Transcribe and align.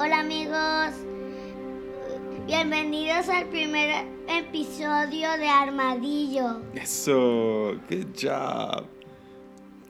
Hola 0.00 0.20
amigos, 0.20 0.94
bienvenidos 2.46 3.28
al 3.28 3.48
primer 3.48 4.06
episodio 4.28 5.28
de 5.36 5.48
Armadillo. 5.48 6.62
Eso, 6.72 7.74
good 7.90 8.06
job. 8.14 8.86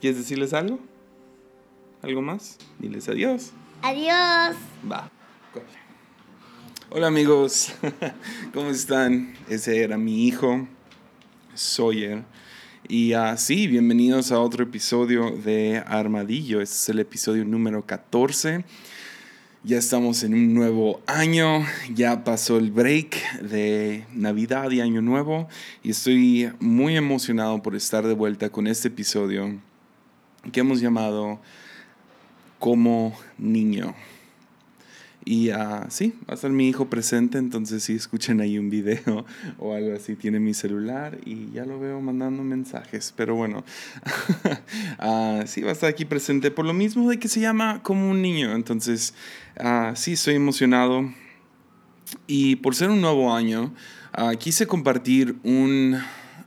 ¿Quieres 0.01 0.17
decirles 0.17 0.51
algo? 0.53 0.79
¿Algo 2.01 2.23
más? 2.23 2.57
Diles 2.79 3.07
adiós. 3.07 3.51
Adiós. 3.83 4.57
Va. 4.91 5.11
Hola 6.89 7.05
amigos, 7.05 7.71
¿cómo 8.51 8.71
están? 8.71 9.35
Ese 9.47 9.83
era 9.83 9.95
mi 9.99 10.25
hijo, 10.25 10.67
Sawyer. 11.53 12.23
Y 12.87 13.13
así, 13.13 13.67
bienvenidos 13.67 14.31
a 14.31 14.39
otro 14.39 14.63
episodio 14.63 15.29
de 15.29 15.83
Armadillo. 15.85 16.61
Este 16.61 16.75
es 16.75 16.89
el 16.89 16.97
episodio 16.97 17.45
número 17.45 17.85
14. 17.85 18.65
Ya 19.61 19.77
estamos 19.77 20.23
en 20.23 20.33
un 20.35 20.53
nuevo 20.53 21.01
año, 21.05 21.65
ya 21.93 22.23
pasó 22.23 22.57
el 22.57 22.71
break 22.71 23.41
de 23.41 24.05
Navidad 24.13 24.71
y 24.71 24.79
Año 24.79 25.01
Nuevo 25.01 25.49
y 25.83 25.89
estoy 25.89 26.53
muy 26.61 26.95
emocionado 26.95 27.61
por 27.61 27.75
estar 27.75 28.07
de 28.07 28.13
vuelta 28.13 28.49
con 28.49 28.67
este 28.67 28.87
episodio 28.87 29.59
que 30.53 30.61
hemos 30.61 30.79
llamado 30.79 31.41
Como 32.57 33.13
Niño. 33.37 33.95
Y 35.31 35.51
uh, 35.51 35.85
sí, 35.89 36.15
va 36.27 36.31
a 36.31 36.33
estar 36.33 36.49
mi 36.49 36.67
hijo 36.69 36.89
presente, 36.89 37.37
entonces 37.37 37.83
si 37.83 37.93
escuchen 37.93 38.41
ahí 38.41 38.57
un 38.57 38.71
video 38.71 39.27
o 39.59 39.75
algo 39.75 39.95
así, 39.95 40.15
tiene 40.15 40.39
mi 40.39 40.55
celular 40.55 41.19
y 41.23 41.51
ya 41.51 41.65
lo 41.65 41.79
veo 41.79 42.01
mandando 42.01 42.41
mensajes. 42.41 43.13
Pero 43.15 43.35
bueno, 43.35 43.63
uh, 44.99 45.41
sí 45.45 45.61
va 45.61 45.69
a 45.69 45.73
estar 45.73 45.87
aquí 45.87 46.05
presente 46.05 46.49
por 46.49 46.65
lo 46.65 46.73
mismo 46.73 47.07
de 47.11 47.19
que 47.19 47.27
se 47.27 47.41
llama 47.41 47.83
como 47.83 48.09
un 48.09 48.23
niño. 48.23 48.53
Entonces, 48.55 49.13
uh, 49.59 49.95
sí, 49.95 50.13
estoy 50.13 50.33
emocionado. 50.33 51.13
Y 52.25 52.55
por 52.55 52.73
ser 52.73 52.89
un 52.89 52.99
nuevo 52.99 53.31
año, 53.31 53.71
quise 54.39 54.65
compartir 54.65 55.35
un, 55.43 55.95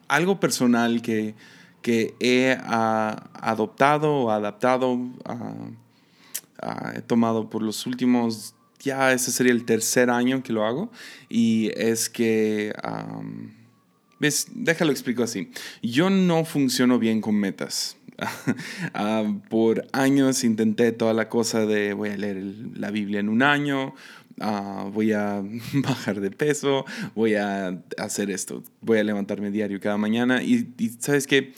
algo 0.08 0.40
personal 0.40 1.02
que, 1.02 1.36
que 1.82 2.16
he 2.18 2.58
adoptado 2.60 4.12
o 4.12 4.30
adaptado, 4.32 4.98
he 6.96 7.02
tomado 7.02 7.48
por 7.48 7.62
los 7.62 7.86
últimos 7.86 8.56
ya 8.82 9.12
ese 9.12 9.30
sería 9.30 9.52
el 9.52 9.64
tercer 9.64 10.10
año 10.10 10.42
que 10.42 10.52
lo 10.52 10.66
hago 10.66 10.90
y 11.28 11.70
es 11.76 12.08
que, 12.08 12.74
¿ves? 14.18 14.48
Déjalo 14.54 14.90
explico 14.90 15.22
así. 15.22 15.50
Yo 15.82 16.10
no 16.10 16.44
funciono 16.44 16.98
bien 16.98 17.20
con 17.20 17.36
metas. 17.36 17.96
uh, 18.94 19.38
por 19.48 19.86
años 19.92 20.44
intenté 20.44 20.92
toda 20.92 21.14
la 21.14 21.28
cosa 21.28 21.64
de 21.64 21.94
voy 21.94 22.10
a 22.10 22.16
leer 22.16 22.42
la 22.74 22.90
Biblia 22.90 23.20
en 23.20 23.28
un 23.28 23.42
año, 23.42 23.94
uh, 24.40 24.90
voy 24.90 25.12
a 25.12 25.42
bajar 25.74 26.20
de 26.20 26.30
peso, 26.30 26.84
voy 27.14 27.36
a 27.36 27.80
hacer 27.98 28.30
esto, 28.30 28.62
voy 28.80 28.98
a 28.98 29.04
levantarme 29.04 29.50
diario 29.50 29.80
cada 29.80 29.96
mañana 29.96 30.42
y, 30.42 30.68
sabes 30.98 31.26
que 31.26 31.52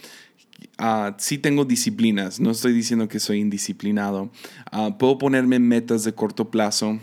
Uh, 0.78 1.12
sí 1.19 1.36
tengo 1.36 1.66
disciplinas, 1.66 2.41
no 2.41 2.53
estoy 2.53 2.72
diciendo 2.72 3.06
que 3.06 3.20
soy 3.20 3.41
indisciplinado. 3.41 4.31
Puedo 4.98 5.19
ponerme 5.19 5.59
metas 5.59 6.05
de 6.05 6.14
corto 6.14 6.50
plazo 6.50 7.00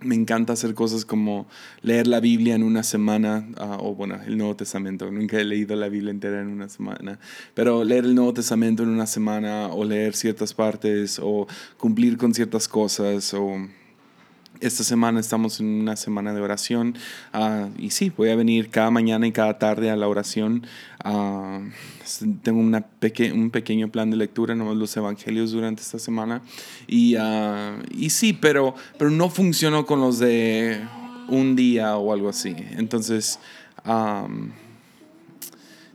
me 0.00 0.14
encanta 0.14 0.52
hacer 0.52 0.74
cosas 0.74 1.04
como 1.04 1.46
leer 1.82 2.06
la 2.06 2.20
Biblia 2.20 2.54
en 2.54 2.62
una 2.62 2.82
semana, 2.82 3.48
ah, 3.56 3.78
o 3.80 3.94
bueno, 3.94 4.18
el 4.26 4.36
Nuevo 4.36 4.56
Testamento. 4.56 5.10
Nunca 5.10 5.40
he 5.40 5.44
leído 5.44 5.74
la 5.76 5.88
Biblia 5.88 6.10
entera 6.10 6.40
en 6.40 6.48
una 6.48 6.68
semana, 6.68 7.18
pero 7.54 7.82
leer 7.84 8.04
el 8.04 8.14
Nuevo 8.14 8.34
Testamento 8.34 8.82
en 8.82 8.90
una 8.90 9.06
semana, 9.06 9.68
o 9.68 9.84
leer 9.84 10.14
ciertas 10.14 10.52
partes, 10.52 11.18
o 11.22 11.46
cumplir 11.78 12.16
con 12.18 12.34
ciertas 12.34 12.68
cosas, 12.68 13.32
o 13.34 13.68
esta 14.60 14.84
semana 14.84 15.20
estamos 15.20 15.60
en 15.60 15.66
una 15.66 15.96
semana 15.96 16.32
de 16.32 16.40
oración 16.40 16.96
uh, 17.34 17.68
y 17.78 17.90
sí, 17.90 18.12
voy 18.16 18.30
a 18.30 18.36
venir 18.36 18.70
cada 18.70 18.90
mañana 18.90 19.26
y 19.26 19.32
cada 19.32 19.58
tarde 19.58 19.90
a 19.90 19.96
la 19.96 20.08
oración. 20.08 20.66
Uh, 21.04 21.70
tengo 22.42 22.60
una 22.60 22.80
peque 22.80 23.32
un 23.32 23.50
pequeño 23.50 23.88
plan 23.88 24.10
de 24.10 24.16
lectura, 24.16 24.54
nomás 24.54 24.76
los 24.76 24.96
evangelios 24.96 25.52
durante 25.52 25.82
esta 25.82 25.98
semana. 25.98 26.42
Y, 26.86 27.16
uh, 27.16 27.82
y 27.90 28.10
sí, 28.10 28.32
pero, 28.32 28.74
pero 28.98 29.10
no 29.10 29.28
funcionó 29.30 29.86
con 29.86 30.00
los 30.00 30.18
de 30.18 30.80
un 31.28 31.56
día 31.56 31.96
o 31.96 32.12
algo 32.12 32.28
así. 32.28 32.54
Entonces... 32.76 33.38
Um, 33.84 34.50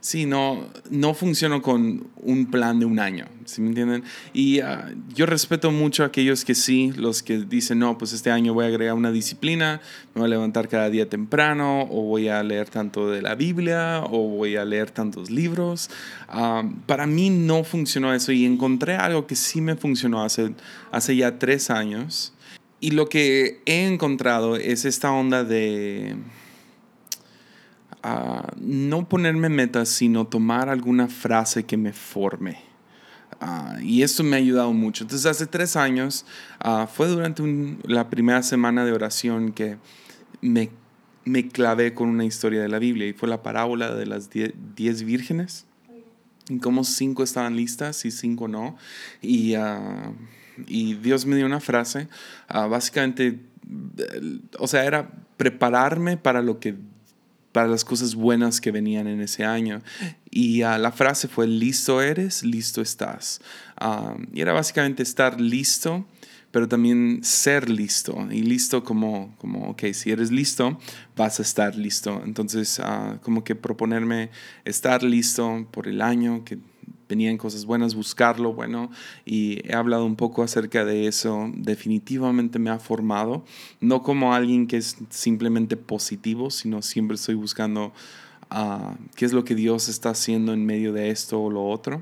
Sí, 0.02 0.26
no, 0.26 0.66
no 0.90 1.14
funciono 1.14 1.62
con 1.62 2.08
un 2.16 2.48
plan 2.50 2.80
de 2.80 2.88
un 2.88 2.98
año, 2.98 3.28
¿sí 3.46 3.62
me 3.62 3.68
entienden? 3.68 4.04
Y 4.34 4.60
ah, 4.60 4.92
yo 5.14 5.28
respeto 5.28 5.70
mucho 5.70 6.02
a 6.02 6.08
aquellos 6.08 6.44
que 6.44 6.56
sí, 6.56 6.92
los 6.98 7.22
que 7.22 7.38
dicen, 7.38 7.78
no, 7.78 8.00
pues 8.00 8.12
este 8.12 8.32
año 8.32 8.56
voy 8.56 8.66
a 8.66 8.70
agregar 8.70 8.96
una 8.96 9.12
disciplina, 9.12 9.80
me 10.16 10.22
voy 10.22 10.26
a 10.26 10.30
levantar 10.30 10.70
cada 10.70 10.90
día 10.90 11.08
temprano, 11.08 11.84
o 11.84 12.02
voy 12.02 12.30
a 12.30 12.42
leer 12.42 12.68
tanto 12.72 13.12
de 13.12 13.22
la 13.22 13.36
Biblia, 13.36 14.02
o 14.10 14.28
voy 14.28 14.56
a 14.56 14.66
leer 14.66 14.90
tantos 14.90 15.30
libros. 15.30 15.92
Ah, 16.28 16.68
para 16.88 17.06
mí 17.06 17.30
no 17.30 17.64
funcionó 17.64 18.12
eso 18.12 18.32
y 18.32 18.44
encontré 18.44 18.96
algo 18.96 19.28
que 19.28 19.36
sí 19.36 19.62
me 19.62 19.76
funcionó 19.76 20.24
hace, 20.24 20.56
hace 20.92 21.16
ya 21.16 21.38
tres 21.38 21.70
años. 21.70 22.34
Y 22.80 22.90
lo 22.90 23.08
que 23.08 23.62
he 23.68 23.86
encontrado 23.86 24.56
es 24.56 24.86
esta 24.86 25.12
onda 25.12 25.44
de 25.44 26.16
no 28.60 29.08
ponerme 29.08 29.50
metas, 29.50 29.90
sino 29.90 30.26
tomar 30.26 30.70
alguna 30.70 31.08
frase 31.08 31.64
que 31.64 31.78
me 31.78 31.94
forme. 31.94 32.72
Ah, 33.40 33.78
y 33.82 34.04
esto 34.04 34.24
me 34.24 34.36
ha 34.36 34.40
ayudado 34.40 34.72
mucho. 34.74 35.04
Entonces, 35.04 35.26
hace 35.26 35.48
tres 35.48 35.76
años, 35.76 36.26
ah, 36.60 36.88
fue 36.92 37.08
durante 37.08 37.44
la 37.84 38.10
primera 38.10 38.44
semana 38.44 38.86
de 38.86 38.92
oración 38.92 39.52
que 39.52 39.78
me, 40.42 40.70
me, 41.26 41.48
clavé 41.48 41.94
con 41.94 42.10
una 42.10 42.26
historia 42.26 42.62
de 42.62 42.70
la 42.70 42.78
Biblia 42.78 43.08
y 43.08 43.14
fue 43.14 43.28
la 43.28 43.42
parábola 43.42 43.96
de 43.96 44.06
las 44.06 44.30
diez, 44.30 45.04
vírgenes. 45.04 45.66
Y 46.50 46.60
como 46.60 46.84
cinco 46.84 47.24
estaban 47.24 47.56
listas 47.56 48.06
y 48.06 48.12
cinco 48.12 48.48
no. 48.48 48.78
Y, 49.22 49.56
ah, 49.56 50.12
y 50.68 50.96
Dios 50.96 51.26
me 51.26 51.36
dio 51.36 51.46
una 51.46 51.60
frase, 51.60 52.10
básicamente, 52.48 53.40
o 54.60 54.68
sea, 54.68 54.86
era 54.86 55.10
prepararme 55.38 56.18
para 56.18 56.44
lo 56.44 56.60
que 56.60 56.76
para 57.52 57.68
las 57.68 57.84
cosas 57.84 58.16
buenas 58.16 58.62
que 58.62 58.72
venían 58.72 59.08
en 59.08 59.22
ese 59.22 59.46
año. 59.46 59.82
Y 60.30 60.64
uh, 60.64 60.78
la 60.78 60.92
frase 60.92 61.28
fue, 61.28 61.48
listo 61.48 62.02
eres, 62.02 62.44
listo 62.44 62.82
estás. 62.82 63.42
Um, 63.80 64.28
y 64.34 64.42
era 64.42 64.54
básicamente 64.54 65.04
estar 65.04 65.40
listo, 65.40 66.06
pero 66.52 66.68
también 66.68 67.20
ser 67.24 67.70
listo. 67.70 68.28
Y 68.32 68.42
listo 68.44 68.84
como, 68.84 69.36
como 69.38 69.70
ok, 69.72 69.84
si 69.94 70.12
eres 70.12 70.32
listo, 70.32 70.80
vas 71.16 71.40
a 71.40 71.42
estar 71.42 71.76
listo. 71.76 72.22
Entonces, 72.26 72.80
uh, 72.80 73.20
como 73.22 73.44
que 73.44 73.56
proponerme 73.56 74.30
estar 74.66 75.04
listo 75.04 75.68
por 75.72 75.88
el 75.88 76.02
año 76.02 76.44
que 76.46 76.60
venían 77.12 77.38
cosas 77.38 77.66
buenas, 77.66 77.94
buscarlo 77.94 78.54
bueno, 78.54 78.90
y 79.26 79.60
he 79.70 79.76
hablado 79.76 80.06
un 80.06 80.16
poco 80.16 80.44
acerca 80.44 80.86
de 80.86 81.08
eso. 81.08 81.52
Definitivamente 81.56 82.58
me 82.58 82.70
ha 82.70 82.80
formado, 82.80 83.44
no 83.82 84.02
como 84.02 84.34
alguien 84.34 84.66
que 84.66 84.78
es 84.78 84.96
simplemente 85.10 85.76
positivo, 85.76 86.50
sino 86.50 86.82
siempre 86.82 87.16
estoy 87.16 87.36
buscando 87.36 87.92
uh, 88.50 88.96
qué 89.16 89.26
es 89.26 89.34
lo 89.34 89.44
que 89.44 89.56
Dios 89.56 89.90
está 89.90 90.12
haciendo 90.12 90.54
en 90.54 90.66
medio 90.66 90.94
de 90.94 91.10
esto 91.10 91.42
o 91.42 91.50
lo 91.52 91.66
otro. 91.66 92.02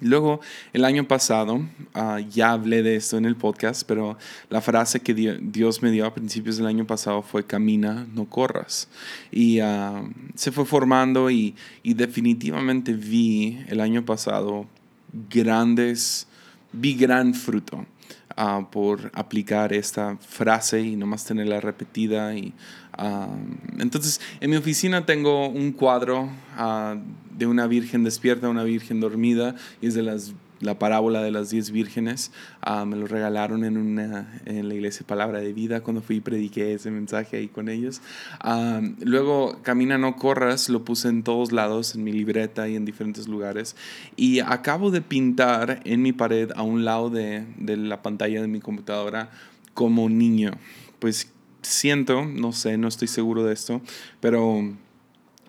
Luego, 0.00 0.40
el 0.72 0.84
año 0.84 1.06
pasado, 1.06 1.62
ah, 1.94 2.20
ya 2.20 2.52
hablé 2.52 2.82
de 2.82 2.96
esto 2.96 3.18
en 3.18 3.26
el 3.26 3.36
podcast, 3.36 3.82
pero 3.86 4.16
la 4.48 4.60
frase 4.60 5.00
que 5.00 5.14
Dios 5.14 5.82
me 5.82 5.90
dio 5.90 6.06
a 6.06 6.14
principios 6.14 6.56
del 6.56 6.66
año 6.66 6.86
pasado 6.86 7.22
fue 7.22 7.44
camina, 7.44 8.06
no 8.14 8.24
corras. 8.24 8.88
Y 9.30 9.60
ah, 9.60 10.02
se 10.34 10.52
fue 10.52 10.64
formando 10.64 11.30
y, 11.30 11.54
definitivamente 11.84 12.94
vi 12.94 13.62
el 13.68 13.80
año 13.80 14.04
pasado 14.04 14.66
grandes, 15.28 16.26
vi 16.72 16.94
gran 16.94 17.34
fruto. 17.34 17.86
Ah, 18.36 18.68
por 18.70 19.10
aplicar 19.14 19.72
esta 19.72 20.16
frase 20.16 20.80
y 20.80 20.96
nomás 20.96 21.26
tenerla 21.26 21.60
repetida. 21.60 22.34
Entonces, 23.78 24.20
en 24.40 24.50
mi 24.50 24.56
oficina 24.56 25.06
tengo 25.06 25.48
un 25.48 25.72
cuadro 25.72 26.28
de 27.36 27.46
una 27.46 27.66
virgen 27.66 28.04
despierta, 28.04 28.48
una 28.48 28.64
virgen 28.64 29.00
dormida, 29.00 29.54
y 29.80 29.86
es 29.86 29.94
de 29.94 30.02
las 30.02 30.34
la 30.60 30.78
parábola 30.78 31.22
de 31.22 31.30
las 31.30 31.50
diez 31.50 31.70
vírgenes. 31.70 32.32
Ah, 32.60 32.84
me 32.84 32.96
lo 32.96 33.06
regalaron 33.06 33.64
en, 33.64 33.76
una, 33.76 34.40
en 34.44 34.68
la 34.68 34.74
iglesia 34.74 35.06
Palabra 35.06 35.40
de 35.40 35.52
Vida 35.52 35.80
cuando 35.80 36.02
fui 36.02 36.16
y 36.16 36.20
prediqué 36.20 36.74
ese 36.74 36.90
mensaje 36.90 37.38
ahí 37.38 37.48
con 37.48 37.68
ellos. 37.68 38.00
Luego, 39.00 39.58
Camina 39.62 39.98
no 39.98 40.16
corras, 40.16 40.68
lo 40.68 40.84
puse 40.84 41.08
en 41.08 41.22
todos 41.22 41.52
lados, 41.52 41.94
en 41.94 42.04
mi 42.04 42.12
libreta 42.12 42.68
y 42.68 42.76
en 42.76 42.84
diferentes 42.84 43.26
lugares. 43.26 43.74
Y 44.16 44.40
acabo 44.40 44.90
de 44.90 45.00
pintar 45.00 45.80
en 45.84 46.02
mi 46.02 46.12
pared 46.12 46.50
a 46.54 46.62
un 46.62 46.84
lado 46.84 47.10
de, 47.10 47.44
de 47.56 47.76
la 47.76 48.02
pantalla 48.02 48.42
de 48.42 48.48
mi 48.48 48.60
computadora 48.60 49.30
como 49.74 50.08
niño. 50.08 50.52
Pues 50.98 51.32
siento, 51.62 52.24
no 52.24 52.52
sé, 52.52 52.76
no 52.78 52.88
estoy 52.88 53.08
seguro 53.08 53.44
de 53.44 53.52
esto, 53.54 53.80
pero 54.20 54.62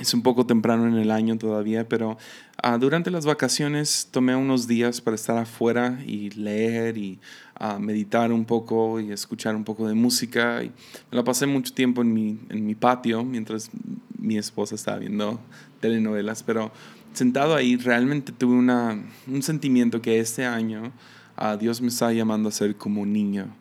Es 0.02 0.16
un 0.16 0.24
poco 0.24 0.48
temprano 0.48 0.88
en 0.88 0.96
el 0.96 1.12
año 1.12 1.38
todavía, 1.38 1.88
pero 1.88 2.18
ah, 2.64 2.80
durante 2.80 3.12
las 3.12 3.28
vacaciones 3.28 4.08
tomé 4.10 4.36
unos 4.36 4.66
días 4.68 5.00
para 5.00 5.14
estar 5.14 5.38
afuera 5.38 6.00
y 6.08 6.32
leer 6.32 6.98
y 6.98 7.20
ah, 7.56 7.78
meditar 7.78 8.32
un 8.32 8.46
poco 8.46 9.00
y 9.00 9.12
escuchar 9.12 9.56
un 9.56 9.64
poco 9.64 9.88
de 9.88 9.94
música. 9.94 10.64
Y 10.64 10.72
me 11.12 11.18
la 11.18 11.24
pasé 11.24 11.46
mucho 11.46 11.72
tiempo 11.74 12.02
en 12.02 12.14
mi, 12.14 12.40
en 12.50 12.66
mi 12.66 12.74
patio 12.74 13.24
mientras 13.24 13.70
mi 14.18 14.38
esposa 14.38 14.74
estaba 14.74 14.98
viendo 14.98 15.40
telenovelas, 15.82 16.42
pero 16.42 16.72
sentado 17.14 17.54
ahí 17.54 17.76
realmente 17.76 18.32
tuve 18.32 18.56
una, 18.56 19.00
un 19.28 19.44
sentimiento 19.44 20.02
que 20.02 20.20
este 20.20 20.46
año 20.46 20.94
uh, 21.38 21.58
Dios 21.58 21.80
me 21.80 21.90
está 21.90 22.12
llamando 22.12 22.50
a 22.50 22.52
ser 22.52 22.76
como 22.76 23.06
niño. 23.06 23.54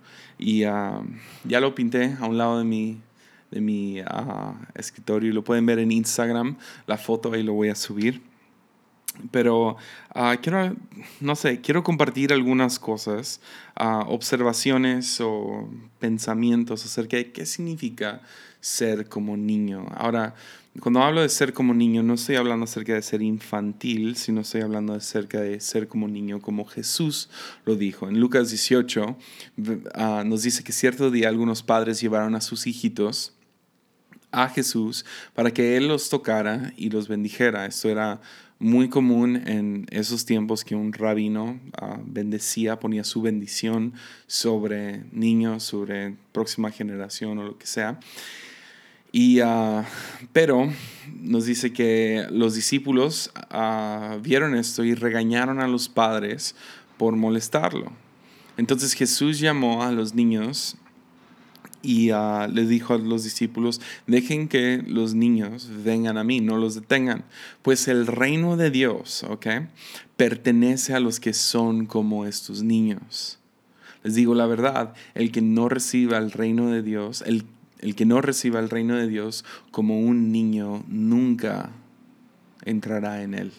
Y 0.42 0.60
ya 0.60 1.60
lo 1.60 1.74
pinté 1.74 2.16
a 2.18 2.26
un 2.26 2.38
lado 2.38 2.58
de 2.58 2.64
mi, 2.64 2.98
de 3.50 3.60
mi 3.60 4.00
uh, 4.00 4.54
escritorio. 4.74 5.32
Lo 5.34 5.44
pueden 5.44 5.66
ver 5.66 5.78
en 5.78 5.92
Instagram, 5.92 6.56
la 6.86 6.96
foto 6.96 7.32
ahí 7.32 7.42
lo 7.42 7.52
voy 7.52 7.68
a 7.68 7.74
subir. 7.74 8.22
Pero 9.30 9.76
uh, 10.14 10.40
quiero, 10.40 10.74
no 11.20 11.36
sé, 11.36 11.60
quiero 11.60 11.82
compartir 11.82 12.32
algunas 12.32 12.78
cosas, 12.78 13.42
uh, 13.78 14.08
observaciones 14.08 15.20
o 15.20 15.68
pensamientos 15.98 16.86
acerca 16.86 17.18
de 17.18 17.30
qué 17.32 17.44
significa 17.44 18.22
ser 18.60 19.08
como 19.08 19.36
niño. 19.36 19.86
Ahora, 19.94 20.34
cuando 20.78 21.02
hablo 21.02 21.20
de 21.20 21.28
ser 21.28 21.52
como 21.52 21.74
niño, 21.74 22.02
no 22.04 22.14
estoy 22.14 22.36
hablando 22.36 22.64
acerca 22.64 22.94
de 22.94 23.02
ser 23.02 23.22
infantil, 23.22 24.14
sino 24.16 24.42
estoy 24.42 24.60
hablando 24.60 24.94
acerca 24.94 25.40
de 25.40 25.58
ser 25.60 25.88
como 25.88 26.06
niño, 26.06 26.40
como 26.40 26.64
Jesús 26.64 27.28
lo 27.64 27.74
dijo. 27.74 28.08
En 28.08 28.20
Lucas 28.20 28.50
18 28.50 29.16
nos 30.24 30.42
dice 30.42 30.62
que 30.62 30.72
cierto 30.72 31.10
día 31.10 31.28
algunos 31.28 31.64
padres 31.64 32.00
llevaron 32.00 32.36
a 32.36 32.40
sus 32.40 32.68
hijitos 32.68 33.34
a 34.30 34.48
Jesús 34.48 35.04
para 35.34 35.50
que 35.50 35.76
Él 35.76 35.88
los 35.88 36.08
tocara 36.08 36.72
y 36.76 36.90
los 36.90 37.08
bendijera. 37.08 37.66
Esto 37.66 37.88
era 37.88 38.20
muy 38.60 38.88
común 38.88 39.42
en 39.46 39.86
esos 39.90 40.24
tiempos 40.24 40.64
que 40.64 40.76
un 40.76 40.92
rabino 40.92 41.58
ah, 41.80 41.98
bendecía, 42.04 42.78
ponía 42.78 43.02
su 43.02 43.22
bendición 43.22 43.94
sobre 44.28 45.02
niños, 45.10 45.64
sobre 45.64 46.14
próxima 46.30 46.70
generación 46.70 47.38
o 47.38 47.44
lo 47.44 47.58
que 47.58 47.66
sea. 47.66 47.98
Y, 49.12 49.40
ah, 49.40 49.84
pero 50.32 50.72
nos 51.20 51.44
dice 51.46 51.72
que 51.72 52.26
los 52.30 52.54
discípulos 52.54 53.30
ah, 53.50 54.18
vieron 54.22 54.54
esto 54.54 54.84
y 54.84 54.94
regañaron 54.94 55.60
a 55.60 55.68
los 55.68 55.88
padres 55.88 56.54
por 56.96 57.16
molestarlo. 57.16 57.92
Entonces 58.56 58.92
Jesús 58.92 59.40
llamó 59.40 59.82
a 59.82 59.92
los 59.92 60.14
niños 60.14 60.76
y 61.82 62.12
uh, 62.12 62.46
les 62.52 62.68
dijo 62.68 62.94
a 62.94 62.98
los 62.98 63.24
discípulos, 63.24 63.80
dejen 64.06 64.48
que 64.48 64.84
los 64.86 65.14
niños 65.14 65.68
vengan 65.82 66.18
a 66.18 66.24
mí, 66.24 66.40
no 66.40 66.58
los 66.58 66.74
detengan, 66.74 67.24
pues 67.62 67.88
el 67.88 68.06
reino 68.06 68.58
de 68.58 68.70
Dios, 68.70 69.24
¿ok? 69.24 69.46
Pertenece 70.16 70.94
a 70.94 71.00
los 71.00 71.20
que 71.20 71.32
son 71.32 71.86
como 71.86 72.26
estos 72.26 72.62
niños. 72.62 73.38
Les 74.02 74.14
digo 74.14 74.34
la 74.34 74.46
verdad, 74.46 74.94
el 75.14 75.32
que 75.32 75.40
no 75.40 75.68
reciba 75.68 76.18
el 76.18 76.32
reino 76.32 76.68
de 76.68 76.82
Dios, 76.82 77.22
el, 77.26 77.46
el 77.80 77.94
que 77.94 78.06
no 78.06 78.20
reciba 78.20 78.60
el 78.60 78.70
reino 78.70 78.96
de 78.96 79.08
Dios 79.08 79.44
como 79.70 80.00
un 80.00 80.32
niño, 80.32 80.84
nunca 80.86 81.70
entrará 82.64 83.22
en 83.22 83.34
él. 83.34 83.52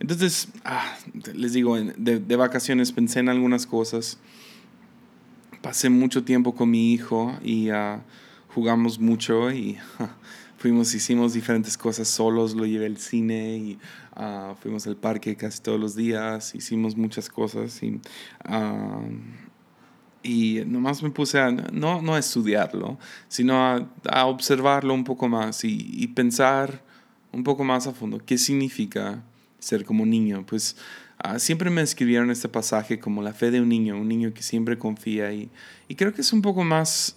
Entonces, 0.00 0.48
ah, 0.64 0.96
les 1.34 1.52
digo, 1.52 1.76
de, 1.76 2.18
de 2.18 2.36
vacaciones 2.36 2.92
pensé 2.92 3.20
en 3.20 3.28
algunas 3.28 3.66
cosas. 3.66 4.18
Pasé 5.62 5.90
mucho 5.90 6.24
tiempo 6.24 6.54
con 6.54 6.70
mi 6.70 6.92
hijo 6.92 7.38
y 7.44 7.70
uh, 7.70 8.00
jugamos 8.48 8.98
mucho 8.98 9.50
y 9.52 9.78
fuimos, 10.56 10.94
hicimos 10.94 11.34
diferentes 11.34 11.76
cosas 11.76 12.08
solos, 12.08 12.54
lo 12.54 12.64
llevé 12.64 12.86
al 12.86 12.96
cine 12.96 13.56
y 13.56 13.78
uh, 14.16 14.54
fuimos 14.56 14.86
al 14.86 14.96
parque 14.96 15.36
casi 15.36 15.60
todos 15.60 15.78
los 15.78 15.94
días, 15.94 16.54
hicimos 16.54 16.96
muchas 16.96 17.28
cosas 17.28 17.82
y, 17.82 18.00
uh, 18.48 19.02
y 20.22 20.62
nomás 20.66 21.02
me 21.02 21.10
puse 21.10 21.38
a, 21.38 21.50
no, 21.50 22.02
no 22.02 22.14
a 22.14 22.18
estudiarlo, 22.18 22.98
sino 23.28 23.54
a, 23.54 23.88
a 24.08 24.26
observarlo 24.26 24.94
un 24.94 25.04
poco 25.04 25.28
más 25.28 25.64
y, 25.64 25.90
y, 25.92 26.06
pensar 26.08 26.82
un 27.32 27.44
poco 27.44 27.64
más 27.64 27.86
a 27.86 27.92
fondo 27.92 28.20
qué 28.24 28.36
significa 28.38 29.22
ser 29.58 29.84
como 29.84 30.04
niño. 30.04 30.44
Pues 30.46 30.76
Ah, 31.22 31.38
siempre 31.38 31.68
me 31.68 31.82
escribieron 31.82 32.30
este 32.30 32.48
pasaje 32.48 32.98
como 32.98 33.20
la 33.20 33.34
fe 33.34 33.50
de 33.50 33.60
un 33.60 33.68
niño, 33.68 34.00
un 34.00 34.08
niño 34.08 34.32
que 34.32 34.42
siempre 34.42 34.78
confía 34.78 35.32
y, 35.32 35.50
y 35.86 35.94
creo 35.94 36.14
que 36.14 36.22
es 36.22 36.32
un 36.32 36.40
poco 36.40 36.64
más 36.64 37.16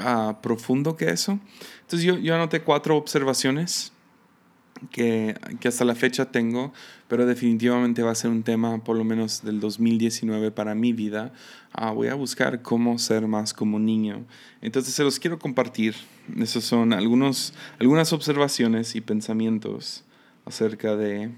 ah, 0.00 0.38
profundo 0.42 0.96
que 0.96 1.08
eso. 1.08 1.40
Entonces 1.80 2.02
yo, 2.02 2.18
yo 2.18 2.34
anoté 2.34 2.60
cuatro 2.60 2.96
observaciones 2.96 3.92
que, 4.90 5.36
que, 5.60 5.68
hasta 5.68 5.84
la 5.84 5.94
fecha 5.94 6.30
tengo, 6.30 6.72
pero 7.08 7.26
definitivamente 7.26 8.02
va 8.02 8.12
a 8.12 8.14
ser 8.14 8.30
un 8.30 8.42
tema 8.42 8.82
por 8.84 8.96
lo 8.96 9.04
menos 9.04 9.42
del 9.42 9.60
2019 9.60 10.50
para 10.50 10.74
mi 10.74 10.92
vida. 10.92 11.32
Ah, 11.72 11.92
voy 11.92 12.08
a 12.08 12.14
buscar 12.14 12.62
cómo 12.62 12.98
ser 12.98 13.26
más 13.26 13.52
como 13.52 13.78
niño. 13.78 14.24
Entonces 14.60 14.94
se 14.94 15.02
los 15.02 15.18
quiero 15.18 15.38
compartir. 15.38 15.94
Esos 16.38 16.64
son 16.64 16.92
algunos, 16.92 17.54
algunas 17.78 18.12
observaciones 18.12 18.94
y 18.96 19.00
pensamientos 19.00 20.04
acerca 20.44 20.96
de 20.96 21.30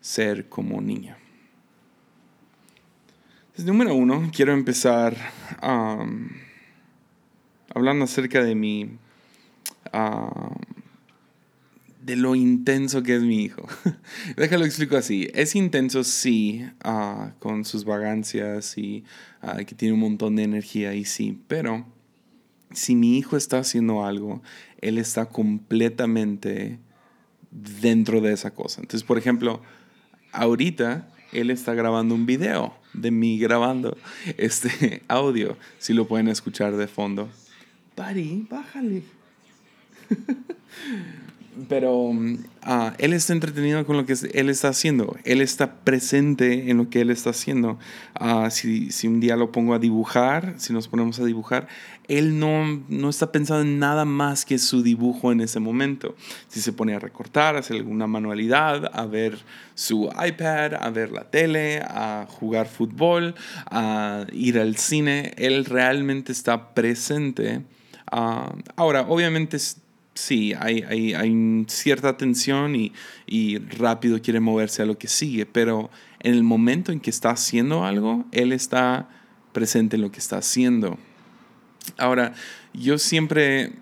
ser 0.00 0.48
como 0.48 0.80
niño. 0.80 1.16
Desde 3.56 3.68
número 3.68 3.94
uno, 3.94 4.30
quiero 4.34 4.52
empezar 4.52 5.16
hablando 7.74 8.04
acerca 8.04 8.42
de 8.42 8.54
mi... 8.54 8.98
de 12.04 12.16
lo 12.16 12.34
intenso 12.34 13.02
que 13.02 13.16
es 13.16 13.22
mi 13.22 13.42
hijo. 13.42 13.66
Déjalo 14.36 14.66
explico 14.66 14.96
así. 14.96 15.28
Es 15.32 15.54
intenso, 15.54 16.04
sí, 16.04 16.66
ah, 16.82 17.32
con 17.38 17.64
sus 17.64 17.86
vagancias 17.86 18.76
y 18.76 19.04
ah, 19.40 19.64
que 19.64 19.74
tiene 19.74 19.94
un 19.94 20.00
montón 20.00 20.36
de 20.36 20.42
energía 20.42 20.94
y 20.94 21.06
sí, 21.06 21.40
pero 21.48 21.86
si 22.72 22.94
mi 22.94 23.16
hijo 23.16 23.38
está 23.38 23.58
haciendo 23.58 24.04
algo, 24.04 24.42
él 24.82 24.98
está 24.98 25.26
completamente 25.26 26.78
dentro 27.50 28.20
de 28.20 28.34
esa 28.34 28.50
cosa. 28.50 28.82
Entonces, 28.82 29.06
por 29.06 29.16
ejemplo, 29.16 29.62
ahorita 30.32 31.08
él 31.32 31.50
está 31.50 31.72
grabando 31.72 32.14
un 32.14 32.26
video 32.26 32.74
de 32.92 33.10
mí 33.12 33.38
grabando 33.38 33.96
este 34.36 35.02
audio, 35.08 35.56
si 35.78 35.94
lo 35.94 36.06
pueden 36.06 36.28
escuchar 36.28 36.76
de 36.76 36.86
fondo. 36.86 37.30
Pari, 37.94 38.46
bájale. 38.50 39.04
Pero 41.68 42.12
ah, 42.62 42.94
él 42.98 43.12
está 43.12 43.32
entretenido 43.32 43.84
con 43.86 43.96
lo 43.96 44.06
que 44.06 44.14
él 44.32 44.48
está 44.48 44.68
haciendo. 44.68 45.16
Él 45.24 45.40
está 45.40 45.76
presente 45.76 46.70
en 46.70 46.78
lo 46.78 46.90
que 46.90 47.00
él 47.00 47.10
está 47.10 47.30
haciendo. 47.30 47.78
Ah, 48.14 48.50
si, 48.50 48.90
si, 48.90 49.06
un 49.06 49.20
día 49.20 49.36
lo 49.36 49.52
pongo 49.52 49.74
a 49.74 49.78
dibujar, 49.78 50.54
si 50.56 50.72
nos 50.72 50.88
ponemos 50.88 51.20
a 51.20 51.24
dibujar, 51.24 51.68
él 52.08 52.38
no, 52.38 52.82
no 52.88 53.08
está 53.08 53.30
pensando 53.30 53.62
en 53.62 53.78
nada 53.78 54.04
más 54.04 54.44
que 54.44 54.58
su 54.58 54.82
dibujo 54.82 55.32
en 55.32 55.40
ese 55.40 55.60
momento. 55.60 56.16
Si 56.48 56.60
se 56.60 56.72
pone 56.72 56.94
a 56.94 56.98
recortar, 56.98 57.56
a 57.56 57.60
hacer 57.60 57.76
alguna 57.76 58.06
manualidad, 58.06 58.90
a 58.92 59.06
ver 59.06 59.38
su 59.74 60.10
iPad, 60.26 60.74
a 60.74 60.90
ver 60.90 61.12
la 61.12 61.30
tele, 61.30 61.80
a 61.82 62.26
jugar 62.28 62.66
fútbol, 62.66 63.34
a 63.66 64.26
ir 64.32 64.58
al 64.58 64.76
cine, 64.76 65.34
él 65.36 65.64
realmente 65.64 66.32
está 66.32 66.74
presente. 66.74 67.62
Uh, 68.12 68.60
ahora, 68.76 69.02
obviamente 69.08 69.56
sí, 70.14 70.54
hay, 70.58 70.82
hay, 70.82 71.14
hay 71.14 71.64
cierta 71.68 72.16
tensión 72.16 72.74
y, 72.76 72.92
y, 73.26 73.58
rápido 73.58 74.20
quiere 74.22 74.40
moverse 74.40 74.82
a 74.82 74.86
lo 74.86 74.96
que 74.98 75.08
sigue, 75.08 75.46
pero 75.46 75.90
en 76.20 76.34
el 76.34 76.42
momento 76.42 76.92
en 76.92 77.00
que 77.00 77.10
está 77.10 77.30
haciendo 77.30 77.84
algo, 77.84 78.24
él 78.32 78.52
está 78.52 79.08
presente 79.52 79.96
en 79.96 80.02
lo 80.02 80.10
que 80.10 80.18
está 80.18 80.38
haciendo. 80.38 80.98
Ahora, 81.98 82.32
yo 82.72 82.98
siempre, 82.98 83.72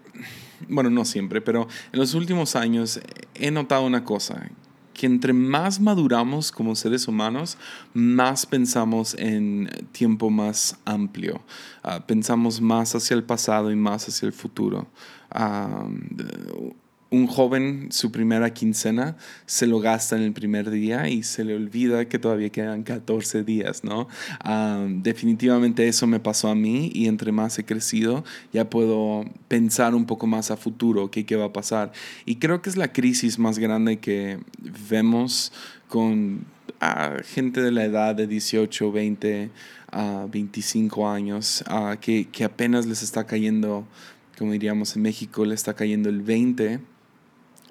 bueno, 0.69 0.91
no 0.91 1.05
siempre, 1.05 1.41
pero 1.41 1.69
en 1.93 1.99
los 1.99 2.15
últimos 2.15 2.57
años 2.57 3.01
he 3.35 3.51
notado 3.51 3.85
una 3.85 4.05
cosa, 4.05 4.49
que 5.03 5.07
entre 5.07 5.33
más 5.33 5.81
maduramos 5.81 6.53
como 6.53 6.77
seres 6.77 7.09
humanos, 7.09 7.59
más 7.93 8.47
pensamos 8.47 9.17
en 9.19 9.69
tiempo 9.91 10.31
más 10.31 10.79
amplio. 10.85 11.41
Uh, 11.83 12.01
pensamos 12.07 12.61
más 12.61 12.95
hacia 12.95 13.15
el 13.15 13.25
pasado 13.25 13.73
y 13.73 13.75
más 13.75 14.09
hacia 14.09 14.27
el 14.27 14.33
futuro. 14.33 14.87
Uh, 15.35 16.73
un 17.13 17.27
joven 17.27 17.89
su 17.91 18.11
primera 18.11 18.53
quincena 18.55 19.17
se 19.47 19.67
lo 19.67 19.81
gasta 19.81 20.17
en 20.17 20.23
el 20.23 20.33
primer 20.33 20.71
día 20.71 21.09
y 21.09 21.23
se 21.23 21.45
le 21.45 21.55
olvida 21.55 22.09
que 22.09 22.19
todavía 22.19 22.49
quedan 22.49 22.83
14 22.83 23.45
días, 23.45 23.85
¿no? 23.85 24.09
definitivamente 25.03 25.87
eso 25.87 26.07
me 26.07 26.19
pasó 26.21 26.49
a 26.49 26.55
mí 26.55 26.91
y 26.95 27.07
entre 27.07 27.31
más 27.31 27.59
he 27.59 27.65
crecido 27.65 28.25
ya 28.53 28.71
puedo 28.71 29.25
pensar 29.49 29.95
un 29.95 30.07
poco 30.07 30.27
más 30.27 30.51
a 30.51 30.57
futuro 30.57 31.11
qué, 31.11 31.27
qué 31.27 31.37
va 31.37 31.47
a 31.47 31.53
pasar. 31.53 31.93
Y 32.25 32.37
creo 32.37 32.63
que 32.63 32.71
es 32.71 32.77
la 32.77 32.93
crisis 32.93 33.39
más 33.39 33.59
grande 33.59 33.99
que 33.99 34.39
vemos 34.89 35.53
con 35.89 36.47
gente 37.25 37.61
de 37.61 37.71
la 37.71 37.85
edad 37.85 38.15
de 38.15 38.27
18, 38.27 38.91
20, 38.91 39.51
a 39.93 40.27
25 40.31 41.09
años, 41.09 41.63
que, 42.01 42.29
que 42.33 42.45
apenas 42.45 42.87
les 42.87 43.03
está 43.03 43.27
cayendo, 43.27 43.87
como 44.39 44.53
diríamos 44.53 44.97
en 44.97 45.03
México, 45.03 45.45
le 45.45 45.55
está 45.55 45.75
cayendo 45.75 46.09
el 46.09 46.23
20 46.23 46.81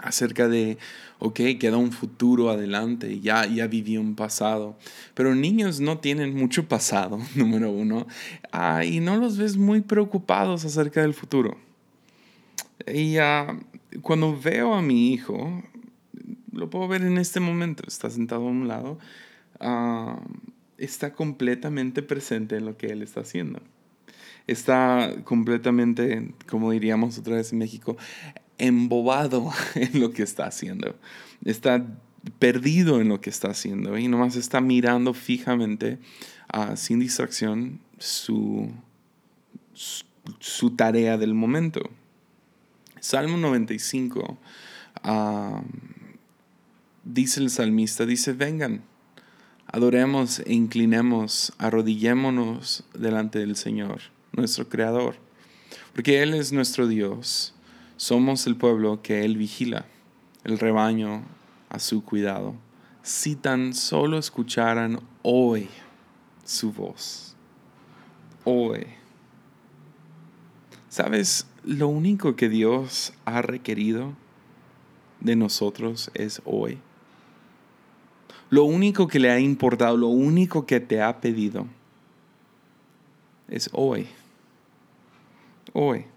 acerca 0.02 0.48
de, 0.48 0.78
ok, 1.20 1.40
queda 1.60 1.78
un 1.78 1.92
futuro 1.92 2.50
adelante, 2.50 3.20
ya, 3.20 3.46
ya 3.46 3.68
viví 3.68 3.98
un 3.98 4.16
pasado. 4.16 4.78
Pero 5.14 5.36
niños 5.36 5.80
no 5.80 6.00
tienen 6.00 6.36
mucho 6.36 6.68
pasado, 6.68 7.20
número 7.36 7.72
uno, 7.72 8.08
ah, 8.52 8.84
y 8.84 9.00
no 9.00 9.18
los 9.18 9.38
ves 9.38 9.58
muy 9.58 9.82
preocupados 9.82 10.66
acerca 10.66 11.02
del 11.02 11.14
futuro. 11.14 11.58
Y 12.88 13.18
uh, 13.20 14.02
cuando 14.02 14.38
veo 14.40 14.74
a 14.74 14.82
mi 14.82 15.14
hijo, 15.14 15.64
lo 16.52 16.70
puedo 16.70 16.88
ver 16.88 17.04
en 17.04 17.18
este 17.18 17.40
momento, 17.40 17.84
está 17.88 18.10
sentado 18.10 18.48
a 18.48 18.52
un 18.52 18.68
lado, 18.68 18.98
uh, 19.60 20.20
está 20.78 21.14
completamente 21.14 22.02
presente 22.02 22.58
en 22.58 22.66
lo 22.66 22.78
que 22.78 22.88
él 22.88 23.04
está 23.04 23.22
haciendo. 23.22 23.62
Está 24.48 25.14
completamente, 25.24 26.34
como 26.50 26.72
diríamos 26.72 27.20
otra 27.20 27.36
vez 27.36 27.54
en 27.54 27.60
México, 27.60 27.96
embobado 28.62 29.52
en 29.76 30.00
lo 30.00 30.12
que 30.12 30.24
está 30.24 30.46
haciendo. 30.46 30.96
Está 31.44 31.86
perdido 32.40 33.02
en 33.02 33.10
lo 33.10 33.20
que 33.20 33.30
está 33.30 33.50
haciendo 33.50 33.98
y 33.98 34.08
nomás 34.08 34.36
está 34.36 34.62
mirando 34.62 35.14
fijamente, 35.14 35.98
uh, 36.54 36.76
sin 36.78 37.00
distracción, 37.00 37.80
su, 37.98 38.72
su, 40.40 40.72
tarea 40.72 41.18
del 41.18 41.34
momento. 41.34 41.82
Salmo 43.00 43.38
95 43.38 44.38
dice 47.04 47.40
el 47.40 47.50
salmista, 47.50 48.06
dice, 48.06 48.34
vengan, 48.34 48.84
adoremos 49.66 50.40
e 50.40 50.54
inclinemos, 50.54 51.54
arrodillémonos 51.58 52.84
delante 52.94 53.40
del 53.40 53.56
Señor, 53.56 54.02
nuestro 54.32 54.70
Creador, 54.70 55.16
porque 55.94 56.22
Él 56.22 56.36
es 56.36 56.52
nuestro 56.52 56.88
Dios 56.88 57.56
somos 58.02 58.48
el 58.48 58.56
pueblo 58.56 59.04
que 59.04 59.26
Él 59.26 59.38
vigila, 59.38 59.86
el 60.44 60.58
rebaño 60.58 61.22
a 61.70 61.78
su 61.78 62.04
cuidado. 62.04 62.56
Si 63.04 63.36
tan 63.36 63.76
solo 63.76 64.18
escucharan 64.18 65.02
hoy 65.22 65.70
su 66.44 66.74
voz. 66.74 67.36
Hoy. 68.44 68.88
¿Sabes? 70.90 71.46
Lo 71.64 71.90
único 71.90 72.36
que 72.36 72.50
Dios 72.50 73.14
ha 73.24 73.44
requerido 73.44 74.14
de 75.20 75.36
nosotros 75.36 76.10
es 76.16 76.42
hoy. 76.44 76.80
Lo 78.50 78.64
único 78.64 79.08
que 79.08 79.20
le 79.20 79.30
ha 79.30 79.40
importado, 79.40 79.96
lo 79.96 80.08
único 80.08 80.66
que 80.66 80.80
te 80.80 81.04
ha 81.04 81.22
pedido 81.22 81.68
es 83.48 83.70
hoy. 83.74 84.08
Hoy. 85.74 86.11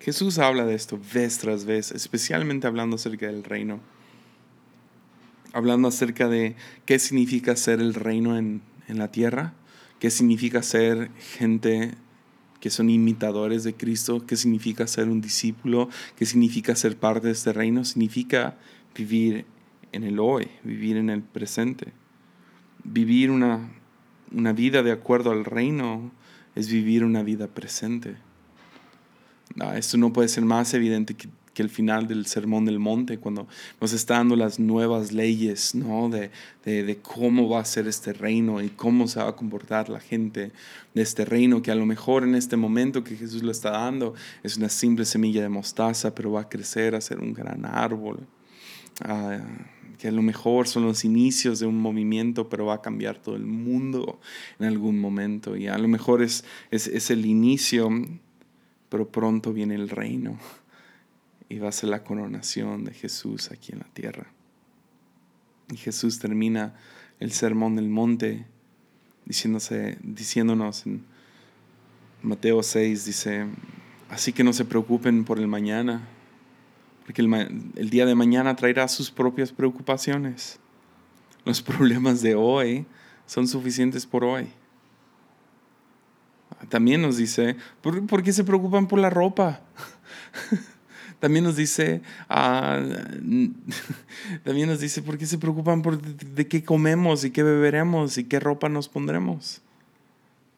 Jesús 0.00 0.38
habla 0.38 0.64
de 0.64 0.74
esto 0.74 0.98
vez 1.12 1.38
tras 1.38 1.66
vez, 1.66 1.92
especialmente 1.92 2.66
hablando 2.66 2.96
acerca 2.96 3.26
del 3.26 3.44
reino. 3.44 3.80
Hablando 5.52 5.88
acerca 5.88 6.26
de 6.26 6.56
qué 6.86 6.98
significa 6.98 7.54
ser 7.54 7.80
el 7.80 7.92
reino 7.92 8.38
en, 8.38 8.62
la 8.88 9.12
tierra, 9.12 9.52
qué 10.00 10.10
significa 10.10 10.62
ser 10.62 11.10
gente 11.36 11.92
que 12.60 12.70
son 12.70 12.90
imitadores 12.90 13.62
de 13.62 13.74
Cristo, 13.74 14.26
qué 14.26 14.36
significa 14.36 14.86
ser 14.86 15.08
un 15.08 15.20
discípulo, 15.20 15.88
qué 16.16 16.26
significa 16.26 16.74
ser 16.74 16.96
parte 16.96 17.28
de 17.28 17.34
este 17.34 17.52
reino, 17.52 17.84
significa 17.84 18.58
vivir 18.96 19.44
en 19.92 20.02
el 20.02 20.18
hoy, 20.18 20.48
vivir 20.64 20.96
en 20.96 21.10
el 21.10 21.22
presente. 21.22 21.92
Vivir 22.82 23.30
una, 23.30 23.70
una 24.32 24.52
vida 24.52 24.82
de 24.82 24.92
acuerdo 24.92 25.30
al 25.30 25.44
reino 25.44 26.10
es 26.56 26.68
vivir 26.68 27.04
una 27.04 27.22
vida 27.22 27.46
presente. 27.46 28.16
Ah, 29.58 29.76
esto 29.76 29.96
no 29.96 30.12
puede 30.12 30.28
ser 30.28 30.44
más 30.44 30.74
evidente 30.74 31.14
que, 31.14 31.28
el 31.60 31.68
final 31.68 32.08
del 32.08 32.24
Sermón 32.24 32.64
del 32.64 32.78
Monte, 32.78 33.18
cuando 33.18 33.46
nos 33.82 33.92
está 33.92 34.14
dando 34.14 34.34
las 34.34 34.58
nuevas 34.58 35.12
leyes 35.12 35.74
¿no? 35.74 36.08
de, 36.08 36.30
de, 36.64 36.98
cómo 37.02 37.50
va 37.50 37.60
a 37.60 37.66
ser 37.66 37.86
este 37.86 38.14
reino 38.14 38.62
y 38.62 38.70
cómo 38.70 39.06
se 39.06 39.20
va 39.20 39.28
a 39.28 39.36
comportar 39.36 39.90
la 39.90 40.00
gente 40.00 40.52
de 40.94 41.02
este 41.02 41.26
reino, 41.26 41.60
que 41.60 41.70
a 41.70 41.74
lo 41.74 41.84
mejor 41.84 42.24
en 42.24 42.34
este 42.34 42.56
momento 42.56 43.04
que 43.04 43.14
Jesús 43.14 43.42
lo 43.42 43.50
está 43.50 43.72
dando 43.72 44.14
es 44.42 44.56
una 44.56 44.70
simple 44.70 45.04
semilla 45.04 45.42
de 45.42 45.50
mostaza, 45.50 46.14
pero 46.14 46.32
va 46.32 46.40
a 46.40 46.48
crecer 46.48 46.94
a 46.94 47.00
ser 47.02 47.20
un 47.20 47.34
gran 47.34 47.66
árbol. 47.66 48.26
Ah, 49.04 49.40
que 49.98 50.08
a 50.08 50.12
lo 50.12 50.22
mejor 50.22 50.66
son 50.66 50.86
los 50.86 51.04
inicios 51.04 51.60
de 51.60 51.66
un 51.66 51.76
movimiento, 51.76 52.48
pero 52.48 52.64
va 52.64 52.76
a 52.76 52.80
cambiar 52.80 53.18
todo 53.18 53.36
el 53.36 53.44
mundo 53.44 54.18
en 54.58 54.64
algún 54.64 54.98
momento. 54.98 55.58
Y 55.58 55.66
a 55.66 55.76
lo 55.76 55.88
mejor 55.88 56.22
es, 56.22 56.42
es, 56.70 56.86
es 56.86 57.10
el 57.10 57.26
inicio 57.26 57.90
pero 58.90 59.08
pronto 59.08 59.52
viene 59.52 59.76
el 59.76 59.88
reino 59.88 60.36
y 61.48 61.58
va 61.58 61.68
a 61.68 61.72
ser 61.72 61.88
la 61.88 62.04
coronación 62.04 62.84
de 62.84 62.92
Jesús 62.92 63.50
aquí 63.50 63.72
en 63.72 63.78
la 63.78 63.86
tierra. 63.86 64.26
Y 65.70 65.76
Jesús 65.76 66.18
termina 66.18 66.74
el 67.20 67.32
sermón 67.32 67.76
del 67.76 67.88
monte 67.88 68.44
diciéndose, 69.24 69.96
diciéndonos 70.02 70.86
en 70.86 71.04
Mateo 72.22 72.62
6, 72.62 73.04
dice, 73.04 73.46
así 74.10 74.32
que 74.32 74.44
no 74.44 74.52
se 74.52 74.64
preocupen 74.64 75.24
por 75.24 75.38
el 75.38 75.46
mañana, 75.46 76.06
porque 77.06 77.22
el, 77.22 77.72
el 77.76 77.90
día 77.90 78.06
de 78.06 78.14
mañana 78.14 78.56
traerá 78.56 78.88
sus 78.88 79.10
propias 79.10 79.52
preocupaciones. 79.52 80.58
Los 81.44 81.62
problemas 81.62 82.20
de 82.22 82.34
hoy 82.34 82.86
son 83.26 83.46
suficientes 83.46 84.04
por 84.04 84.24
hoy 84.24 84.48
también 86.68 87.02
nos 87.02 87.16
dice, 87.16 87.56
¿por, 87.80 88.22
qué 88.22 88.32
se 88.32 88.44
preocupan 88.44 88.86
por 88.86 88.98
la 88.98 89.10
ropa? 89.10 89.60
también 91.20 91.44
nos 91.44 91.56
dice, 91.56 92.02
también 92.28 93.54
nos 94.68 94.80
dice, 94.80 95.02
¿por 95.02 95.18
qué 95.18 95.26
se 95.26 95.38
preocupan 95.38 95.82
por 95.82 96.00
de, 96.00 96.48
qué 96.48 96.62
comemos 96.62 97.24
y 97.24 97.30
qué 97.30 97.42
beberemos 97.42 98.18
y 98.18 98.24
qué 98.24 98.40
ropa 98.40 98.68
nos 98.68 98.88
pondremos? 98.88 99.62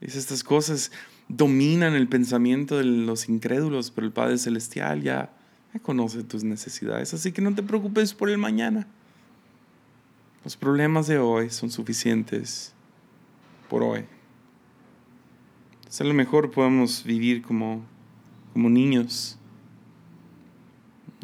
Dice, 0.01 0.19
estas 0.19 0.43
cosas 0.43 0.91
dominan 1.29 1.95
el 1.95 2.09
pensamiento 2.09 2.79
de 2.79 2.85
los 2.85 3.29
incrédulos, 3.29 3.93
pero 3.93 4.07
el 4.07 4.13
Padre 4.13 4.39
Celestial 4.39 5.03
ya, 5.03 5.33
ya 5.73 5.81
conoce 5.81 6.25
tus 6.25 6.43
necesidades, 6.43 7.15
así 7.15 7.31
que 7.31 7.43
no 7.43 7.55
te 7.55 7.63
preocupes 7.63 8.13
por 8.13 8.29
el 8.29 8.39
mañana. 8.39 8.89
Los 10.43 10.57
problemas 10.57 11.07
de 11.07 11.19
hoy 11.19 11.51
son 11.51 11.71
suficientes 11.71 12.73
por 13.69 13.85
hoy 13.85 14.05
a 16.01 16.05
lo 16.05 16.15
mejor 16.15 16.51
podemos 16.51 17.05
vivir 17.05 17.43
como, 17.43 17.83
como 18.53 18.71
niños 18.71 19.39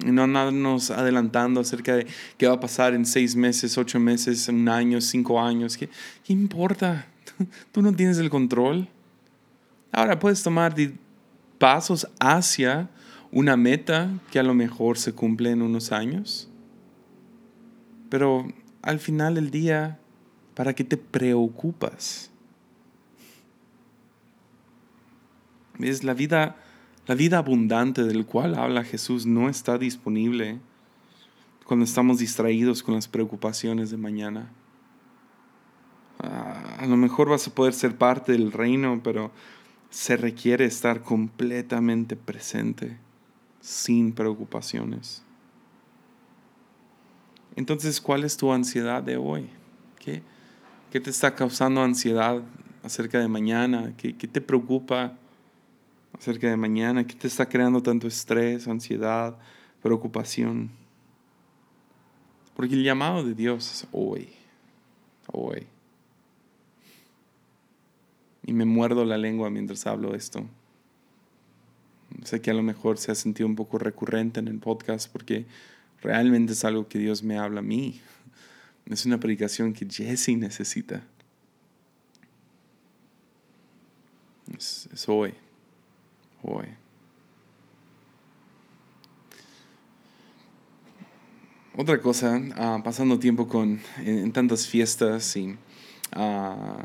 y 0.05 0.13
no 0.13 0.23
andarnos 0.23 0.91
adelantando 0.91 1.61
acerca 1.61 1.97
de 1.97 2.07
qué 2.37 2.47
va 2.47 2.55
a 2.55 2.61
pasar 2.61 2.95
en 2.95 3.05
seis 3.05 3.35
meses, 3.35 3.77
ocho 3.79 3.99
meses, 3.99 4.49
un 4.49 4.69
año, 4.69 5.01
cinco 5.01 5.41
años. 5.41 5.77
¿Qué, 5.77 5.89
qué 6.25 6.33
importa? 6.33 7.07
Tú 7.73 7.83
no 7.83 7.93
tienes 7.93 8.19
el 8.19 8.31
control. 8.31 8.89
Ahora 9.91 10.19
puedes 10.19 10.43
tomar 10.43 10.75
pasos 11.59 12.07
hacia 12.21 12.89
una 13.33 13.57
meta 13.57 14.11
que 14.31 14.39
a 14.39 14.43
lo 14.43 14.55
mejor 14.55 14.99
se 14.99 15.13
cumple 15.13 15.51
en 15.51 15.63
unos 15.63 15.91
años. 15.91 16.49
Pero 18.09 18.47
al 18.83 19.01
final 19.01 19.35
del 19.35 19.51
día, 19.51 19.99
¿para 20.55 20.75
qué 20.75 20.85
te 20.85 20.97
preocupas? 20.97 22.31
Es 25.81 26.05
la 26.05 26.15
vida, 26.15 26.57
la 27.07 27.15
vida 27.15 27.39
abundante 27.39 28.05
del 28.05 28.27
cual 28.27 28.55
habla 28.55 28.85
Jesús 28.85 29.27
no 29.27 29.49
está 29.49 29.79
disponible 29.79 30.59
cuando 31.65 31.85
estamos 31.85 32.19
distraídos 32.19 32.83
con 32.83 32.95
las 32.95 33.09
preocupaciones 33.09 33.91
de 33.91 33.97
mañana. 33.99 34.51
Ah, 36.19 36.79
a 36.79 36.87
lo 36.87 36.97
mejor 36.97 37.29
vas 37.29 37.47
a 37.47 37.55
poder 37.55 37.75
ser 37.75 37.97
parte 37.97 38.33
del 38.33 38.51
reino, 38.53 39.01
pero 39.05 39.31
se 39.91 40.17
requiere 40.17 40.65
estar 40.65 41.03
completamente 41.03 42.17
presente, 42.17 42.97
sin 43.61 44.13
preocupaciones. 44.13 45.23
Entonces, 47.55 48.01
¿cuál 48.01 48.25
es 48.25 48.37
tu 48.37 48.53
ansiedad 48.53 49.03
de 49.03 49.17
hoy? 49.17 49.49
¿Qué, 49.99 50.23
qué 50.91 51.01
te 51.01 51.11
está 51.11 51.35
causando 51.35 51.83
ansiedad 51.83 52.43
acerca 52.83 53.19
de 53.19 53.29
mañana? 53.29 53.93
¿Qué, 53.97 54.17
qué 54.17 54.27
te 54.27 54.41
preocupa? 54.41 55.19
Acerca 56.13 56.49
de 56.49 56.57
mañana? 56.57 57.07
¿Qué 57.07 57.15
te 57.15 57.27
está 57.27 57.49
creando 57.49 57.83
tanto 57.83 58.07
estrés, 58.07 58.69
ansiedad, 58.69 59.39
preocupación? 59.83 60.71
Porque 62.55 62.75
el 62.75 62.83
llamado 62.83 63.25
de 63.25 63.35
Dios 63.35 63.71
es 63.71 63.89
hoy, 63.93 64.29
hoy. 65.33 65.67
Y 68.45 68.53
me 68.53 68.65
muerdo 68.65 69.05
la 69.05 69.19
lengua 69.19 69.51
mientras 69.51 69.87
hablo 69.87 70.15
esto. 70.15 70.45
Sé 72.25 72.41
que 72.41 72.51
a 72.51 72.55
lo 72.55 72.63
mejor 72.63 72.99
se 72.99 73.13
ha 73.13 73.15
sentido 73.15 73.47
un 73.47 73.55
poco 73.55 73.79
recurrente 73.79 74.41
en 74.41 74.49
el 74.49 74.59
podcast 74.59 75.13
porque 75.13 75.47
realmente 76.01 76.55
es 76.55 76.65
algo 76.65 76.89
que 76.89 76.99
Dios 76.99 77.23
me 77.23 77.39
habla 77.39 77.61
a 77.61 77.63
mí. 77.63 78.01
Es 78.87 79.05
una 79.05 79.21
predicación 79.21 79.73
que 79.75 79.87
Jesse 79.89 80.31
necesita. 80.31 81.03
es 84.57 85.09
hoy 85.09 85.35
hoy. 86.43 86.67
otra 91.79 92.01
cosa, 92.01 92.43
ah, 92.57 92.81
pasando 92.83 93.21
tiempo 93.21 93.47
con, 93.47 93.79
en, 94.05 94.33
tantas 94.33 94.67
fiestas 94.67 95.37
y 95.37 95.55
ah, 96.11 96.85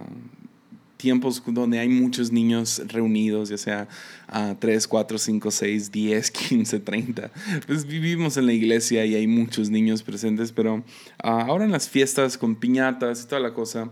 tiempos 0.98 1.41
donde 1.48 1.79
hay 1.79 1.89
muchos 1.89 2.31
niños 2.31 2.79
reunidos, 2.89 3.50
ya 3.50 3.57
sea 3.57 3.88
a 4.27 4.53
3, 4.53 4.88
4, 4.88 5.17
5, 5.17 5.50
6, 5.50 5.91
10, 5.91 6.31
15, 6.31 6.79
30. 6.79 7.31
Pues 7.65 7.88
vivimos 7.88 8.38
en 8.38 8.45
la 8.45 8.53
iglesia 8.53 9.03
y 9.03 9.15
hay 9.15 9.25
muchos 9.25 9.72
niños 9.72 10.03
presentes, 10.03 10.51
pero 10.51 10.83
ah, 11.24 11.43
ahora 11.48 11.65
en 11.65 11.72
las 11.72 11.89
fiestas 11.89 12.38
con 12.38 12.55
piñatas 12.55 13.24
y 13.24 13.27
toda 13.27 13.41
la 13.41 13.51
cosa, 13.51 13.89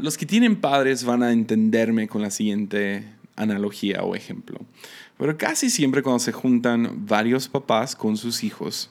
los 0.00 0.18
que 0.18 0.26
tienen 0.26 0.56
padres 0.56 1.04
van 1.04 1.22
a 1.22 1.30
entenderme 1.30 2.08
con 2.08 2.20
la 2.20 2.32
siguiente 2.32 3.04
analogía 3.36 4.02
o 4.02 4.14
ejemplo. 4.14 4.58
Pero 5.18 5.38
casi 5.38 5.70
siempre 5.70 6.02
cuando 6.02 6.18
se 6.18 6.32
juntan 6.32 7.06
varios 7.06 7.48
papás 7.48 7.94
con 7.94 8.16
sus 8.16 8.42
hijos, 8.42 8.90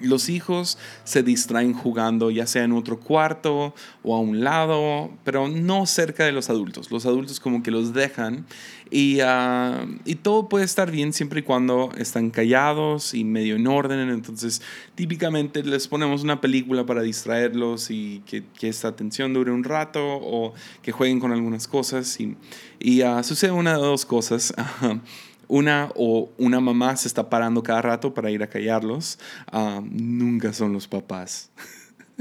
los 0.00 0.28
hijos 0.28 0.78
se 1.04 1.22
distraen 1.22 1.72
jugando 1.72 2.30
ya 2.30 2.46
sea 2.46 2.64
en 2.64 2.72
otro 2.72 3.00
cuarto 3.00 3.74
o 4.02 4.16
a 4.16 4.20
un 4.20 4.44
lado, 4.44 5.10
pero 5.24 5.48
no 5.48 5.86
cerca 5.86 6.24
de 6.24 6.32
los 6.32 6.50
adultos. 6.50 6.90
Los 6.90 7.06
adultos 7.06 7.40
como 7.40 7.62
que 7.62 7.70
los 7.70 7.92
dejan 7.92 8.46
y, 8.90 9.20
ah, 9.20 9.86
y 10.04 10.16
todo 10.16 10.48
puede 10.48 10.64
estar 10.64 10.90
bien 10.90 11.12
siempre 11.12 11.40
y 11.40 11.42
cuando 11.42 11.90
están 11.98 12.30
callados 12.30 13.14
y 13.14 13.24
medio 13.24 13.56
en 13.56 13.66
orden. 13.66 14.08
Entonces 14.10 14.62
típicamente 14.94 15.62
les 15.62 15.88
ponemos 15.88 16.22
una 16.22 16.40
película 16.40 16.86
para 16.86 17.02
distraerlos 17.02 17.90
y 17.90 18.22
que, 18.26 18.44
que 18.58 18.68
esta 18.68 18.88
atención 18.88 19.32
dure 19.34 19.52
un 19.52 19.64
rato 19.64 20.00
o 20.02 20.54
que 20.82 20.92
jueguen 20.92 21.20
con 21.20 21.32
algunas 21.32 21.68
cosas. 21.68 22.18
Y, 22.20 22.36
y 22.78 23.02
uh, 23.02 23.22
sucede 23.22 23.50
una 23.50 23.72
de 23.72 23.78
dos 23.78 24.06
cosas. 24.06 24.54
una 25.48 25.90
o 25.94 26.30
una 26.38 26.60
mamá 26.60 26.96
se 26.96 27.08
está 27.08 27.28
parando 27.28 27.62
cada 27.62 27.82
rato 27.82 28.14
para 28.14 28.30
ir 28.30 28.42
a 28.42 28.48
callarlos, 28.48 29.18
ah, 29.50 29.80
nunca 29.82 30.52
son 30.52 30.72
los 30.72 30.86
papás. 30.86 31.50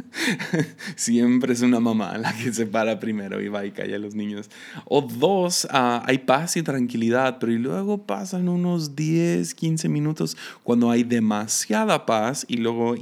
Siempre 0.96 1.54
es 1.54 1.62
una 1.62 1.80
mamá 1.80 2.18
la 2.18 2.34
que 2.34 2.54
se 2.54 2.66
para 2.66 3.00
primero 3.00 3.42
y 3.42 3.48
va 3.48 3.66
y 3.66 3.72
calla 3.72 3.96
a 3.96 4.00
los 4.00 4.16
niños. 4.16 4.50
O 4.86 5.02
dos, 5.02 5.68
ah, 5.72 6.04
hay 6.06 6.20
paz 6.20 6.58
y 6.58 6.64
tranquilidad, 6.64 7.38
pero 7.40 7.52
y 7.52 7.58
luego 7.58 8.06
pasan 8.06 8.50
unos 8.50 8.96
10, 8.96 9.54
15 9.54 9.90
minutos 9.90 10.38
cuando 10.64 10.92
hay 10.92 11.04
demasiada 11.04 12.06
paz 12.06 12.46
y 12.48 12.58
luego 12.58 12.96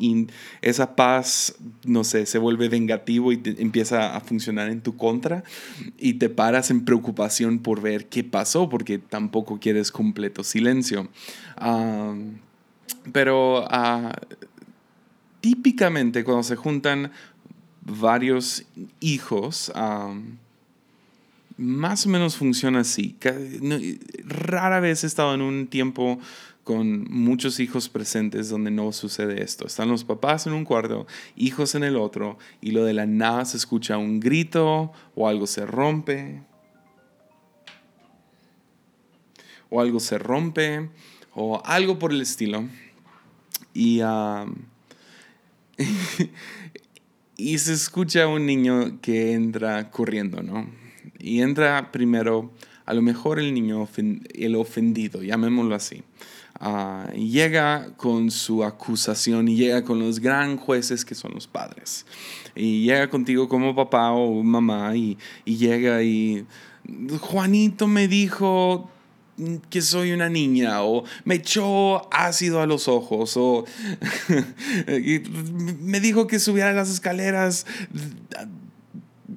esa 0.61 0.95
paz, 0.95 1.55
no 1.85 2.03
sé, 2.03 2.25
se 2.25 2.37
vuelve 2.37 2.69
vengativo 2.69 3.31
y 3.31 3.41
empieza 3.57 4.15
a 4.15 4.21
funcionar 4.21 4.69
en 4.69 4.81
tu 4.81 4.95
contra 4.95 5.43
y 5.97 6.15
te 6.15 6.29
paras 6.29 6.71
en 6.71 6.85
preocupación 6.85 7.59
por 7.59 7.81
ver 7.81 8.07
qué 8.07 8.23
pasó 8.23 8.69
porque 8.69 8.99
tampoco 8.99 9.59
quieres 9.59 9.91
completo 9.91 10.43
silencio. 10.43 11.09
Ah, 11.57 12.15
pero 13.11 13.63
uh, 13.65 14.11
típicamente 15.45 16.23
cuando 16.23 16.41
se 16.41 16.55
juntan 16.55 17.11
varios 17.81 18.65
hijos, 18.99 19.71
más 21.55 22.07
o 22.07 22.09
menos 22.09 22.35
funciona 22.35 22.79
así. 22.79 23.15
Rara 24.23 24.79
vez 24.79 25.03
he 25.03 25.07
estado 25.07 25.35
en 25.35 25.41
un 25.41 25.67
tiempo 25.67 26.17
con 26.63 27.03
muchos 27.11 27.59
hijos 27.59 27.89
presentes 27.89 28.49
donde 28.49 28.71
no 28.71 28.91
sucede 28.91 29.43
esto. 29.43 29.67
Están 29.67 29.89
los 29.89 30.03
papás 30.03 30.47
en 30.47 30.53
un 30.53 30.65
cuarto, 30.65 31.05
hijos 31.35 31.75
en 31.75 31.83
el 31.83 31.95
otro, 31.95 32.39
y 32.59 32.71
lo 32.71 32.83
de 32.83 32.93
la 32.93 33.05
nada 33.05 33.45
se 33.45 33.57
escucha 33.57 33.99
un 33.99 34.19
grito 34.19 34.93
o 35.13 35.27
algo 35.27 35.45
se 35.45 35.63
rompe. 35.67 36.41
O 39.69 39.79
algo 39.79 39.99
se 39.99 40.17
rompe, 40.17 40.89
o 41.35 41.61
algo 41.63 41.99
por 41.99 42.11
el 42.11 42.21
estilo. 42.21 42.63
Y 43.75 44.01
y 47.37 47.57
se 47.57 47.73
escucha 47.73 48.27
un 48.27 48.45
niño 48.45 48.99
que 49.01 49.33
entra 49.33 49.91
corriendo, 49.91 50.41
¿no? 50.41 50.69
Y 51.19 51.41
entra 51.41 51.91
primero, 51.91 52.53
a 52.85 52.93
lo 52.93 53.01
mejor 53.01 53.39
el 53.39 53.53
niño, 53.53 53.87
el 54.33 54.55
ofendido, 54.55 55.23
llamémoslo 55.23 55.75
así. 55.75 56.03
Uh, 56.61 57.11
llega 57.11 57.93
con 57.97 58.31
su 58.31 58.63
acusación 58.63 59.49
y 59.49 59.57
llega 59.57 59.83
con 59.83 59.99
los 59.99 60.19
gran 60.19 60.55
jueces 60.55 61.03
que 61.03 61.13
son 61.13 61.33
los 61.33 61.47
padres. 61.47 62.05
Y 62.55 62.85
llega 62.85 63.09
contigo 63.09 63.49
como 63.49 63.75
papá 63.75 64.11
o 64.11 64.41
mamá 64.41 64.95
y, 64.95 65.17
y 65.43 65.57
llega 65.57 66.01
y 66.01 66.45
Juanito 67.19 67.87
me 67.87 68.07
dijo 68.07 68.89
que 69.69 69.81
soy 69.81 70.11
una 70.11 70.29
niña 70.29 70.83
o 70.83 71.03
me 71.25 71.35
echó 71.35 72.13
ácido 72.13 72.61
a 72.61 72.65
los 72.65 72.87
ojos 72.87 73.35
o 73.35 73.65
me 75.81 75.99
dijo 75.99 76.27
que 76.27 76.39
subiera 76.39 76.71
las 76.71 76.89
escaleras 76.89 77.65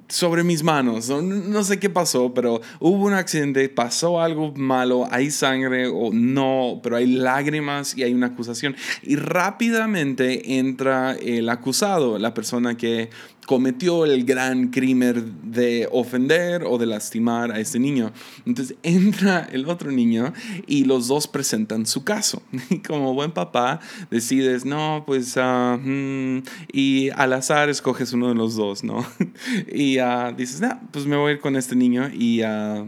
sobre 0.09 0.43
mis 0.43 0.63
manos. 0.63 1.09
No, 1.09 1.63
sé 1.63 1.79
qué 1.79 1.89
pasó, 1.89 2.33
pero 2.33 2.61
hubo 2.79 3.05
un 3.05 3.13
accidente, 3.13 3.69
pasó 3.69 4.21
algo 4.21 4.53
malo, 4.55 5.07
hay 5.11 5.31
sangre 5.31 5.87
o 5.87 6.11
no, 6.11 6.79
pero 6.83 6.95
hay 6.97 7.07
lágrimas 7.07 7.95
y 7.95 8.03
hay 8.03 8.13
una 8.13 8.27
acusación. 8.27 8.75
Y 9.03 9.15
rápidamente 9.15 10.57
entra 10.57 11.13
el 11.13 11.47
acusado, 11.49 12.17
la 12.17 12.33
persona 12.33 12.75
que 12.75 13.09
cometió 13.49 14.05
el 14.05 14.25
gran 14.25 14.67
crimen 14.67 15.39
de 15.41 15.89
ofender 15.91 16.65
o 16.67 16.77
de 16.77 16.85
lastimar 16.85 17.51
a 17.51 17.59
este 17.59 17.79
niño. 17.79 18.11
Entonces 18.45 18.77
entra 18.83 19.49
el 19.51 19.67
otro 19.67 19.91
niño 19.91 20.33
y 20.67 20.85
los 20.85 21.07
dos 21.07 21.27
presentan 21.27 21.87
su 21.87 22.03
caso. 22.03 22.43
Y 22.69 22.77
como 22.77 23.15
buen 23.15 23.31
papá 23.31 23.79
decides, 24.11 24.65
no, 24.65 25.01
pues, 25.07 25.35
uh, 25.35 26.43
y 26.71 27.09
al 27.15 27.33
azar 27.33 27.69
escoges 27.69 28.13
uno 28.13 28.27
de 28.27 28.35
los 28.35 28.55
dos, 28.55 28.83
¿no? 28.83 29.03
y 29.73 29.99
uh, 29.99 30.31
dices, 30.37 30.61
no, 30.61 30.79
pues 30.91 31.07
me 31.07 31.17
voy 31.17 31.31
a 31.31 31.33
ir 31.33 31.39
con 31.39 31.55
este 31.55 31.75
niño 31.75 32.07
y... 32.13 32.43
Uh, 32.43 32.85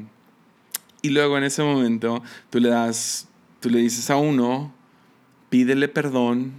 y 1.01 1.09
luego 1.09 1.39
en 1.39 1.43
ese 1.43 1.63
momento 1.63 2.21
tú 2.51 2.59
le 2.59 2.69
das, 2.69 3.27
tú 3.61 3.71
le 3.71 3.79
dices 3.79 4.11
a 4.11 4.17
uno, 4.17 4.71
pídele 5.49 5.87
perdón 5.87 6.51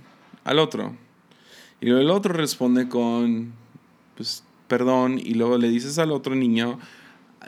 al 0.43 0.59
otro. 0.59 0.97
Y 1.81 1.91
el 1.91 2.11
otro 2.11 2.33
responde 2.33 2.89
con, 2.89 3.62
pues 4.17 4.45
perdón, 4.69 5.19
y 5.19 5.35
luego 5.35 5.59
le 5.59 5.69
dices 5.69 5.99
al 5.99 6.13
otro 6.13 6.35
niño, 6.35 6.79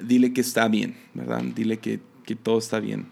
dile 0.02 0.32
que 0.32 0.40
está 0.40 0.68
bien, 0.68 0.96
¿verdad? 1.14 1.42
Dile 1.42 1.78
que, 1.78 2.00
que 2.24 2.36
todo 2.36 2.58
está 2.58 2.80
bien. 2.80 3.08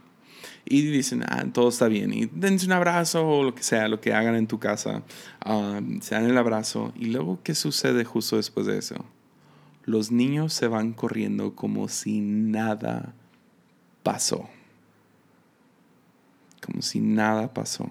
Y 0.65 0.83
dicen, 0.83 1.25
ah, 1.29 1.45
todo 1.53 1.69
está 1.69 1.89
bien. 1.89 2.13
Y 2.13 2.27
dense 2.27 2.67
un 2.67 2.73
abrazo 2.73 3.27
o 3.27 3.43
lo 3.43 3.55
que 3.55 3.63
sea, 3.63 3.89
lo 3.89 4.01
que 4.01 4.13
hagan 4.13 4.37
en 4.37 4.47
tu 4.47 4.59
casa. 4.59 5.03
Um, 5.45 6.01
se 6.01 6.15
dan 6.15 6.27
el 6.27 6.39
abrazo. 6.39 6.93
Y 6.97 7.07
luego, 7.07 7.41
¿qué 7.43 7.55
sucede 7.55 8.05
justo 8.05 8.37
después 8.37 8.67
de 8.67 8.79
eso? 8.79 9.05
Los 9.85 10.13
niños 10.13 10.53
se 10.53 10.69
van 10.69 10.93
corriendo 10.93 11.57
como 11.57 11.89
si 11.89 12.21
nada 12.21 13.15
pasó. 14.03 14.49
Como 16.65 16.81
si 16.81 17.01
nada 17.01 17.53
pasó. 17.53 17.91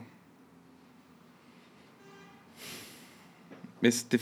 Este, 3.82 4.20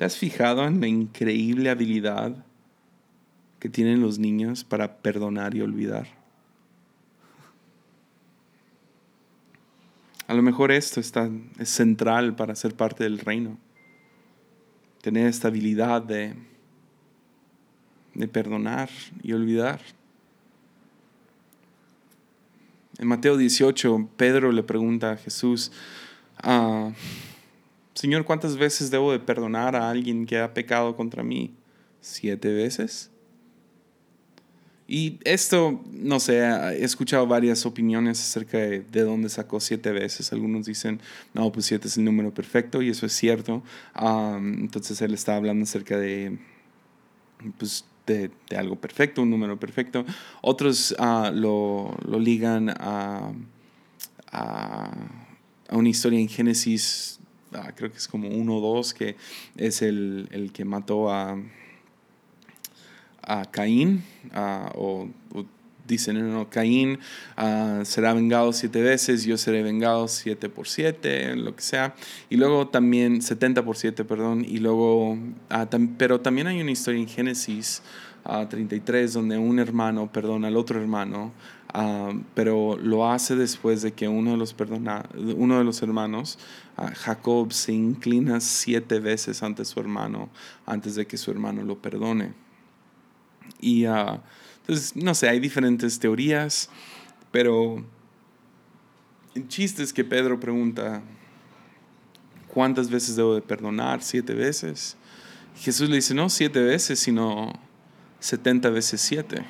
¿Te 0.00 0.06
has 0.06 0.16
fijado 0.16 0.66
en 0.66 0.80
la 0.80 0.86
increíble 0.86 1.68
habilidad 1.68 2.34
que 3.58 3.68
tienen 3.68 4.00
los 4.00 4.18
niños 4.18 4.64
para 4.64 4.96
perdonar 4.96 5.54
y 5.54 5.60
olvidar? 5.60 6.08
A 10.26 10.32
lo 10.32 10.40
mejor 10.40 10.72
esto 10.72 11.00
está, 11.00 11.28
es 11.58 11.68
central 11.68 12.34
para 12.34 12.54
ser 12.54 12.74
parte 12.74 13.04
del 13.04 13.18
reino. 13.18 13.58
Tener 15.02 15.26
esta 15.26 15.48
habilidad 15.48 16.00
de, 16.00 16.34
de 18.14 18.26
perdonar 18.26 18.88
y 19.22 19.34
olvidar. 19.34 19.82
En 22.96 23.06
Mateo 23.06 23.36
18, 23.36 24.08
Pedro 24.16 24.50
le 24.50 24.62
pregunta 24.62 25.10
a 25.10 25.16
Jesús, 25.18 25.70
ah, 26.38 26.90
Señor, 28.00 28.24
¿cuántas 28.24 28.56
veces 28.56 28.90
debo 28.90 29.12
de 29.12 29.18
perdonar 29.18 29.76
a 29.76 29.90
alguien 29.90 30.24
que 30.24 30.38
ha 30.38 30.54
pecado 30.54 30.96
contra 30.96 31.22
mí? 31.22 31.52
¿Siete 32.00 32.50
veces? 32.50 33.10
Y 34.88 35.18
esto, 35.22 35.84
no 35.92 36.18
sé, 36.18 36.38
he 36.38 36.82
escuchado 36.82 37.26
varias 37.26 37.66
opiniones 37.66 38.18
acerca 38.18 38.56
de, 38.56 38.80
de 38.80 39.02
dónde 39.02 39.28
sacó 39.28 39.60
siete 39.60 39.92
veces. 39.92 40.32
Algunos 40.32 40.64
dicen, 40.64 40.98
no, 41.34 41.52
pues 41.52 41.66
siete 41.66 41.88
es 41.88 41.98
el 41.98 42.04
número 42.04 42.32
perfecto 42.32 42.80
y 42.80 42.88
eso 42.88 43.04
es 43.04 43.12
cierto. 43.12 43.62
entonces 43.94 45.02
él 45.02 45.12
está 45.12 45.36
hablando 45.36 45.64
acerca 45.64 45.98
de, 45.98 46.38
pues, 47.58 47.84
de, 48.06 48.30
de, 48.48 48.56
algo 48.56 48.76
perfecto, 48.76 49.20
un 49.20 49.28
número 49.28 49.60
perfecto. 49.60 50.06
Otros 50.40 50.96
uh, 50.98 51.30
lo, 51.34 51.94
lo, 52.06 52.18
ligan 52.18 52.70
a, 52.70 53.30
a, 54.32 54.90
a, 55.68 55.76
una 55.76 55.90
historia 55.90 56.18
en 56.18 56.28
Génesis 56.28 57.19
Ah, 57.52 57.72
creo 57.74 57.90
que 57.90 57.98
es 57.98 58.06
como 58.06 58.28
uno 58.28 58.56
o 58.56 58.60
dos, 58.60 58.94
que 58.94 59.16
es 59.56 59.82
el, 59.82 60.28
el 60.30 60.52
que 60.52 60.64
mató 60.64 61.10
a, 61.10 61.36
a 63.22 63.44
Caín, 63.50 64.02
o, 64.74 65.08
dicen, 65.86 66.32
no, 66.32 66.48
Caín 66.48 66.98
ah, 67.36 67.80
será 67.84 68.14
vengado 68.14 68.52
siete 68.52 68.80
veces, 68.80 69.24
yo 69.24 69.36
seré 69.36 69.62
vengado 69.62 70.08
siete 70.08 70.48
por 70.48 70.68
siete, 70.68 71.34
lo 71.36 71.54
que 71.54 71.62
sea. 71.62 71.94
Y 72.28 72.36
luego 72.36 72.68
también, 72.68 73.22
70 73.22 73.64
por 73.64 73.76
siete, 73.76 74.04
perdón. 74.04 74.44
Y 74.46 74.58
luego, 74.58 75.18
ah, 75.48 75.68
pero 75.98 76.20
también 76.20 76.46
hay 76.46 76.60
una 76.60 76.70
historia 76.70 77.00
en 77.00 77.08
Génesis 77.08 77.82
33 78.48 79.12
donde 79.12 79.38
un 79.38 79.58
hermano 79.58 80.10
perdona 80.12 80.48
al 80.48 80.56
otro 80.56 80.80
hermano. 80.80 81.32
Pero 82.34 82.76
lo 82.76 83.10
hace 83.10 83.36
después 83.36 83.82
de 83.82 83.92
que 83.92 84.08
uno 84.08 84.32
de 84.32 84.36
los, 84.36 84.54
perdona, 84.54 85.08
uno 85.36 85.58
de 85.58 85.64
los 85.64 85.82
hermanos, 85.82 86.38
Jacob, 86.96 87.52
se 87.52 87.72
inclina 87.72 88.40
siete 88.40 89.00
veces 89.00 89.42
ante 89.42 89.64
su 89.64 89.78
hermano 89.80 90.30
antes 90.66 90.94
de 90.94 91.06
que 91.06 91.16
su 91.16 91.30
hermano 91.30 91.62
lo 91.62 91.80
perdone. 91.80 92.32
Y 93.60 93.84
entonces, 93.84 94.96
no 94.96 95.14
sé, 95.14 95.28
hay 95.28 95.38
diferentes 95.40 95.98
teorías, 95.98 96.70
pero 97.30 97.84
el 99.34 99.46
chiste 99.48 99.82
es 99.82 99.92
que 99.92 100.04
Pedro 100.04 100.40
pregunta, 100.40 101.02
¿cuántas 102.48 102.90
veces 102.90 103.16
debo 103.16 103.34
de 103.34 103.42
perdonar? 103.42 104.02
¿Siete 104.02 104.34
veces? 104.34 104.96
Jesús 105.56 105.88
le 105.88 105.96
dice, 105.96 106.14
no 106.14 106.28
siete 106.30 106.60
veces, 106.62 106.98
sino 106.98 107.52
setenta 108.18 108.70
veces 108.70 109.00
siete. 109.00 109.44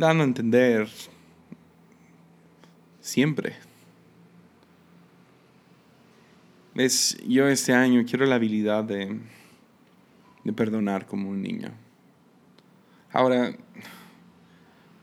Dando 0.00 0.24
a 0.24 0.26
entender 0.26 0.88
siempre. 3.02 3.54
Es, 6.74 7.18
yo 7.28 7.46
este 7.48 7.74
año 7.74 8.02
quiero 8.08 8.24
la 8.24 8.36
habilidad 8.36 8.82
de, 8.82 9.20
de 10.42 10.52
perdonar 10.54 11.04
como 11.04 11.28
un 11.28 11.42
niño. 11.42 11.72
Ahora, 13.12 13.50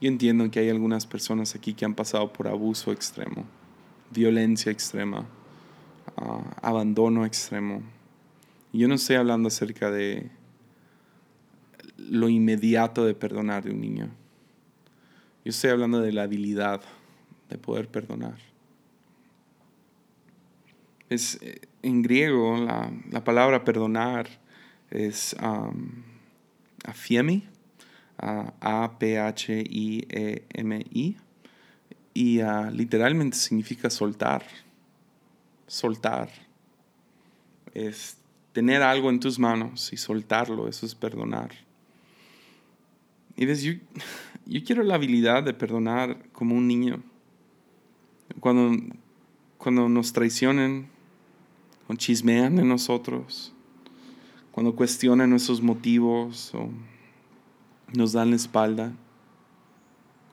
yo 0.00 0.08
entiendo 0.08 0.50
que 0.50 0.58
hay 0.58 0.68
algunas 0.68 1.06
personas 1.06 1.54
aquí 1.54 1.74
que 1.74 1.84
han 1.84 1.94
pasado 1.94 2.32
por 2.32 2.48
abuso 2.48 2.90
extremo, 2.90 3.44
violencia 4.10 4.72
extrema, 4.72 5.28
ah, 6.16 6.56
abandono 6.60 7.24
extremo. 7.24 7.82
Yo 8.72 8.88
no 8.88 8.96
estoy 8.96 9.14
hablando 9.14 9.46
acerca 9.46 9.92
de 9.92 10.28
lo 11.96 12.28
inmediato 12.28 13.04
de 13.04 13.14
perdonar 13.14 13.62
de 13.62 13.70
un 13.70 13.80
niño. 13.80 14.17
Yo 15.48 15.52
estoy 15.52 15.70
hablando 15.70 16.00
de 16.02 16.12
la 16.12 16.24
habilidad 16.24 16.82
de 17.48 17.56
poder 17.56 17.88
perdonar. 17.88 18.36
Es, 21.08 21.38
eh, 21.40 21.62
en 21.80 22.02
griego 22.02 22.54
la, 23.10 23.24
palabra 23.24 23.64
perdonar 23.64 24.28
es 24.90 25.34
um, 25.42 26.02
a-P-H-I-E-M-I. 28.60 29.16
Y 32.12 32.40
ah, 32.40 32.70
literalmente 32.70 33.38
significa 33.38 33.88
soltar. 33.88 34.44
Soltar. 35.66 36.28
Es 37.72 38.18
tener 38.52 38.82
algo 38.82 39.08
en 39.08 39.18
tus 39.18 39.38
manos 39.38 39.94
y 39.94 39.96
soltarlo, 39.96 40.68
eso 40.68 40.84
es 40.84 40.94
perdonar. 40.94 41.52
Y 43.34 43.46
ves, 43.46 43.62
yo, 43.62 43.72
quiero 44.62 44.82
la 44.82 44.94
habilidad 44.94 45.42
de 45.42 45.52
perdonar 45.52 46.30
como 46.32 46.56
un 46.56 46.66
niño. 46.66 47.02
Cuando, 48.40 48.82
cuando 49.58 49.88
nos 49.88 50.12
traicionen, 50.12 50.88
cuando 51.86 52.00
chismean 52.00 52.56
de 52.56 52.64
nosotros, 52.64 53.52
cuando 54.52 54.74
cuestionan 54.74 55.30
nuestros 55.30 55.62
motivos 55.62 56.54
o 56.54 56.70
nos 57.94 58.12
dan 58.12 58.30
la 58.30 58.36
espalda, 58.36 58.92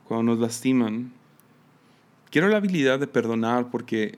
cuando 0.08 0.32
nos 0.32 0.40
lastiman. 0.40 1.12
Quiero 2.30 2.48
la 2.48 2.58
habilidad 2.58 3.00
de 3.00 3.08
perdonar 3.08 3.70
porque 3.70 4.18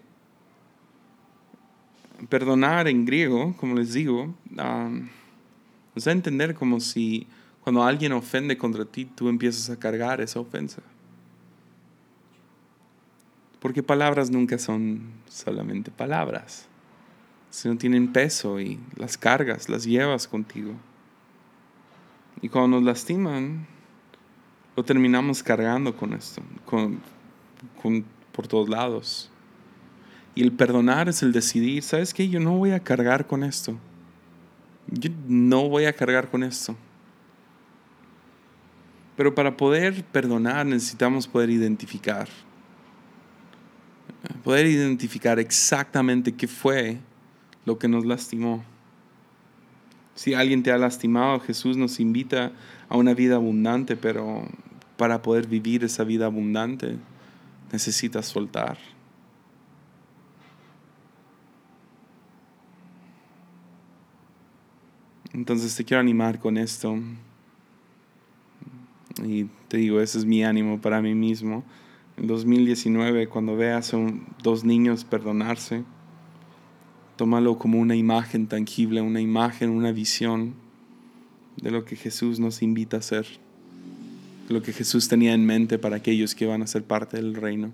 perdonar 2.30 2.88
en 2.88 3.06
griego, 3.06 3.56
como 3.58 3.76
les 3.76 3.94
digo, 3.94 4.34
nos 4.50 6.06
da 6.06 6.12
a 6.12 6.12
entender 6.12 6.56
como 6.56 6.80
si 6.80 7.28
cuando 7.68 7.84
alguien 7.84 8.14
ofende 8.14 8.58
contra 8.58 8.86
ti, 8.86 9.04
tú 9.04 9.28
empiezas 9.28 9.70
a 9.70 9.78
cargar 9.78 10.22
esa 10.22 10.40
ofensa. 10.40 10.82
Porque 13.60 13.84
palabras 13.84 14.32
nunca 14.32 14.58
son 14.58 15.02
solamente 15.28 15.92
palabras, 15.92 16.66
sino 17.50 17.78
tienen 17.78 18.14
peso 18.14 18.62
y 18.62 18.80
las 18.96 19.18
cargas, 19.18 19.68
las 19.68 19.84
llevas 19.84 20.30
contigo. 20.30 20.76
Y 22.42 22.48
cuando 22.48 22.78
nos 22.78 22.86
lastiman, 22.86 23.68
lo 24.78 24.86
terminamos 24.86 25.44
cargando 25.44 25.94
con 25.94 26.14
esto, 26.14 26.42
con, 26.64 27.02
por 28.32 28.48
todos 28.48 28.70
lados. 28.70 29.30
Y 30.36 30.42
el 30.42 30.54
perdonar 30.54 31.10
es 31.10 31.22
el 31.22 31.34
decidir, 31.34 31.84
¿sabes 31.84 32.14
qué? 32.14 32.30
Yo 32.30 32.40
no 32.40 32.54
voy 32.54 32.72
a 32.72 32.80
cargar 32.80 33.28
con 33.28 33.44
esto. 33.44 33.78
Yo 34.90 35.10
no 35.28 35.68
voy 35.68 35.84
a 35.84 35.92
cargar 35.92 36.30
con 36.32 36.46
esto. 36.46 36.74
Pero 39.18 39.34
para 39.34 39.58
poder 39.58 40.06
perdonar 40.06 40.66
necesitamos 40.66 41.28
poder 41.28 41.50
identificar. 41.50 42.30
Poder 44.44 44.68
identificar 44.68 45.40
exactamente 45.40 46.34
qué 46.34 46.48
fue 46.48 47.00
lo 47.66 47.80
que 47.80 47.88
nos 47.88 48.06
lastimó. 48.06 48.64
Si 50.14 50.34
alguien 50.34 50.64
te 50.64 50.72
ha 50.72 50.78
lastimado, 50.78 51.40
Jesús 51.40 51.78
nos 51.78 52.00
invita 52.00 52.52
a 52.90 52.96
una 52.98 53.14
vida 53.14 53.36
abundante, 53.36 53.96
pero 53.98 54.48
para 54.98 55.22
poder 55.22 55.48
vivir 55.48 55.84
esa 55.84 56.04
vida 56.04 56.28
abundante 56.28 56.98
necesitas 57.72 58.28
soltar. 58.28 58.78
Entonces 65.34 65.76
te 65.76 65.84
quiero 65.84 66.02
animar 66.02 66.40
con 66.40 66.58
esto. 66.58 66.98
Y 69.26 69.46
te 69.68 69.78
digo, 69.78 70.02
ese 70.02 70.18
es 70.18 70.26
mi 70.26 70.44
ánimo 70.44 70.80
para 70.82 71.02
mí 71.02 71.16
mismo. 71.16 71.64
En 72.18 72.28
2019, 72.28 73.28
cuando 73.28 73.56
veas 73.56 73.94
a 73.94 73.98
dos 74.42 74.64
niños 74.64 75.06
perdonarse, 75.06 75.84
Tómalo 77.18 77.58
como 77.58 77.80
una 77.80 77.96
imagen 77.96 78.46
tangible, 78.48 79.02
una 79.02 79.20
imagen, 79.20 79.72
una 79.72 79.92
visión 79.92 80.54
de 81.60 81.72
lo 81.72 81.84
que 81.84 81.96
Jesús 81.96 82.40
nos 82.40 82.62
invita 82.62 82.98
a 82.98 83.00
hacer, 83.00 83.26
de 84.48 84.54
lo 84.54 84.62
que 84.62 84.72
Jesús 84.72 85.08
tenía 85.08 85.34
en 85.34 85.44
mente 85.44 85.80
para 85.80 85.96
aquellos 85.96 86.36
que 86.36 86.46
van 86.46 86.62
a 86.62 86.68
ser 86.68 86.84
parte 86.84 87.18
del 87.18 87.34
reino. 87.34 87.74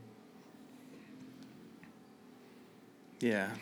Yeah. 3.19 3.53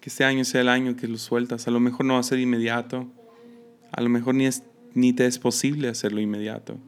Que 0.00 0.08
este 0.08 0.24
año 0.24 0.44
sea 0.44 0.60
el 0.60 0.68
año 0.68 0.94
que 0.94 1.08
lo 1.08 1.18
sueltas. 1.18 1.66
A 1.66 1.72
lo 1.72 1.80
mejor 1.80 2.06
no 2.06 2.14
va 2.14 2.20
a 2.20 2.22
ser 2.22 2.38
inmediato. 2.38 3.08
A 3.96 4.00
lo 4.02 4.08
mejor 4.08 4.34
ni, 4.34 4.46
es, 4.46 4.62
ni 4.94 5.12
te 5.12 5.26
es 5.26 5.38
posible 5.38 5.88
hacerlo 5.88 6.20
inmediato. 6.20 6.78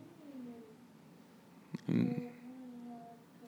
Mm. 1.86 2.28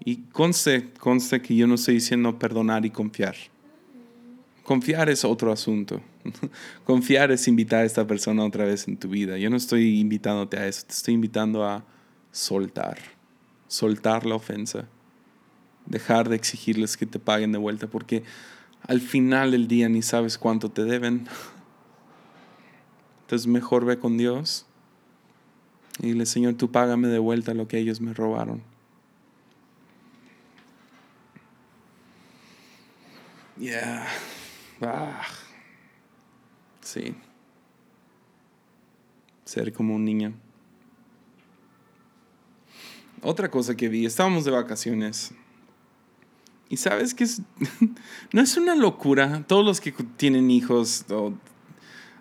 Y 0.05 0.17
conste, 0.33 0.91
conste 0.99 1.43
que 1.43 1.55
yo 1.55 1.67
no 1.67 1.75
estoy 1.75 1.95
diciendo 1.95 2.39
perdonar 2.39 2.87
y 2.87 2.91
confiar. 2.91 3.37
Confiar 4.65 5.11
es 5.11 5.25
otro 5.25 5.53
asunto. 5.53 6.01
Confiar 6.85 7.31
es 7.33 7.47
invitar 7.49 7.81
a 7.81 7.85
esta 7.85 8.07
persona 8.07 8.45
otra 8.45 8.65
vez 8.65 8.89
en 8.89 8.97
tu 8.97 9.09
vida. 9.09 9.37
Yo 9.37 9.51
no 9.51 9.57
estoy 9.57 10.01
invitándote 10.01 10.57
a 10.57 10.67
eso, 10.67 10.87
te 10.87 10.95
estoy 10.95 11.15
invitando 11.15 11.65
a 11.65 11.85
soltar. 12.33 12.99
Soltar 13.69 14.25
la 14.25 14.37
ofensa. 14.37 14.89
Dejar 15.87 16.29
de 16.29 16.37
exigirles 16.37 16.97
que 16.97 17.05
te 17.05 17.19
paguen 17.19 17.53
de 17.53 17.59
vuelta 17.59 17.89
porque 17.89 18.23
al 18.87 19.01
final 19.01 19.51
del 19.51 19.69
día 19.69 19.89
ni 19.89 20.03
sabes 20.03 20.39
cuánto 20.39 20.71
te 20.71 20.85
deben. 20.85 21.29
Entonces 23.31 23.47
mejor 23.47 23.85
ve 23.85 23.97
con 23.97 24.19
Dios 24.19 24.67
y 26.01 26.09
dile, 26.09 26.27
Señor, 26.27 26.55
tú 26.55 26.73
págame 26.73 27.07
de 27.07 27.21
vuelta 27.21 27.55
lo 27.55 27.69
que 27.69 27.79
ellos 27.79 28.01
me 28.01 28.13
robaron. 28.13 28.61
Yeah. 33.57 34.05
Ah. 34.81 35.23
Sí. 36.81 37.15
Ser 39.45 39.73
como 39.75 39.95
un 39.95 40.05
niño. 40.05 40.33
Otra 43.23 43.49
cosa 43.49 43.77
que 43.77 43.89
vi, 43.89 44.07
estábamos 44.07 44.45
de 44.45 44.51
vacaciones. 44.51 45.33
Y 46.69 46.79
sabes 46.79 47.15
que 47.15 47.23
es, 47.23 47.43
no 48.33 48.41
es 48.43 48.57
una 48.57 48.75
locura. 48.75 49.45
Todos 49.47 49.65
los 49.65 49.81
que 49.81 49.93
tienen 49.93 50.51
hijos 50.51 51.05
o 51.11 51.35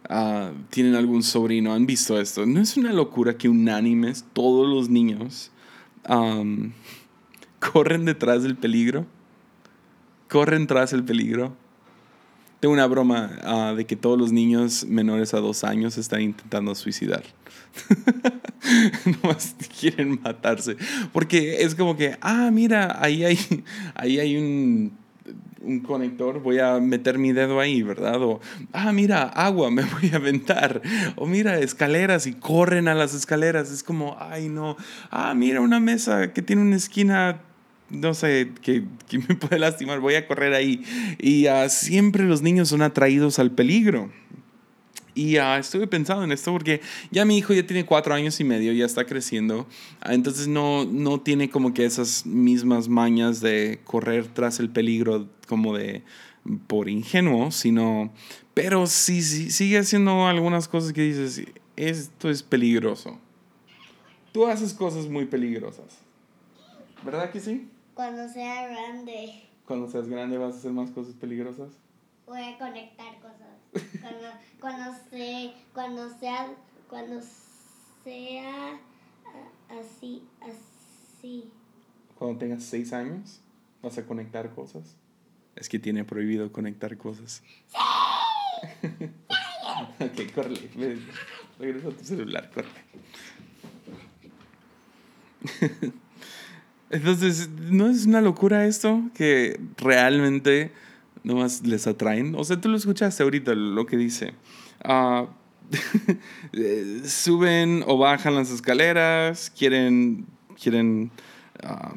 ah, 0.09 0.51
tienen 0.69 0.95
algún 0.95 1.23
sobrino 1.23 1.73
han 1.73 1.85
visto 1.85 2.19
esto. 2.19 2.45
No 2.45 2.61
es 2.61 2.75
una 2.77 2.91
locura 2.93 3.37
que 3.37 3.49
unánimes 3.49 4.25
todos 4.33 4.67
los 4.67 4.89
niños 4.89 5.51
corren 7.59 8.05
detrás 8.05 8.43
del 8.43 8.55
peligro 8.57 9.05
corren 10.29 10.67
tras 10.67 10.93
el 10.93 11.03
peligro. 11.03 11.53
Tengo 12.61 12.73
una 12.73 12.87
broma 12.87 13.39
ah, 13.43 13.73
de 13.75 13.85
que 13.85 13.95
todos 13.95 14.17
los 14.17 14.31
niños 14.31 14.85
menores 14.85 15.33
a 15.33 15.39
dos 15.39 15.63
años 15.63 15.97
están 15.97 16.21
intentando 16.21 16.75
suicidar. 16.75 17.23
Nomás 19.05 19.55
quieren 19.79 20.19
matarse. 20.21 20.75
Porque 21.11 21.63
es 21.63 21.73
como 21.73 21.95
que, 21.97 22.17
ah, 22.21 22.49
mira, 22.51 22.97
ahí 23.01 23.23
hay, 23.23 23.39
ahí 23.95 24.19
hay 24.19 24.37
un, 24.37 24.91
un 25.61 25.81
conector, 25.81 26.41
voy 26.41 26.59
a 26.59 26.79
meter 26.79 27.17
mi 27.17 27.31
dedo 27.31 27.59
ahí, 27.59 27.81
¿verdad? 27.81 28.21
O, 28.21 28.39
ah, 28.71 28.91
mira, 28.91 29.23
agua, 29.23 29.71
me 29.71 29.83
voy 29.83 30.09
a 30.13 30.17
aventar. 30.17 30.81
O 31.15 31.25
mira, 31.25 31.59
escaleras 31.59 32.27
y 32.27 32.33
corren 32.33 32.87
a 32.87 32.95
las 32.95 33.13
escaleras. 33.13 33.71
Es 33.71 33.83
como, 33.83 34.17
ay, 34.19 34.49
no. 34.49 34.77
Ah, 35.11 35.33
mira, 35.33 35.61
una 35.61 35.79
mesa 35.79 36.33
que 36.33 36.41
tiene 36.41 36.61
una 36.61 36.75
esquina 36.75 37.41
no 37.89 38.13
sé, 38.13 38.51
que, 38.61 38.83
me 39.27 39.35
puede 39.35 39.59
lastimar, 39.59 39.99
voy 39.99 40.15
a 40.15 40.27
correr 40.27 40.53
ahí. 40.53 40.83
Y 41.17 41.47
uh, 41.47 41.69
siempre 41.69 42.23
los 42.23 42.41
niños 42.41 42.69
son 42.69 42.81
atraídos 42.81 43.39
al 43.39 43.51
peligro. 43.51 44.11
Y 45.15 45.37
uh, 45.37 45.55
estuve 45.59 45.87
pensando 45.87 46.23
en 46.23 46.31
esto 46.31 46.51
porque 46.51 46.81
ya 47.11 47.25
mi 47.25 47.37
hijo 47.37 47.53
ya 47.53 47.65
tiene 47.65 47.85
cuatro 47.85 48.13
años 48.13 48.39
y 48.39 48.43
medio, 48.43 48.71
ya 48.73 48.85
está 48.85 49.05
creciendo. 49.05 49.67
Uh, 50.05 50.11
entonces 50.11 50.47
no, 50.47 50.85
no 50.85 51.21
tiene 51.21 51.49
como 51.49 51.73
que 51.73 51.85
esas 51.85 52.25
mismas 52.25 52.87
mañas 52.87 53.41
de 53.41 53.79
correr 53.83 54.27
tras 54.27 54.59
el 54.59 54.69
peligro 54.69 55.27
como 55.47 55.75
de 55.75 56.03
por 56.67 56.89
ingenuo, 56.89 57.51
sino... 57.51 58.11
Pero 58.53 58.87
sí, 58.87 59.21
sí, 59.21 59.51
sigue 59.51 59.77
haciendo 59.77 60.27
algunas 60.27 60.67
cosas 60.67 60.91
que 60.91 61.01
dices, 61.01 61.45
esto 61.77 62.29
es 62.29 62.43
peligroso. 62.43 63.17
Tú 64.33 64.45
haces 64.45 64.73
cosas 64.73 65.07
muy 65.07 65.25
peligrosas. 65.25 65.99
¿Verdad 67.03 67.31
que 67.31 67.39
sí? 67.39 67.69
Cuando 67.93 68.27
sea 68.27 68.67
grande. 68.67 69.43
Cuando 69.65 69.89
seas 69.89 70.07
grande 70.07 70.37
vas 70.37 70.55
a 70.55 70.57
hacer 70.57 70.71
más 70.71 70.91
cosas 70.91 71.15
peligrosas. 71.15 71.69
Voy 72.27 72.41
a 72.41 72.57
conectar 72.57 73.15
cosas. 73.19 73.58
Cuando, 73.71 74.27
cuando, 74.59 74.99
se, 75.09 75.53
cuando 75.73 76.19
sea, 76.19 76.47
cuando 76.89 77.21
sea 78.03 78.79
así, 79.69 80.23
así. 80.41 81.49
Cuando 82.15 82.39
tengas 82.39 82.63
seis 82.63 82.93
años, 82.93 83.39
vas 83.81 83.97
a 83.97 84.05
conectar 84.05 84.49
cosas. 84.53 84.95
Es 85.55 85.69
que 85.69 85.79
tiene 85.79 86.03
prohibido 86.03 86.51
conectar 86.51 86.97
cosas. 86.97 87.43
¡Sí! 87.67 87.77
ok, 89.99 90.33
corre. 90.33 90.69
Regresa 91.59 91.87
a 91.89 91.91
tu 91.91 92.03
celular, 92.03 92.49
corre. 92.53 92.69
Entonces, 96.89 97.49
¿no 97.49 97.87
es 97.89 98.05
una 98.05 98.21
locura 98.21 98.65
esto? 98.65 99.03
Que 99.13 99.59
realmente 99.77 100.71
nomás 101.23 101.65
les 101.65 101.87
atraen. 101.87 102.35
O 102.35 102.43
sea, 102.43 102.59
tú 102.59 102.69
lo 102.69 102.77
escuchaste 102.77 103.23
ahorita, 103.23 103.53
lo 103.55 103.85
que 103.85 103.97
dice. 103.97 104.33
Uh, 104.85 105.27
suben 107.05 107.83
o 107.85 107.97
bajan 107.97 108.35
las 108.35 108.51
escaleras, 108.51 109.51
quieren, 109.55 110.25
quieren, 110.61 111.11
uh, 111.63 111.95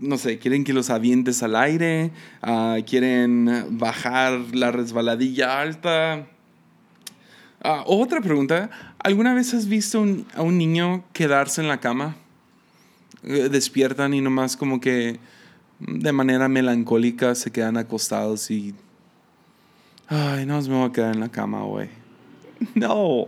no 0.00 0.18
sé, 0.18 0.38
quieren 0.38 0.64
que 0.64 0.72
los 0.72 0.90
avientes 0.90 1.42
al 1.42 1.56
aire, 1.56 2.12
uh, 2.42 2.82
quieren 2.84 3.66
bajar 3.70 4.32
la 4.52 4.70
resbaladilla 4.70 5.60
alta. 5.60 6.26
otra 7.86 8.20
pregunta, 8.20 8.70
¿alguna 8.98 9.34
vez 9.34 9.54
has 9.54 9.66
visto 9.66 10.04
a 10.34 10.42
un 10.42 10.58
niño 10.58 11.04
quedarse 11.12 11.60
en 11.60 11.68
la 11.68 11.80
cama? 11.80 12.16
Eh, 13.24 13.48
despiertan 13.50 14.14
y 14.14 14.20
nomás 14.20 14.56
como 14.56 14.80
que 14.80 15.18
de 15.80 16.12
manera 16.12 16.48
melancólica 16.48 17.34
se 17.34 17.50
quedan 17.50 17.76
acostados 17.76 18.50
y... 18.50 18.74
Ay, 20.08 20.46
no, 20.46 20.60
me 20.62 20.68
voy 20.68 20.88
a 20.88 20.92
quedar 20.92 21.14
en 21.14 21.20
la 21.20 21.28
cama, 21.28 21.62
güey. 21.62 21.88
No. 22.74 23.26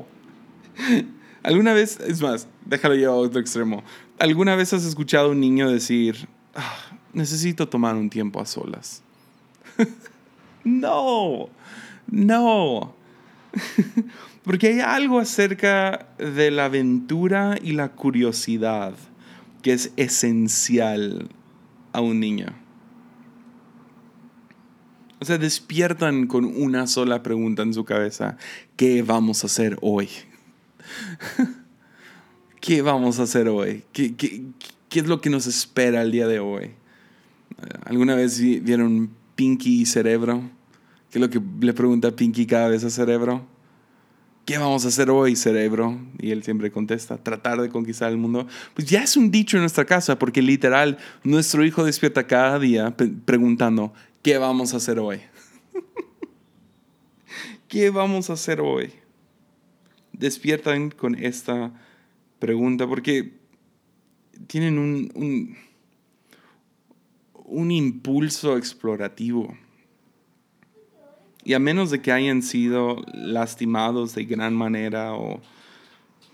¿Alguna 1.43 1.73
vez, 1.73 2.01
es 2.01 2.21
más, 2.21 2.49
déjalo 2.65 2.95
yo 2.95 3.13
a 3.13 3.17
otro 3.17 3.41
extremo. 3.41 3.83
¿Alguna 4.19 4.57
vez 4.57 4.73
has 4.73 4.85
escuchado 4.85 5.29
a 5.29 5.31
un 5.31 5.41
niño 5.41 5.71
decir, 5.71 6.29
ah, 6.55 6.77
necesito 7.13 7.69
tomar 7.69 7.95
un 7.95 8.11
tiempo 8.11 8.41
a 8.41 8.47
solas? 8.47 9.03
no, 10.65 11.49
no. 12.11 12.95
Porque 14.45 14.69
hay 14.69 14.81
algo 14.81 15.19
acerca 15.19 16.09
de 16.19 16.51
la 16.51 16.67
aventura 16.67 17.57
y 17.63 17.73
la 17.73 17.91
curiosidad 17.91 18.95
que 19.63 19.75
es 19.75 19.93
esencial 19.97 21.29
a 21.93 22.01
un 22.01 22.21
niño. 22.21 22.47
O 25.21 25.25
sea, 25.25 25.37
despiertan 25.37 26.27
con 26.27 26.45
una 26.45 26.87
sola 26.87 27.23
pregunta 27.23 27.63
en 27.63 27.75
su 27.75 27.85
cabeza. 27.85 28.39
¿Qué 28.77 29.03
vamos 29.03 29.45
a 29.45 29.49
hacer 29.49 29.77
hoy? 29.83 30.09
¿Qué 32.61 32.81
vamos 32.83 33.19
a 33.19 33.25
hacer 33.25 33.49
hoy? 33.49 33.85
¿Qué, 33.93 34.15
qué, 34.17 34.45
qué 34.89 35.01
es 35.01 35.07
lo 35.07 35.21
que 35.21 35.29
nos 35.29 35.47
espera 35.47 36.03
el 36.03 36.11
día 36.11 36.27
de 36.27 36.41
hoy? 36.41 36.71
¿Alguna 37.85 38.15
vez 38.15 38.41
vieron 38.41 39.11
Pinky 39.35 39.83
y 39.83 39.87
Cerebro? 39.87 40.43
¿Qué 41.11 41.19
es 41.19 41.21
lo 41.21 41.29
que 41.29 41.41
le 41.61 41.73
pregunta 41.75 42.15
Pinky 42.15 42.47
cada 42.47 42.69
vez 42.69 42.85
a 42.85 42.91
Cerebro? 42.91 43.47
¿Qué 44.51 44.59
vamos 44.59 44.85
a 44.85 44.89
hacer 44.89 45.11
hoy, 45.11 45.37
cerebro? 45.37 45.97
Y 46.19 46.33
él 46.33 46.43
siempre 46.43 46.73
contesta, 46.73 47.17
tratar 47.17 47.61
de 47.61 47.69
conquistar 47.69 48.11
el 48.11 48.17
mundo. 48.17 48.49
Pues 48.75 48.89
ya 48.91 49.05
es 49.05 49.17
un 49.17 49.31
dicho 49.31 49.57
en 49.57 49.61
nuestra 49.61 49.85
casa, 49.85 50.19
porque 50.19 50.43
literal, 50.43 50.99
nuestro 51.23 51.65
hijo 51.65 51.85
despierta 51.85 52.27
cada 52.27 52.59
día 52.59 52.97
preguntando, 53.25 53.93
¿qué 54.23 54.39
vamos 54.39 54.75
a 54.75 54.79
hacer 54.79 54.99
hoy? 54.99 55.21
¿Qué 57.69 57.91
vamos 57.91 58.29
a 58.29 58.33
hacer 58.33 58.61
hoy? 58.61 58.91
Despiertan 60.13 60.91
con 60.91 61.15
esta 61.15 61.73
pregunta 62.41 62.89
porque 62.89 63.35
tienen 64.49 64.81
un, 64.81 65.13
un, 65.15 65.57
un 67.35 67.71
impulso 67.71 68.57
explorativo 68.57 69.57
y 71.45 71.55
a 71.55 71.59
menos 71.59 71.91
de 71.91 72.01
que 72.01 72.13
hayan 72.13 72.43
sido 72.43 73.03
lastimados 73.15 74.15
de 74.15 74.25
gran 74.25 74.55
manera 74.55 75.15
o 75.15 75.41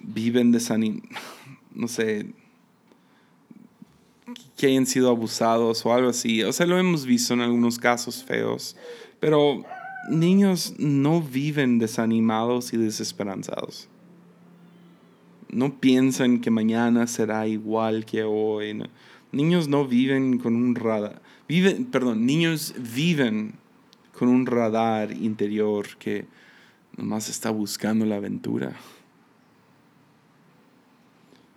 viven 0.01 0.53
desanimados, 0.53 1.09
no 1.75 1.88
sé, 1.88 2.27
que 4.57 4.66
hayan 4.66 4.87
sido 4.87 5.11
abusados 5.11 5.85
o 5.85 5.92
algo 5.92 6.11
así. 6.11 6.42
O 6.42 6.53
sea, 6.53 6.66
lo 6.66 6.79
hemos 6.79 7.05
visto 7.05 7.35
en 7.35 7.42
algunos 7.42 7.79
casos 7.79 8.25
feos. 8.25 8.77
Pero 9.21 9.64
niños 10.11 10.75
no 10.79 11.23
viven 11.23 11.79
desanimados 11.79 12.73
y 12.73 12.77
desesperanzados. 12.77 13.88
No 15.49 15.79
piensan 15.79 16.40
que 16.40 16.51
mañana 16.51 17.07
será 17.07 17.47
igual 17.47 18.05
que 18.05 18.25
hoy. 18.25 18.83
Niños 19.33 19.69
no 19.69 19.87
viven 19.87 20.38
con 20.38 20.57
un 20.57 20.75
radar. 20.75 21.23
Viven, 21.49 21.85
perdón, 21.85 22.27
niños 22.27 22.75
viven 22.79 23.55
con 24.16 24.29
un 24.29 24.46
radar 24.46 25.12
interior 25.12 25.87
que 25.98 26.24
nomás 26.96 27.29
está 27.29 27.50
buscando 27.50 28.07
la 28.07 28.16
aventura. 28.16 28.72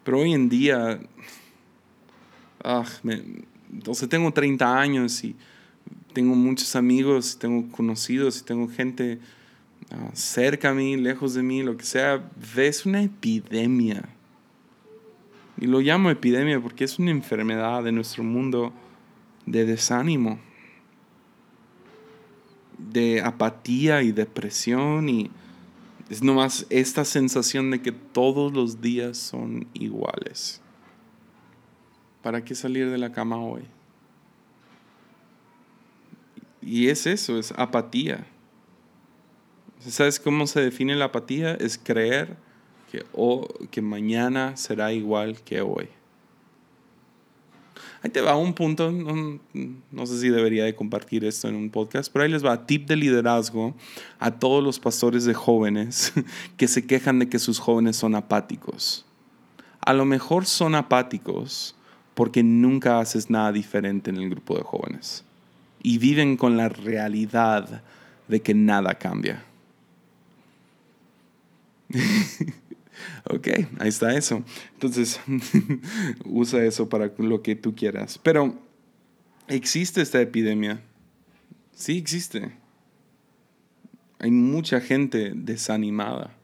Pero 0.04 0.20
hoy 0.20 0.34
en 0.34 0.50
día, 0.50 1.00
ah, 2.64 2.86
tengo 4.10 4.34
30 4.34 4.80
años 4.80 5.24
y 5.24 5.36
tengo 6.14 6.36
muchos 6.36 6.76
amigos, 6.76 7.38
tengo 7.40 7.72
conocidos 7.72 8.42
y 8.42 8.44
tengo 8.44 8.68
gente 8.68 9.20
ah, 9.92 10.10
cerca 10.14 10.72
a 10.72 10.74
mí, 10.74 10.98
lejos 10.98 11.36
de 11.36 11.44
mí, 11.44 11.64
lo 11.64 11.78
que 11.78 11.86
sea, 11.86 12.30
ves 12.56 12.86
una 12.86 13.02
epidemia. 13.02 14.10
Y 15.58 15.68
lo 15.68 15.80
llamo 15.80 16.10
epidemia 16.10 16.60
porque 16.60 16.84
es 16.84 17.00
una 17.00 17.12
enfermedad 17.12 17.84
de 17.84 17.94
nuestro 17.94 18.24
mundo 18.24 18.74
de 19.46 19.66
desánimo 19.66 20.40
de 22.80 23.22
apatía 23.22 24.02
y 24.02 24.12
depresión 24.12 25.10
y 25.10 25.30
es 26.10 26.24
nomás 26.24 26.66
esta 26.70 27.06
sensación 27.06 27.70
de 27.70 27.82
que 27.82 27.92
todos 27.92 28.52
los 28.52 28.82
días 28.82 29.18
son 29.18 29.68
iguales. 29.74 30.62
¿Para 32.24 32.44
qué 32.44 32.56
salir 32.56 32.90
de 32.90 32.98
la 32.98 33.12
cama 33.12 33.38
hoy? 33.38 33.62
Y 36.62 36.88
es 36.88 37.06
eso, 37.06 37.38
es 37.38 37.54
apatía. 37.56 38.26
¿Sabes 39.80 40.20
cómo 40.20 40.48
se 40.48 40.62
define 40.62 40.96
la 40.96 41.06
apatía? 41.06 41.54
Es 41.54 41.78
creer 41.78 42.38
que, 42.92 43.06
que 43.72 43.82
mañana 43.82 44.58
será 44.58 44.92
igual 44.92 45.42
que 45.42 45.62
hoy. 45.62 45.88
Ahí 48.02 48.10
te 48.10 48.22
va 48.22 48.38
un 48.38 48.54
punto, 48.54 48.92
no, 48.92 50.06
sé 50.06 50.20
si 50.20 50.30
debería 50.30 50.64
de 50.64 50.74
compartir 50.74 51.26
esto 51.26 51.50
en 51.50 51.56
un 51.56 51.70
podcast, 51.70 52.12
pero 52.12 52.24
ahí 52.24 52.32
les 52.32 52.46
va, 52.46 52.66
tip 52.66 52.88
de 52.88 52.96
liderazgo 52.96 53.76
a 54.20 54.32
todos 54.32 54.64
los 54.64 54.80
pastores 54.80 55.26
de 55.26 55.34
jóvenes 55.34 56.14
que 56.58 56.70
se 56.70 56.88
quejan 56.88 57.20
de 57.20 57.28
que 57.28 57.40
sus 57.40 57.60
jóvenes 57.60 57.98
son 57.98 58.16
apáticos. 58.16 59.06
A 59.82 59.94
lo 59.94 60.06
mejor 60.06 60.46
son 60.46 60.76
apáticos 60.76 61.76
porque 62.14 62.42
nunca 62.42 63.00
haces 63.00 63.30
nada 63.30 63.52
diferente 63.52 64.10
en 64.10 64.18
el 64.18 64.30
grupo 64.30 64.56
de 64.58 64.64
jóvenes. 64.64 65.26
y 65.82 65.98
viven 65.98 66.36
con 66.36 66.58
la 66.58 66.68
realidad 66.68 67.82
de 68.28 68.42
que 68.42 68.54
nada 68.54 68.96
cambia. 68.96 69.46
ok, 73.26 73.48
ahí 73.80 73.90
está 73.90 74.16
eso. 74.16 74.44
Entonces, 74.74 75.20
usa 76.26 76.64
eso 76.64 76.90
para 76.90 77.12
lo 77.18 77.42
que 77.42 77.56
tú 77.56 77.76
quieras. 77.76 78.20
Pero, 78.22 78.56
¿existe 79.48 80.02
esta 80.02 80.22
epidemia? 80.22 80.82
Sí, 81.74 81.98
existe. 81.98 82.52
Hay 84.20 84.32
mucha 84.32 84.82
gente 84.82 85.32
desanimada. 85.34 86.36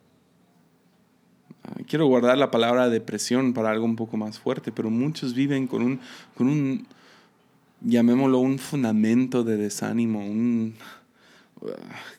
Quiero 1.88 2.06
guardar 2.08 2.38
la 2.38 2.52
palabra 2.52 2.90
depresión 2.90 3.54
para 3.54 3.72
algo 3.72 3.86
un 3.86 3.96
poco 3.96 4.18
más 4.18 4.40
fuerte, 4.40 4.72
pero 4.72 4.90
muchos 4.90 5.34
viven 5.34 5.68
con 5.68 5.82
un, 5.82 6.00
con 6.36 6.48
un 6.48 6.88
llamémoslo, 7.82 8.40
un 8.40 8.60
fundamento 8.60 9.44
de 9.44 9.58
desánimo, 9.58 10.20
un, 10.20 10.76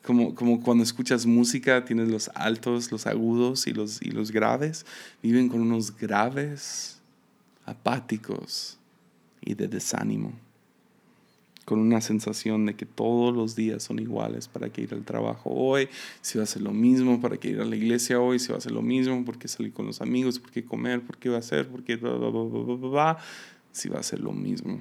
como, 0.02 0.34
como 0.34 0.62
cuando 0.62 0.84
escuchas 0.84 1.26
música, 1.26 1.84
tienes 1.84 2.08
los 2.08 2.30
altos, 2.34 2.90
los 2.90 3.06
agudos 3.06 3.66
y 3.66 3.72
los, 3.72 4.02
y 4.02 4.10
los 4.10 4.30
graves, 4.30 4.86
viven 5.22 5.48
con 5.48 5.60
unos 5.60 5.96
graves 5.96 6.98
apáticos 7.64 8.78
y 9.40 9.54
de 9.54 9.68
desánimo, 9.68 10.32
con 11.64 11.80
una 11.80 12.00
sensación 12.00 12.66
de 12.66 12.74
que 12.74 12.86
todos 12.86 13.34
los 13.34 13.56
días 13.56 13.82
son 13.82 13.98
iguales 13.98 14.48
para 14.48 14.68
que 14.70 14.82
ir 14.82 14.94
al 14.94 15.04
trabajo 15.04 15.50
hoy, 15.50 15.88
si 16.20 16.38
va 16.38 16.44
a 16.44 16.46
ser 16.46 16.62
lo 16.62 16.72
mismo 16.72 17.20
para 17.20 17.36
que 17.36 17.48
ir 17.48 17.60
a 17.60 17.64
la 17.64 17.76
iglesia 17.76 18.20
hoy, 18.20 18.38
si 18.38 18.52
va 18.52 18.58
a 18.58 18.60
ser 18.60 18.72
lo 18.72 18.82
mismo, 18.82 19.24
porque 19.24 19.48
salir 19.48 19.72
con 19.72 19.86
los 19.86 20.00
amigos, 20.00 20.38
porque 20.38 20.64
comer, 20.64 21.02
porque 21.02 21.28
va 21.28 21.38
a 21.38 21.42
ser, 21.42 21.68
porque 21.68 21.98
si 23.72 23.88
va 23.88 23.98
a 23.98 24.02
ser 24.02 24.20
lo 24.20 24.32
mismo. 24.32 24.80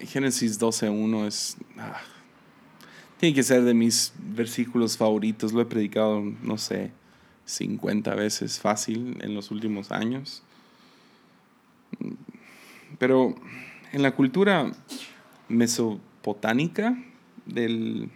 Génesis 0.00 0.60
12.1 0.60 1.26
es... 1.26 1.56
Ah, 1.78 2.00
tiene 3.18 3.34
que 3.34 3.42
ser 3.42 3.62
de 3.62 3.74
mis 3.74 4.12
versículos 4.18 4.96
favoritos. 4.96 5.52
Lo 5.52 5.62
he 5.62 5.64
predicado, 5.64 6.22
no 6.42 6.58
sé, 6.58 6.90
50 7.46 8.14
veces 8.14 8.58
fácil 8.58 9.18
en 9.22 9.34
los 9.34 9.50
últimos 9.50 9.90
años. 9.90 10.42
Pero 12.98 13.34
en 13.92 14.02
la 14.02 14.14
cultura 14.14 14.72
mesopotámica 15.48 17.02
del... 17.46 18.10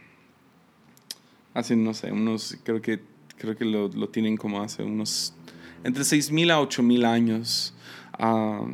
Hace, 1.55 1.75
no 1.77 1.95
sé, 1.95 2.12
unos, 2.12 2.59
creo 2.62 2.81
que, 2.81 3.01
creo 3.37 3.57
que 3.57 3.64
lo, 3.64 3.88
lo 3.88 4.09
tienen 4.09 4.37
como 4.37 4.62
hace 4.62 4.85
unos, 4.85 5.35
entre 5.83 6.05
6.000 6.05 6.53
a 6.53 6.61
8.000 6.61 7.07
años. 7.07 7.75
Uh, 8.21 8.69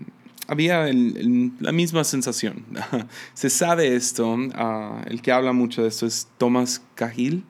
había 0.46 0.86
la 0.90 1.72
misma 1.72 2.04
sensación. 2.04 2.64
Se 3.34 3.50
sabe 3.50 3.96
esto, 3.96 4.36
ah, 4.54 5.02
el 5.06 5.20
que 5.22 5.32
habla 5.32 5.52
mucho 5.52 5.82
de 5.82 5.88
esto 5.88 6.06
es 6.06 6.28
Thomas 6.38 6.80
Cahill, 6.94 7.44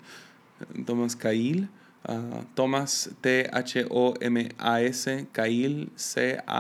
Thomas 0.87 1.15
Cahill, 1.17 1.69
uh, 2.09 2.45
Thomas 2.55 3.11
T-H-O-M-A-S, 3.21 4.07
Cahill, 5.33 5.91
C-A-H-I-L-L. 5.97 6.57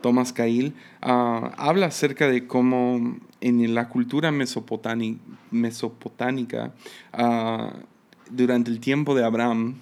Thomas 0.00 0.32
Cahill 0.32 0.74
ah, 1.02 1.52
habla 1.56 1.86
acerca 1.86 2.28
de 2.28 2.46
cómo 2.46 3.18
en 3.40 3.74
la 3.74 3.88
cultura 3.88 4.30
mesopotámica, 4.30 5.20
mesopotámica 5.50 6.72
durante 8.30 8.70
el 8.70 8.78
tiempo 8.78 9.16
de 9.16 9.24
Abraham, 9.24 9.76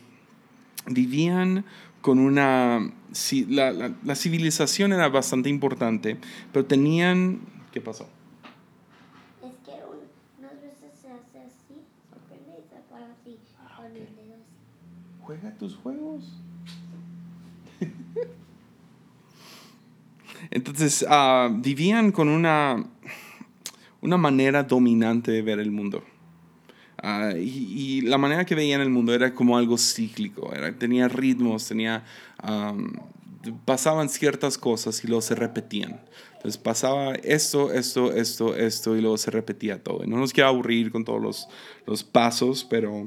vivían 0.87 1.65
con 2.07 2.21
una... 2.21 2.92
La, 3.49 3.73
la, 3.73 3.92
la, 4.05 4.14
civilización 4.14 4.92
era 4.92 5.09
bastante 5.09 5.49
importante, 5.49 6.16
pero 6.53 6.64
tenían... 6.64 7.40
¿Qué 7.73 7.81
pasó? 7.81 8.09
Es 9.42 9.51
que 9.64 9.73
unas 10.38 10.53
veces 10.62 10.92
se 11.03 11.09
hace 11.09 11.40
así, 11.40 11.83
se 12.09 12.16
prende 12.29 12.61
y 12.61 12.62
se 12.71 12.77
apaga 12.77 13.09
así, 13.11 13.40
ah, 13.59 13.75
con 13.77 13.87
el 13.87 14.14
dedo 14.14 14.35
así. 14.35 14.45
Juega 15.21 15.51
tus 15.59 15.75
juegos. 15.75 16.40
Entonces, 20.53 21.05
uh, 21.11 21.51
vivían 21.61 22.12
con 22.12 22.29
una, 22.29 22.87
una 24.01 24.16
manera 24.16 24.62
dominante 24.62 25.33
de 25.33 25.42
ver 25.42 25.59
el 25.59 25.73
mundo. 25.73 26.05
Ah, 27.09 27.35
y, 27.38 28.01
la 28.01 28.19
manera 28.19 28.45
que 28.45 28.57
veían 28.57 28.81
el 28.81 28.90
mundo 28.90 29.14
era 29.14 29.33
como 29.33 29.57
algo 29.57 29.79
cíclico, 29.79 30.53
era, 30.53 30.77
tenía 30.77 31.07
ritmos, 31.07 31.69
tenía, 31.69 32.05
pasaban 33.64 34.09
ciertas 34.09 34.59
cosas 34.59 35.05
y 35.05 35.07
luego 35.07 35.23
se 35.23 35.37
repetían. 35.37 36.01
Entonces 36.33 36.59
pasaba 36.59 37.14
esto, 37.14 37.73
esto, 37.73 38.12
esto, 38.12 38.57
esto 38.57 38.97
y 38.97 39.03
luego 39.03 39.19
se 39.19 39.31
repetía 39.31 39.85
todo. 39.85 40.03
Y 40.03 40.09
no 40.09 40.16
nos 40.16 40.33
quiero 40.33 40.49
aburrir 40.49 40.90
con 40.90 41.05
todos 41.05 41.23
los, 41.23 41.49
los 41.87 42.03
pasos, 42.03 42.66
pero 42.69 43.07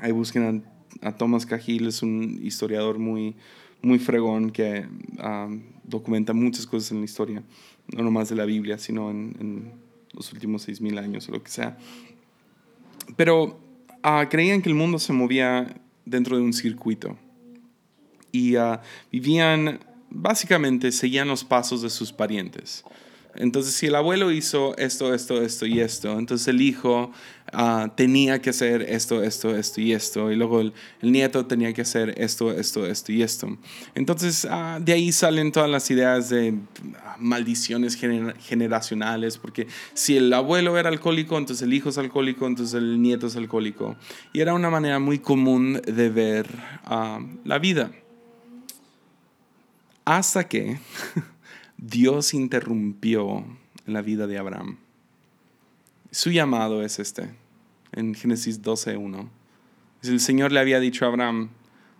ahí 0.00 0.12
busquen 0.12 0.64
a, 1.02 1.12
Thomas 1.12 1.44
Cahill, 1.44 1.88
es 1.88 2.02
un 2.02 2.40
historiador 2.42 2.98
muy, 2.98 3.36
muy 3.82 3.98
fregón 3.98 4.50
que 4.50 4.88
documenta 5.82 6.32
muchas 6.32 6.66
cosas 6.66 6.90
en 6.92 7.00
la 7.00 7.04
historia, 7.04 7.42
no 7.94 8.02
nomás 8.02 8.30
de 8.30 8.36
la 8.36 8.46
Biblia, 8.46 8.78
sino 8.78 9.10
en, 9.10 9.36
en 9.38 9.72
los 10.14 10.32
últimos 10.32 10.66
6.000 10.66 10.98
años 10.98 11.28
o 11.28 11.32
lo 11.32 11.42
que 11.42 11.50
sea. 11.50 11.76
Pero 13.16 13.60
ah, 14.02 14.28
creían 14.28 14.62
que 14.62 14.68
el 14.68 14.74
mundo 14.74 14.98
se 14.98 15.12
movía 15.12 15.74
dentro 16.04 16.36
de 16.36 16.42
un 16.42 16.52
circuito 16.52 17.16
y 18.32 18.56
ah, 18.56 18.82
vivían, 19.12 19.80
básicamente, 20.10 20.90
seguían 20.92 21.28
los 21.28 21.44
pasos 21.44 21.82
de 21.82 21.90
sus 21.90 22.12
parientes. 22.12 22.84
Entonces, 23.36 23.74
si 23.74 23.86
el 23.86 23.94
abuelo 23.94 24.30
hizo 24.30 24.76
esto, 24.76 25.14
esto, 25.14 25.42
esto 25.42 25.66
y 25.66 25.80
esto, 25.80 26.18
entonces 26.18 26.46
el 26.48 26.60
hijo 26.60 27.10
ah, 27.52 27.90
tenía 27.96 28.40
que 28.40 28.50
hacer 28.50 28.82
esto, 28.82 29.22
esto, 29.22 29.56
esto 29.56 29.80
y 29.80 29.92
esto, 29.92 30.30
y 30.30 30.36
luego 30.36 30.60
el, 30.60 30.72
nieto 31.02 31.46
tenía 31.46 31.72
que 31.72 31.82
hacer 31.82 32.14
esto, 32.16 32.52
esto, 32.52 32.86
esto 32.86 33.12
y 33.12 33.22
esto. 33.22 33.58
Entonces, 33.94 34.46
ah, 34.50 34.78
de 34.80 34.92
ahí 34.92 35.12
salen 35.12 35.52
todas 35.52 35.68
las 35.68 35.90
ideas 35.90 36.28
de 36.28 36.54
ah, 37.04 37.16
maldiciones 37.18 37.96
generacionales, 37.96 39.38
porque 39.38 39.66
si 39.94 40.16
el 40.16 40.32
abuelo 40.32 40.78
era 40.78 40.88
alcohólico, 40.88 41.36
entonces 41.36 41.62
el 41.62 41.72
hijo 41.72 41.88
es 41.88 41.98
alcohólico, 41.98 42.46
entonces 42.46 42.74
el 42.74 43.02
nieto 43.02 43.26
es 43.26 43.36
alcohólico. 43.36 43.96
Y 44.32 44.40
era 44.40 44.54
una 44.54 44.70
manera 44.70 44.98
muy 44.98 45.18
común 45.18 45.80
de 45.84 46.08
ver 46.08 46.48
la 47.44 47.58
vida. 47.58 47.90
Hasta 50.04 50.46
que 50.46 50.78
Dios 51.86 52.32
interrumpió 52.32 53.44
la 53.84 54.00
vida 54.00 54.26
de 54.26 54.38
Abraham. 54.38 54.78
Su 56.10 56.30
llamado 56.30 56.82
es 56.82 56.98
este, 56.98 57.28
en 57.92 58.14
Génesis 58.14 58.62
12.1. 58.62 59.28
El 60.02 60.18
Señor 60.18 60.50
le 60.50 60.60
había 60.60 60.80
dicho 60.80 61.04
a 61.04 61.08
Abraham, 61.08 61.50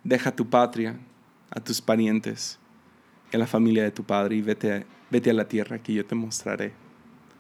deja 0.03 0.35
tu 0.35 0.49
patria, 0.49 0.99
a 1.51 1.61
tus 1.61 1.83
parientes, 1.83 2.59
a 3.31 3.37
la 3.37 3.47
familia 3.47 3.83
de 3.83 3.91
tu 3.91 4.05
padre 4.05 4.37
y 4.37 4.41
vete, 4.41 4.87
vete 5.11 5.29
a 5.29 5.35
la 5.35 5.49
tierra 5.49 5.79
que 5.79 5.93
yo 5.93 6.07
te 6.07 6.15
mostraré. 6.15 6.73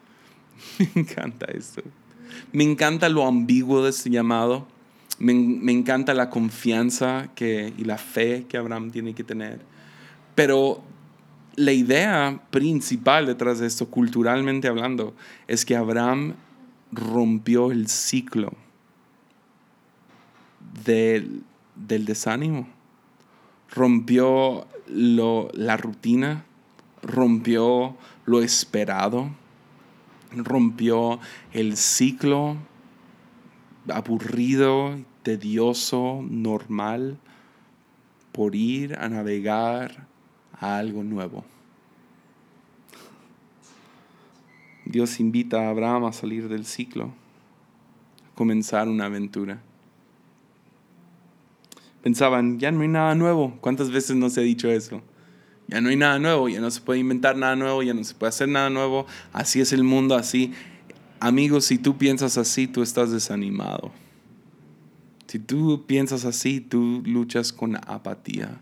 Me 0.78 1.00
encanta 1.00 1.46
esto. 1.46 1.83
Me 2.52 2.64
encanta 2.64 3.09
lo 3.09 3.26
ambiguo 3.26 3.83
de 3.83 3.88
este 3.88 4.11
llamado. 4.11 4.68
Me, 5.18 5.33
me, 5.33 5.72
encanta 5.72 6.12
la 6.12 6.28
confianza 6.28 7.30
que, 7.35 7.72
y 7.78 7.85
la 7.85 7.96
fe 7.96 8.44
que 8.46 8.59
Abraham 8.59 8.90
tiene 8.90 9.14
que 9.14 9.24
tener. 9.24 9.61
Pero 10.35 10.85
la 11.57 11.73
idea 11.73 12.40
principal 12.51 13.27
detrás 13.27 13.59
de 13.59 13.67
esto, 13.67 13.90
culturalmente 13.90 14.69
hablando, 14.69 15.14
es 15.47 15.64
que 15.64 15.77
Abraham 15.77 16.35
rompió 16.93 17.71
el 17.73 17.88
ciclo 17.88 18.53
del, 20.85 21.45
desánimo, 21.75 22.69
rompió 23.71 24.67
la 24.87 25.77
rutina, 25.77 26.45
rompió 27.03 27.97
lo 28.27 28.43
esperado, 28.43 29.31
rompió 30.33 31.21
el 31.53 31.77
ciclo 31.77 32.57
aburrido, 33.88 34.99
tedioso, 35.23 36.25
normal, 36.29 37.18
por 38.33 38.55
ir 38.55 38.97
a 38.97 39.09
navegar 39.09 40.07
a 40.59 40.78
algo 40.78 41.05
nuevo. 41.05 41.45
Dios 44.85 45.18
invita 45.20 45.62
a 45.62 45.70
Abraham 45.70 46.05
a 46.05 46.12
salir 46.12 46.49
del 46.49 46.66
ciclo, 46.66 47.12
a 48.30 48.35
comenzar 48.35 48.89
una 48.89 49.07
aventura. 49.07 49.61
Pensaban, 52.03 52.59
ya 52.59 52.70
no 52.70 52.82
hay 52.82 52.89
nada 52.89 53.14
nuevo. 53.14 53.57
¿Cuántas 53.61 53.91
veces 53.91 54.14
nos 54.16 54.37
he 54.37 54.43
dicho 54.43 54.70
eso? 54.70 55.01
Ya 55.68 55.80
no 55.80 55.89
hay 55.89 55.97
nada 55.97 56.18
nuevo, 56.18 56.51
ya 56.51 56.61
no 56.61 56.70
se 56.70 56.82
puede 56.82 57.01
inventar 57.01 57.37
nada 57.37 57.57
nuevo, 57.57 57.82
ya 57.82 57.95
no 57.95 58.05
se 58.05 58.14
puede 58.14 58.28
hacer 58.28 58.49
nada 58.49 58.68
nuevo. 58.68 59.07
Así 59.32 59.61
es 59.61 59.72
el 59.72 59.85
mundo, 59.85 60.14
así. 60.14 60.53
Amigos, 61.20 61.64
si 61.64 61.78
tú 61.78 61.97
piensas 61.97 62.37
así, 62.37 62.66
tú 62.66 62.82
estás 62.82 63.11
desanimado. 63.11 63.91
Si 65.26 65.39
tú 65.39 65.85
piensas 65.87 66.26
así, 66.26 66.61
tú 66.61 67.03
luchas 67.07 67.53
con 67.53 67.76
apatía. 67.76 68.61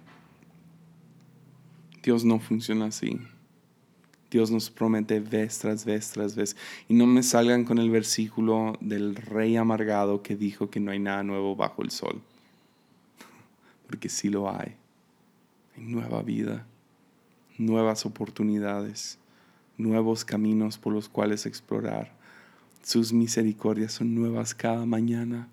Dios 2.05 2.25
no 2.25 2.39
funciona 2.39 2.87
así. 2.87 3.19
Dios 4.33 4.51
nos 4.51 4.71
promete 4.71 5.21
vez 5.21 5.59
tras 5.59 5.85
vez 5.85 6.11
tras 6.11 6.35
vez. 6.35 6.57
Y 6.89 6.95
no 6.95 7.07
me 7.07 7.23
salgan 7.23 7.65
con 7.65 7.77
el 7.77 7.91
versículo 7.91 8.79
del 8.81 9.15
rey 9.15 9.57
amargado 9.57 10.23
que 10.23 10.37
dijo 10.37 10.71
que 10.71 10.81
no 10.81 10.91
hay 10.91 10.99
nada 10.99 11.23
nuevo 11.23 11.55
bajo 11.55 11.83
el 11.83 11.91
sol. 11.91 12.23
Porque 13.87 14.09
sí 14.09 14.31
lo 14.31 14.49
hay. 14.51 14.75
Hay 15.77 15.85
nueva 15.85 16.23
vida, 16.23 16.65
nuevas 17.59 18.07
oportunidades, 18.07 19.19
nuevos 19.77 20.25
caminos 20.25 20.79
por 20.79 20.95
los 20.95 21.11
cuales 21.11 21.45
explorar. 21.45 22.13
Sus 22.83 23.13
misericordias 23.13 23.93
son 23.93 24.15
nuevas 24.15 24.55
cada 24.55 24.87
mañana. 24.87 25.49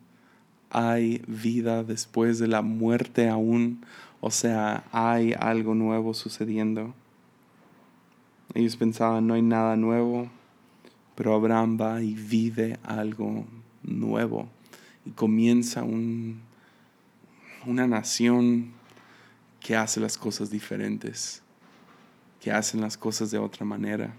Hay 0.70 1.22
vida 1.28 1.84
después 1.84 2.40
de 2.40 2.48
la 2.48 2.62
muerte 2.62 3.28
aún. 3.28 3.84
O 4.22 4.32
sea, 4.32 4.86
hay 4.94 5.34
algo 5.38 5.76
nuevo 5.76 6.14
sucediendo. 6.14 6.94
Ellos 8.54 8.76
pensaban, 8.76 9.28
no 9.28 9.36
hay 9.36 9.42
nada 9.42 9.76
nuevo, 9.76 10.28
pero 11.16 11.36
Abraham 11.36 11.78
va 11.80 12.02
y 12.02 12.14
vive 12.14 12.78
algo 12.84 13.46
nuevo 13.84 14.48
y 15.06 15.12
comienza 15.12 15.84
un, 15.84 16.42
una 17.66 17.88
nación 17.88 18.72
que 19.60 19.76
hace 19.76 20.00
las 20.00 20.18
cosas 20.18 20.50
diferentes, 20.50 21.42
que 22.40 22.52
hacen 22.52 22.82
las 22.82 22.98
cosas 22.98 23.32
de 23.32 23.38
otra 23.38 23.66
manera. 23.66 24.14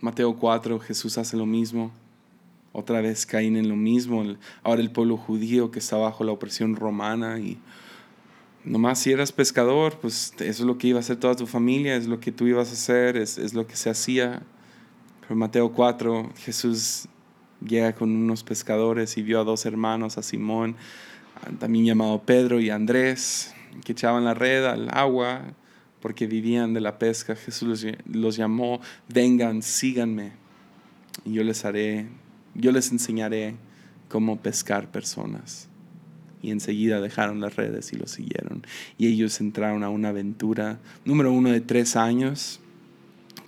Mateo 0.00 0.36
4, 0.36 0.78
Jesús 0.80 1.18
hace 1.18 1.36
lo 1.36 1.46
mismo. 1.46 1.90
Otra 2.72 3.00
vez 3.00 3.26
caen 3.26 3.56
en 3.56 3.68
lo 3.68 3.76
mismo. 3.76 4.22
Ahora 4.62 4.80
el 4.80 4.90
pueblo 4.90 5.16
judío 5.16 5.70
que 5.70 5.80
está 5.80 5.96
bajo 5.96 6.24
la 6.24 6.32
opresión 6.32 6.76
romana 6.76 7.38
y 7.38 7.58
Nomás 8.64 8.98
si 8.98 9.10
eras 9.10 9.32
pescador, 9.32 9.98
pues 10.00 10.34
eso 10.34 10.44
es 10.44 10.60
lo 10.60 10.76
que 10.76 10.88
iba 10.88 10.98
a 10.98 11.00
hacer 11.00 11.16
toda 11.16 11.34
tu 11.34 11.46
familia, 11.46 11.96
es 11.96 12.06
lo 12.06 12.20
que 12.20 12.30
tú 12.30 12.46
ibas 12.46 12.68
a 12.68 12.72
hacer, 12.72 13.16
es, 13.16 13.38
es 13.38 13.54
lo 13.54 13.66
que 13.66 13.74
se 13.74 13.88
hacía. 13.88 14.42
Pero 15.22 15.34
Mateo 15.34 15.72
4, 15.72 16.30
Jesús 16.36 17.08
llega 17.66 17.94
con 17.94 18.10
unos 18.10 18.44
pescadores 18.44 19.16
y 19.16 19.22
vio 19.22 19.40
a 19.40 19.44
dos 19.44 19.64
hermanos, 19.64 20.18
a 20.18 20.22
Simón, 20.22 20.76
también 21.58 21.86
llamado 21.86 22.20
Pedro 22.22 22.60
y 22.60 22.68
Andrés, 22.68 23.54
que 23.82 23.92
echaban 23.92 24.26
la 24.26 24.34
red 24.34 24.66
al 24.66 24.88
agua 24.92 25.40
porque 26.00 26.26
vivían 26.26 26.74
de 26.74 26.82
la 26.82 26.98
pesca. 26.98 27.36
Jesús 27.36 27.66
los, 27.66 27.86
los 28.12 28.36
llamó, 28.36 28.80
vengan, 29.08 29.62
síganme, 29.62 30.32
y 31.24 31.32
yo 31.32 31.44
les 31.44 31.64
haré, 31.64 32.08
yo 32.54 32.72
les 32.72 32.92
enseñaré 32.92 33.56
cómo 34.10 34.38
pescar 34.38 34.90
personas 34.90 35.69
y 36.42 36.50
enseguida 36.50 37.00
dejaron 37.00 37.40
las 37.40 37.56
redes 37.56 37.92
y 37.92 37.96
lo 37.96 38.06
siguieron. 38.06 38.66
Y 38.98 39.08
ellos 39.08 39.40
entraron 39.40 39.84
a 39.84 39.90
una 39.90 40.10
aventura, 40.10 40.78
número 41.04 41.32
uno 41.32 41.50
de 41.50 41.60
tres 41.60 41.96
años, 41.96 42.60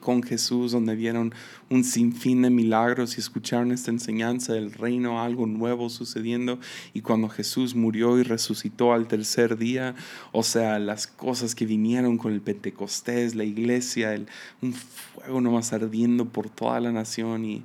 con 0.03 0.22
Jesús, 0.22 0.72
donde 0.72 0.97
vieron 0.97 1.32
un 1.70 1.84
sinfín 1.84 2.43
de 2.43 2.51
milagros 2.51 3.16
y 3.16 3.20
escucharon 3.20 3.72
esta 3.72 3.90
enseñanza 3.90 4.53
del 4.53 4.72
reino, 4.72 5.22
algo 5.22 5.47
nuevo 5.47 5.88
sucediendo. 5.88 6.59
Y 6.93 7.01
cuando 7.01 7.28
Jesús 7.28 7.74
murió 7.74 8.18
y 8.18 8.24
resucitó 8.24 8.93
al 8.93 9.07
tercer 9.07 9.57
día, 9.57 9.95
o 10.32 10.43
sea, 10.43 10.78
las 10.78 11.07
cosas 11.07 11.55
que 11.55 11.64
vinieron 11.64 12.18
con 12.18 12.32
el 12.32 12.43
Pentecostés, 12.43 13.34
la 13.34 13.45
iglesia, 13.45 14.12
el, 14.12 14.26
un 14.61 14.74
fuego 14.74 15.40
nomás 15.40 15.72
ardiendo 15.72 16.26
por 16.26 16.51
toda 16.51 16.80
la 16.80 16.93
nación 16.93 17.47
y... 17.47 17.62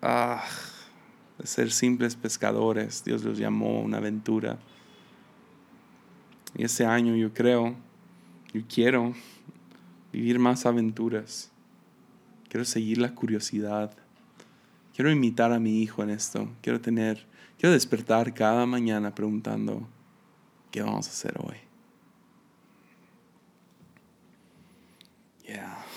Ah, 0.00 0.44
de 1.38 1.46
ser 1.46 1.70
simples 1.70 2.16
pescadores. 2.16 3.04
Dios 3.04 3.24
los 3.24 3.38
llamó 3.38 3.78
a 3.78 3.82
una 3.82 3.98
aventura. 3.98 4.58
Y 6.56 6.64
ese 6.64 6.84
año 6.84 7.14
yo 7.14 7.32
creo, 7.32 7.76
yo 8.52 8.62
quiero 8.68 9.14
vivir 10.12 10.38
más 10.38 10.66
aventuras. 10.66 11.50
Quiero 12.48 12.64
seguir 12.64 12.98
la 12.98 13.14
curiosidad. 13.14 13.92
Quiero 14.94 15.10
imitar 15.10 15.52
a 15.52 15.60
mi 15.60 15.82
hijo 15.82 16.02
en 16.02 16.10
esto. 16.10 16.48
Quiero 16.60 16.80
tener, 16.80 17.26
quiero 17.58 17.72
despertar 17.72 18.34
cada 18.34 18.66
mañana 18.66 19.14
preguntando, 19.14 19.86
¿qué 20.70 20.82
vamos 20.82 21.06
a 21.06 21.10
hacer 21.10 21.34
hoy? 21.38 21.56
Yeah. 25.46 25.87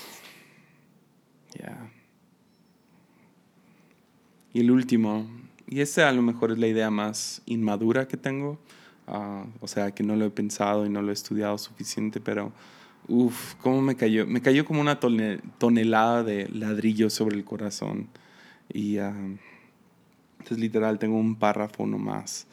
Y 4.52 4.60
el 4.60 4.70
último, 4.70 5.26
y 5.66 5.80
esta 5.80 6.08
a 6.08 6.12
lo 6.12 6.22
mejor 6.22 6.52
es 6.52 6.58
la 6.58 6.66
idea 6.66 6.90
más 6.90 7.42
inmadura 7.46 8.06
que 8.06 8.16
tengo, 8.16 8.58
ah, 9.06 9.44
o 9.60 9.68
sea, 9.68 9.92
que 9.92 10.02
no 10.02 10.16
lo 10.16 10.26
he 10.26 10.30
pensado 10.30 10.84
y 10.84 10.90
no 10.90 11.00
lo 11.00 11.10
he 11.10 11.14
estudiado 11.14 11.56
suficiente, 11.56 12.20
pero 12.20 12.52
uff, 13.08 13.54
¿cómo 13.56 13.80
me 13.80 13.96
cayó? 13.96 14.26
Me 14.26 14.42
cayó 14.42 14.64
como 14.64 14.80
una 14.80 15.00
tonelada 15.00 16.22
de 16.22 16.48
ladrillo 16.48 17.10
sobre 17.10 17.36
el 17.36 17.44
corazón. 17.44 18.08
Y 18.72 18.98
uh, 18.98 19.38
entonces 20.38 20.58
literal 20.58 20.98
tengo 20.98 21.16
un 21.16 21.36
párrafo 21.36 21.86
nomás 21.86 22.46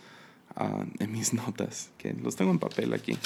uh, 0.55 0.83
en 0.99 1.11
mis 1.11 1.33
notas, 1.33 1.91
que 1.97 2.13
los 2.13 2.35
tengo 2.35 2.51
en 2.51 2.59
papel 2.59 2.93
aquí. 2.93 3.17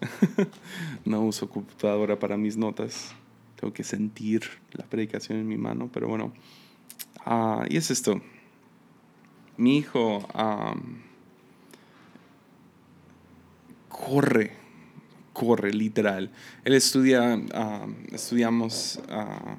no 1.04 1.22
uso 1.22 1.48
computadora 1.48 2.18
para 2.18 2.36
mis 2.36 2.56
notas. 2.56 3.14
Tengo 3.56 3.72
que 3.72 3.84
sentir 3.84 4.42
la 4.72 4.84
predicación 4.84 5.38
en 5.38 5.46
mi 5.46 5.58
mano, 5.58 5.90
pero 5.92 6.08
bueno. 6.08 6.32
Ah, 7.24 7.64
y 7.68 7.76
es 7.76 7.90
esto. 7.90 8.20
Mi 9.56 9.78
hijo 9.78 10.26
corre, 13.88 14.52
corre, 15.32 15.72
literal. 15.72 16.30
Él 16.64 16.74
estudia, 16.74 17.40
estudiamos, 18.12 19.00
uh, 19.08 19.56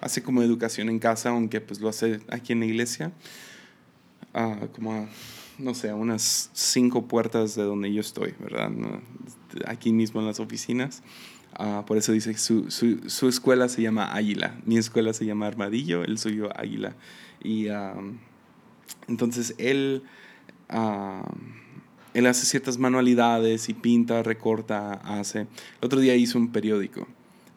hace 0.00 0.22
como 0.22 0.42
educación 0.42 0.88
en 0.88 0.98
casa, 0.98 1.30
aunque 1.30 1.60
pues 1.60 1.80
lo 1.80 1.88
hace 1.88 2.20
aquí 2.30 2.52
en 2.52 2.60
la 2.60 2.66
iglesia. 2.66 3.12
Ah, 4.32 4.56
como 4.74 5.08
no 5.58 5.74
sé, 5.74 5.90
a 5.90 5.94
unas 5.94 6.50
cinco 6.52 7.06
puertas 7.06 7.54
de 7.56 7.64
donde 7.64 7.92
yo 7.92 8.00
estoy, 8.00 8.34
¿verdad? 8.38 8.70
Aquí 9.66 9.92
mismo 9.92 10.20
en 10.20 10.26
las 10.26 10.40
oficinas. 10.40 11.02
Ah, 11.54 11.84
por 11.86 11.96
eso 11.96 12.12
dice 12.12 12.36
su, 12.38 12.70
su, 12.70 13.08
su, 13.08 13.28
escuela 13.28 13.68
se 13.68 13.82
llama 13.82 14.14
Águila. 14.14 14.54
Mi 14.64 14.78
escuela 14.78 15.12
se 15.12 15.26
llama 15.26 15.46
Armadillo, 15.46 16.04
el 16.04 16.18
suyo 16.18 16.50
Águila. 16.56 16.94
Y 17.42 17.68
entonces 19.08 19.54
él, 19.58 20.02
él 22.14 22.26
hace 22.26 22.46
ciertas 22.46 22.78
manualidades 22.78 23.68
y 23.68 23.74
pinta, 23.74 24.22
recorta, 24.22 24.92
hace. 24.92 25.40
El 25.40 25.46
otro 25.82 26.00
día 26.00 26.14
hizo 26.14 26.38
un 26.38 26.52
periódico. 26.52 27.06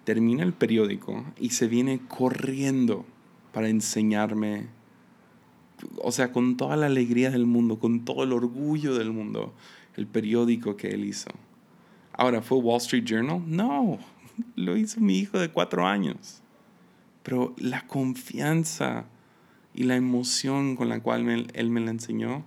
Termina 0.04 0.44
el 0.44 0.54
periódico 0.54 1.24
y 1.39 1.52
se 1.52 1.68
viene 1.68 2.02
corriendo 2.08 3.06
para 3.54 3.70
enseñarme, 3.70 4.68
o 6.02 6.12
sea, 6.12 6.32
con 6.32 6.58
toda 6.58 6.76
la 6.76 6.88
alegría 6.88 7.30
del 7.30 7.46
mundo, 7.46 7.80
con 7.80 8.04
todo 8.06 8.24
el 8.24 8.34
orgullo 8.34 8.96
del 8.96 9.12
mundo, 9.12 9.54
el 9.96 10.08
periódico 10.08 10.76
que 10.76 10.89
él 10.89 11.06
hizo. 11.06 11.30
Ahora, 12.22 12.44
¿fue 12.44 12.60
Wall 12.60 12.78
Street 12.78 13.04
Journal? 13.04 13.42
No, 13.48 13.98
lo 14.56 14.78
hizo 14.78 15.00
mi 15.00 15.18
hijo 15.18 15.40
de 15.40 15.50
cuatro 15.50 15.88
años. 15.88 16.44
Pero 17.24 17.56
la 17.58 17.88
confianza 17.88 19.06
y 19.74 19.86
la 19.86 19.96
emoción 19.96 20.76
con 20.76 20.88
la 20.88 21.00
cual 21.00 21.28
él 21.52 21.70
me 21.72 21.80
la 21.82 21.90
enseñó. 21.90 22.46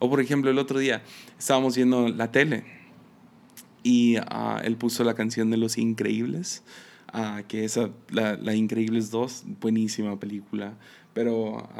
O 0.00 0.10
por 0.10 0.20
ejemplo, 0.20 0.50
el 0.50 0.58
otro 0.58 0.78
día 0.78 1.02
estábamos 1.38 1.76
viendo 1.76 2.10
la 2.10 2.30
tele 2.30 2.64
y 3.82 4.16
ah, 4.18 4.60
él 4.62 4.76
puso 4.76 5.02
la 5.02 5.14
canción 5.14 5.48
de 5.48 5.56
Los 5.56 5.78
Increíbles, 5.78 6.62
uh, 7.14 7.42
que 7.48 7.64
es 7.64 7.78
la, 8.10 8.36
la, 8.36 8.54
Increíbles 8.54 9.10
2, 9.10 9.44
buenísima 9.62 10.20
película, 10.20 10.74
pero 11.14 11.70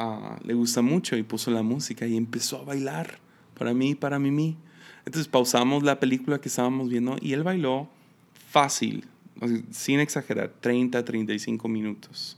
le 0.43 0.55
gusta 0.55 0.81
mucho 0.81 1.15
y 1.17 1.21
puso 1.21 1.51
la 1.51 1.61
música 1.61 2.07
y 2.07 2.17
empezó 2.17 2.61
a 2.61 2.63
bailar 2.63 3.19
para 3.53 3.75
mí, 3.75 3.93
para 3.93 4.17
Mimi. 4.17 4.57
Entonces 5.05 5.27
pausamos 5.27 5.83
la 5.83 5.99
película 5.99 6.39
que 6.39 6.49
estábamos 6.49 6.89
viendo 6.89 7.17
y 7.21 7.33
él 7.33 7.43
bailó 7.43 7.89
fácil, 8.49 9.05
sin 9.71 9.99
exagerar, 9.99 10.53
30, 10.59 11.03
35 11.03 11.67
minutos. 11.67 12.37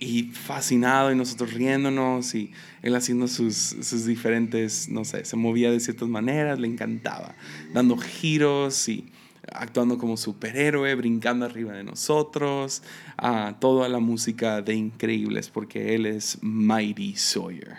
Y 0.00 0.24
fascinado 0.24 1.10
y 1.10 1.16
nosotros 1.16 1.52
riéndonos 1.52 2.34
y 2.34 2.52
él 2.82 2.94
haciendo 2.94 3.26
sus, 3.26 3.56
sus 3.56 4.06
diferentes, 4.06 4.88
no 4.88 5.04
sé, 5.04 5.24
se 5.24 5.36
movía 5.36 5.72
de 5.72 5.80
ciertas 5.80 6.08
maneras, 6.08 6.60
le 6.60 6.68
encantaba, 6.68 7.34
dando 7.74 7.96
giros 7.96 8.88
y 8.88 9.06
actuando 9.52 9.98
como 9.98 10.16
superhéroe, 10.16 10.94
brincando 10.94 11.46
arriba 11.46 11.72
de 11.72 11.84
nosotros, 11.84 12.82
a 13.16 13.56
toda 13.58 13.88
la 13.88 13.98
música 13.98 14.62
de 14.62 14.74
Increíbles, 14.74 15.50
porque 15.50 15.94
él 15.94 16.06
es 16.06 16.38
Mighty 16.42 17.16
Sawyer. 17.16 17.76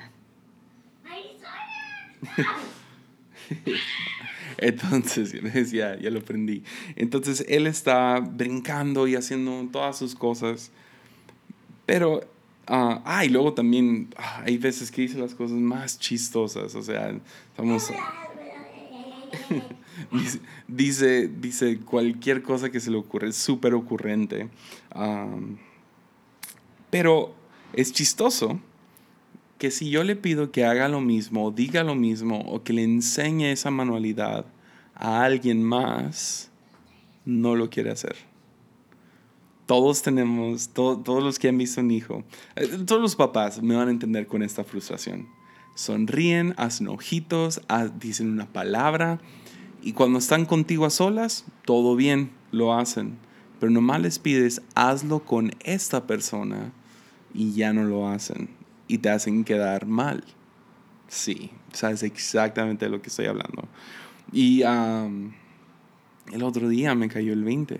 Entonces, 4.57 5.33
ya, 5.71 5.97
ya 5.99 6.09
lo 6.09 6.19
aprendí. 6.19 6.63
Entonces, 6.95 7.45
él 7.47 7.67
está 7.67 8.19
brincando 8.19 9.07
y 9.07 9.15
haciendo 9.15 9.67
todas 9.71 9.97
sus 9.97 10.15
cosas. 10.15 10.71
Pero, 11.85 12.21
ah, 12.67 13.01
ah 13.05 13.25
y 13.25 13.29
luego 13.29 13.53
también 13.53 14.09
ah, 14.17 14.43
hay 14.45 14.57
veces 14.57 14.91
que 14.91 15.03
dice 15.03 15.17
las 15.17 15.33
cosas 15.33 15.57
más 15.57 15.99
chistosas. 15.99 16.75
O 16.75 16.81
sea, 16.81 17.15
estamos... 17.51 17.91
dice, 20.67 21.27
dice, 21.27 21.79
cualquier 21.79 22.41
cosa 22.41 22.69
que 22.69 22.79
se 22.79 22.89
le 22.89 22.97
ocurre, 22.97 23.29
es 23.29 23.35
súper 23.35 23.73
ocurrente. 23.73 24.49
pero 26.89 27.35
es 27.73 27.93
chistoso 27.93 28.59
que 29.59 29.71
si 29.71 29.89
yo 29.89 30.05
le 30.05 30.15
pido 30.15 30.51
que 30.51 30.65
haga 30.65 30.87
lo 30.87 31.01
mismo, 31.01 31.51
diga 31.51 31.83
lo 31.83 31.93
mismo, 31.93 32.39
o 32.39 32.63
que 32.63 32.71
le 32.71 32.83
enseñe 32.83 33.51
esa 33.51 33.69
manualidad 33.69 34.45
a 34.95 35.23
alguien 35.23 35.61
más, 35.61 36.49
no 37.25 37.55
lo 37.57 37.69
quiere 37.69 37.91
hacer. 37.91 38.15
Todos 39.65 40.01
tenemos, 40.01 40.69
todos 40.69 41.21
los 41.21 41.37
que 41.37 41.49
han 41.49 41.57
visto 41.57 41.81
un 41.81 41.91
hijo, 41.91 42.23
eh, 42.55 42.67
todos 42.85 43.01
los 43.01 43.17
papás 43.17 43.61
me 43.61 43.75
van 43.75 43.89
a 43.89 43.91
entender 43.91 44.27
con 44.27 44.43
esta 44.43 44.63
frustración. 44.63 45.27
Sonríen, 45.75 46.53
hacen 46.57 46.87
ojitos, 46.87 47.61
dicen 47.99 48.31
una 48.31 48.47
palabra, 48.47 49.19
y 49.81 49.91
cuando 49.91 50.19
están 50.19 50.45
contigo 50.45 50.85
a 50.85 50.89
solas, 50.89 51.45
todo 51.65 51.97
bien, 51.97 52.31
lo 52.51 52.73
hacen. 52.73 53.17
Pero 53.59 53.71
nomás 53.71 53.99
les 53.99 54.19
pides, 54.19 54.61
hazlo 54.73 55.19
con 55.25 55.51
esta 55.65 56.07
persona, 56.07 56.71
y 57.33 57.51
ya 57.51 57.73
no 57.73 57.83
lo 57.83 58.07
hacen 58.07 58.58
y 58.89 58.97
te 58.97 59.09
hacen 59.09 59.45
quedar 59.45 59.85
mal. 59.85 60.25
Sí, 61.07 61.51
sabes 61.71 62.03
exactamente 62.03 62.85
de 62.85 62.91
lo 62.91 63.01
que 63.01 63.07
estoy 63.07 63.27
hablando. 63.27 63.69
Y 64.33 64.63
el 64.63 66.43
otro 66.43 66.67
día 66.67 66.93
me 66.95 67.07
cayó 67.07 67.31
el 67.31 67.45
20. 67.45 67.79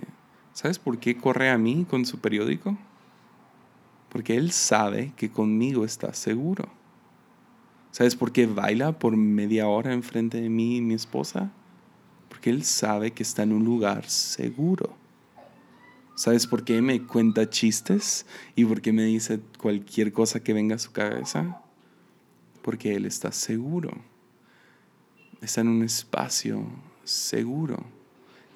¿Sabes 0.54 0.80
por 0.80 1.00
qué 1.00 1.18
corre 1.18 1.50
a 1.50 1.58
mí 1.58 1.86
con 1.90 2.06
su 2.06 2.20
periódico? 2.20 2.78
Porque 4.10 4.38
él 4.38 4.52
sabe 4.52 5.12
que 5.16 5.30
conmigo 5.30 5.84
está 5.86 6.14
seguro. 6.14 6.70
¿Sabes 7.92 8.16
por 8.16 8.32
qué 8.32 8.48
baila 8.48 8.94
por 8.98 9.18
media 9.18 9.68
hora 9.68 9.94
enfrente 9.94 10.40
de 10.42 10.50
mí 10.50 10.78
y 10.78 10.82
mi 10.82 10.94
esposa? 10.94 11.52
Porque 12.30 12.50
él 12.50 12.64
sabe 12.64 13.12
que 13.12 13.24
está 13.24 13.44
en 13.44 13.52
un 13.54 13.66
lugar 13.66 14.10
seguro. 14.10 14.96
¿Sabes 16.20 16.48
por 16.48 16.66
qué 16.66 16.82
me 16.82 17.08
cuenta 17.08 17.50
chistes 17.50 18.26
y 18.54 18.66
por 18.66 18.82
qué 18.82 18.92
me 18.92 19.06
dice 19.06 19.40
cualquier 19.58 20.12
cosa 20.12 20.42
que 20.42 20.52
venga 20.52 20.76
a 20.76 20.80
su 20.80 20.92
cabeza? 20.92 21.62
Porque 22.62 22.94
Él 22.94 23.06
está 23.06 23.32
seguro. 23.32 23.92
Está 25.40 25.62
en 25.62 25.70
un 25.70 25.82
espacio 25.82 26.66
seguro. 27.06 27.86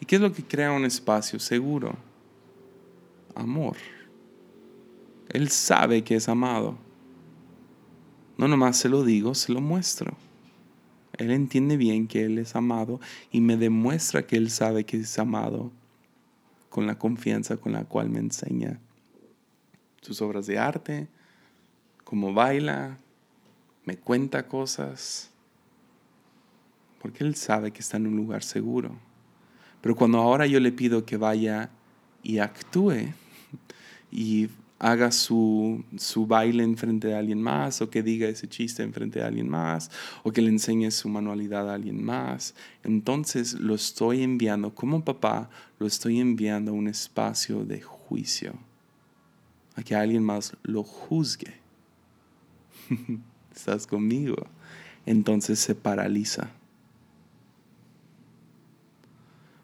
¿Y 0.01 0.05
qué 0.05 0.17
es 0.17 0.21
lo 0.21 0.33
que 0.33 0.43
crea 0.43 0.73
un 0.73 0.83
espacio 0.83 1.39
seguro? 1.39 1.95
Amor. 3.33 3.77
Él 5.29 5.47
sabe 5.47 6.03
que 6.03 6.15
es 6.15 6.27
amado. 6.27 6.77
No 8.37 8.49
nomás 8.49 8.75
se 8.75 8.89
lo 8.89 9.05
digo, 9.05 9.35
se 9.35 9.53
lo 9.53 9.61
muestro. 9.61 10.17
Él 11.17 11.31
entiende 11.31 11.77
bien 11.77 12.09
que 12.09 12.25
Él 12.25 12.39
es 12.39 12.57
amado 12.57 12.99
y 13.31 13.39
me 13.39 13.55
demuestra 13.55 14.27
que 14.27 14.35
Él 14.35 14.51
sabe 14.51 14.83
que 14.83 14.97
es 14.97 15.17
amado 15.17 15.71
con 16.73 16.87
la 16.87 16.97
confianza 16.97 17.57
con 17.57 17.73
la 17.73 17.85
cual 17.85 18.09
me 18.09 18.17
enseña 18.17 18.79
sus 20.01 20.23
obras 20.23 20.47
de 20.47 20.57
arte, 20.57 21.07
cómo 22.03 22.33
baila, 22.33 22.97
me 23.85 23.95
cuenta 23.95 24.47
cosas, 24.47 25.29
porque 26.99 27.23
él 27.23 27.35
sabe 27.35 27.69
que 27.69 27.81
está 27.81 27.97
en 27.97 28.07
un 28.07 28.15
lugar 28.15 28.41
seguro. 28.43 28.89
Pero 29.81 29.95
cuando 29.95 30.17
ahora 30.17 30.47
yo 30.47 30.59
le 30.59 30.71
pido 30.71 31.05
que 31.05 31.15
vaya 31.15 31.69
y 32.23 32.39
actúe 32.39 33.13
y 34.11 34.49
haga 34.79 35.11
su, 35.11 35.83
su 35.97 36.27
baile 36.27 36.63
en 36.63 36.75
frente 36.75 37.07
de 37.07 37.15
alguien 37.15 37.41
más, 37.41 37.81
o 37.81 37.89
que 37.89 38.03
diga 38.03 38.27
ese 38.27 38.49
chiste 38.49 38.83
en 38.83 38.91
frente 38.91 39.19
de 39.19 39.25
alguien 39.25 39.47
más, 39.47 39.89
o 40.23 40.31
que 40.31 40.41
le 40.41 40.49
enseñe 40.49 40.91
su 40.91 41.07
manualidad 41.07 41.69
a 41.69 41.75
alguien 41.75 42.03
más. 42.03 42.53
Entonces 42.83 43.53
lo 43.53 43.75
estoy 43.75 44.23
enviando, 44.23 44.75
como 44.75 45.03
papá, 45.03 45.49
lo 45.79 45.87
estoy 45.87 46.19
enviando 46.19 46.71
a 46.71 46.75
un 46.75 46.87
espacio 46.87 47.63
de 47.63 47.81
juicio, 47.81 48.55
a 49.75 49.83
que 49.83 49.95
alguien 49.95 50.23
más 50.23 50.57
lo 50.63 50.83
juzgue. 50.83 51.53
¿Estás 53.55 53.87
conmigo? 53.87 54.35
Entonces 55.05 55.59
se 55.59 55.75
paraliza. 55.75 56.51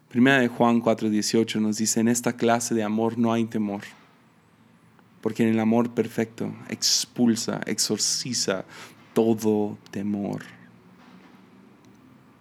Primera 0.07 0.39
de 0.39 0.47
Juan 0.47 0.81
4:18 0.81 1.59
nos 1.59 1.77
dice, 1.77 1.99
en 1.99 2.07
esta 2.07 2.33
clase 2.33 2.73
de 2.73 2.83
amor 2.83 3.17
no 3.17 3.33
hay 3.33 3.45
temor 3.45 3.83
porque 5.21 5.49
el 5.49 5.59
amor 5.59 5.91
perfecto 5.91 6.53
expulsa, 6.69 7.61
exorciza 7.65 8.65
todo 9.13 9.77
temor. 9.91 10.43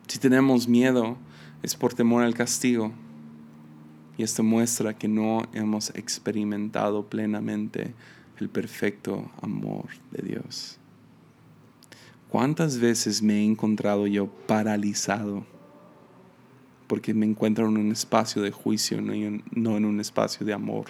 Si 0.06 0.18
tenemos 0.18 0.68
miedo 0.68 1.16
es 1.62 1.74
por 1.74 1.94
temor 1.94 2.22
al 2.22 2.34
castigo. 2.34 2.92
Y 4.16 4.22
esto 4.22 4.42
muestra 4.42 4.96
que 4.96 5.06
no 5.06 5.42
hemos 5.52 5.90
experimentado 5.90 7.06
plenamente 7.06 7.94
el 8.40 8.48
perfecto 8.48 9.30
amor 9.42 9.86
de 10.10 10.26
Dios. 10.26 10.78
¿Cuántas 12.28 12.78
veces 12.78 13.22
me 13.22 13.34
he 13.34 13.44
encontrado 13.44 14.06
yo 14.06 14.26
paralizado? 14.26 15.46
Porque 16.88 17.14
me 17.14 17.26
encuentro 17.26 17.68
en 17.68 17.76
un 17.76 17.92
espacio 17.92 18.42
de 18.42 18.50
juicio, 18.50 19.00
no 19.00 19.12
en 19.76 19.84
un 19.84 20.00
espacio 20.00 20.44
de 20.44 20.52
amor. 20.52 20.86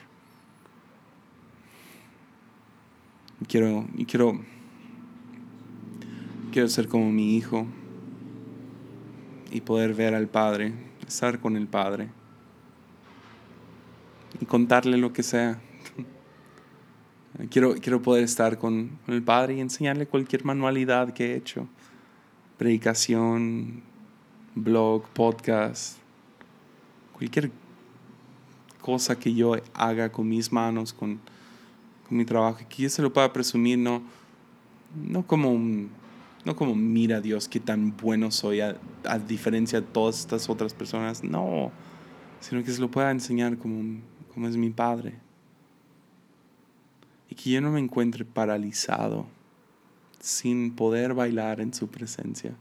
Quiero, 3.46 3.86
quiero, 4.08 4.40
quiero 6.50 6.68
ser 6.68 6.88
como 6.88 7.10
mi 7.12 7.36
hijo 7.36 7.66
y 9.52 9.60
poder 9.60 9.94
ver 9.94 10.16
al 10.16 10.26
Padre, 10.26 10.72
estar 11.06 11.38
con 11.38 11.56
el 11.56 11.68
Padre 11.68 12.08
y 14.40 14.44
contarle 14.44 14.98
lo 14.98 15.12
que 15.12 15.22
sea. 15.22 15.60
Quiero, 17.50 17.74
quiero 17.74 18.02
poder 18.02 18.24
estar 18.24 18.58
con, 18.58 18.98
el 19.06 19.22
Padre 19.22 19.54
y 19.54 19.60
enseñarle 19.60 20.06
cualquier 20.06 20.44
manualidad 20.44 21.12
que 21.12 21.32
he 21.32 21.36
hecho. 21.36 21.68
Predicación, 22.56 23.82
blog, 24.56 25.04
podcast, 25.10 25.98
cualquier 27.12 27.52
cosa 28.80 29.16
que 29.16 29.32
yo 29.32 29.54
haga 29.74 30.10
con 30.10 30.28
mis 30.28 30.50
manos, 30.50 30.92
con, 30.92 31.20
mi 32.10 32.24
trabajo, 32.24 32.60
que 32.68 32.84
yo 32.84 32.90
se 32.90 33.02
lo 33.02 33.12
pueda 33.12 33.32
presumir, 33.32 33.78
no, 33.78 34.02
no 34.94 35.26
como 35.26 35.88
no 36.44 36.56
como 36.56 36.74
mira 36.74 37.20
Dios 37.20 37.48
qué 37.48 37.60
tan 37.60 37.94
bueno 37.96 38.30
soy 38.30 38.60
a, 38.60 38.78
diferencia 39.26 39.80
de 39.80 39.86
todas 39.86 40.20
estas 40.20 40.48
otras 40.48 40.72
personas, 40.72 41.22
no, 41.22 41.70
sino 42.40 42.64
que 42.64 42.70
se 42.70 42.80
lo 42.80 42.90
pueda 42.90 43.10
enseñar 43.10 43.58
como, 43.58 44.00
como 44.32 44.48
es 44.48 44.56
mi 44.56 44.70
Padre. 44.70 45.14
Y 47.28 47.34
que 47.34 47.50
yo 47.50 47.60
no 47.60 47.70
me 47.70 47.80
encuentre 47.80 48.24
paralizado 48.24 49.26
sin 50.20 50.74
poder 50.74 51.12
bailar 51.12 51.60
en 51.60 51.74
su 51.74 51.88
presencia. 51.88 52.56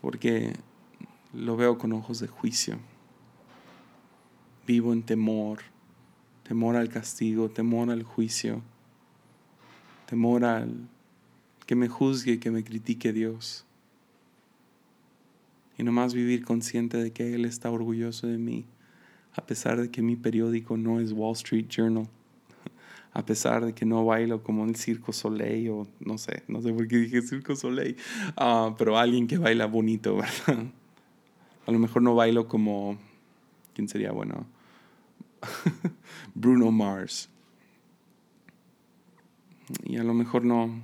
Porque 0.00 0.54
lo 1.32 1.56
veo 1.56 1.78
con 1.78 1.92
ojos 1.92 2.18
de 2.18 2.26
juicio. 2.26 2.78
Vivo 4.66 4.92
en 4.92 5.04
temor 5.04 5.60
temor 6.46 6.76
al 6.76 6.88
castigo, 6.88 7.48
temor 7.48 7.90
al 7.90 8.04
juicio, 8.04 8.62
temor 10.08 10.44
al 10.44 10.88
que 11.66 11.74
me 11.74 11.88
juzgue, 11.88 12.38
que 12.38 12.52
me 12.52 12.62
critique 12.62 13.12
Dios. 13.12 13.64
Y 15.76 15.82
nomás 15.82 16.14
vivir 16.14 16.44
consciente 16.44 16.98
de 16.98 17.10
que 17.10 17.34
Él 17.34 17.44
está 17.44 17.70
orgulloso 17.70 18.28
de 18.28 18.38
mí, 18.38 18.64
a 19.34 19.44
pesar 19.44 19.80
de 19.80 19.90
que 19.90 20.02
mi 20.02 20.14
periódico 20.14 20.76
no 20.76 21.00
es 21.00 21.12
Wall 21.12 21.32
Street 21.32 21.66
Journal, 21.68 22.08
a 23.12 23.26
pesar 23.26 23.64
de 23.66 23.74
que 23.74 23.84
no 23.84 24.04
bailo 24.04 24.44
como 24.44 24.64
el 24.64 24.76
Circo 24.76 25.12
Soleil 25.12 25.68
o 25.70 25.88
no 25.98 26.16
sé, 26.16 26.44
no 26.46 26.62
sé 26.62 26.72
por 26.72 26.86
qué 26.86 26.98
dije 26.98 27.22
Circo 27.22 27.56
Soleil, 27.56 27.96
ah, 28.36 28.74
pero 28.78 28.96
alguien 28.96 29.26
que 29.26 29.36
baila 29.36 29.66
bonito, 29.66 30.16
¿verdad? 30.46 30.66
A 31.66 31.72
lo 31.72 31.80
mejor 31.80 32.02
no 32.02 32.14
bailo 32.14 32.46
como, 32.46 32.96
¿quién 33.74 33.88
sería 33.88 34.12
bueno? 34.12 34.46
Bruno 36.34 36.70
Mars. 36.70 37.28
Y 39.84 39.96
a 39.96 40.04
lo 40.04 40.14
mejor 40.14 40.44
no. 40.44 40.82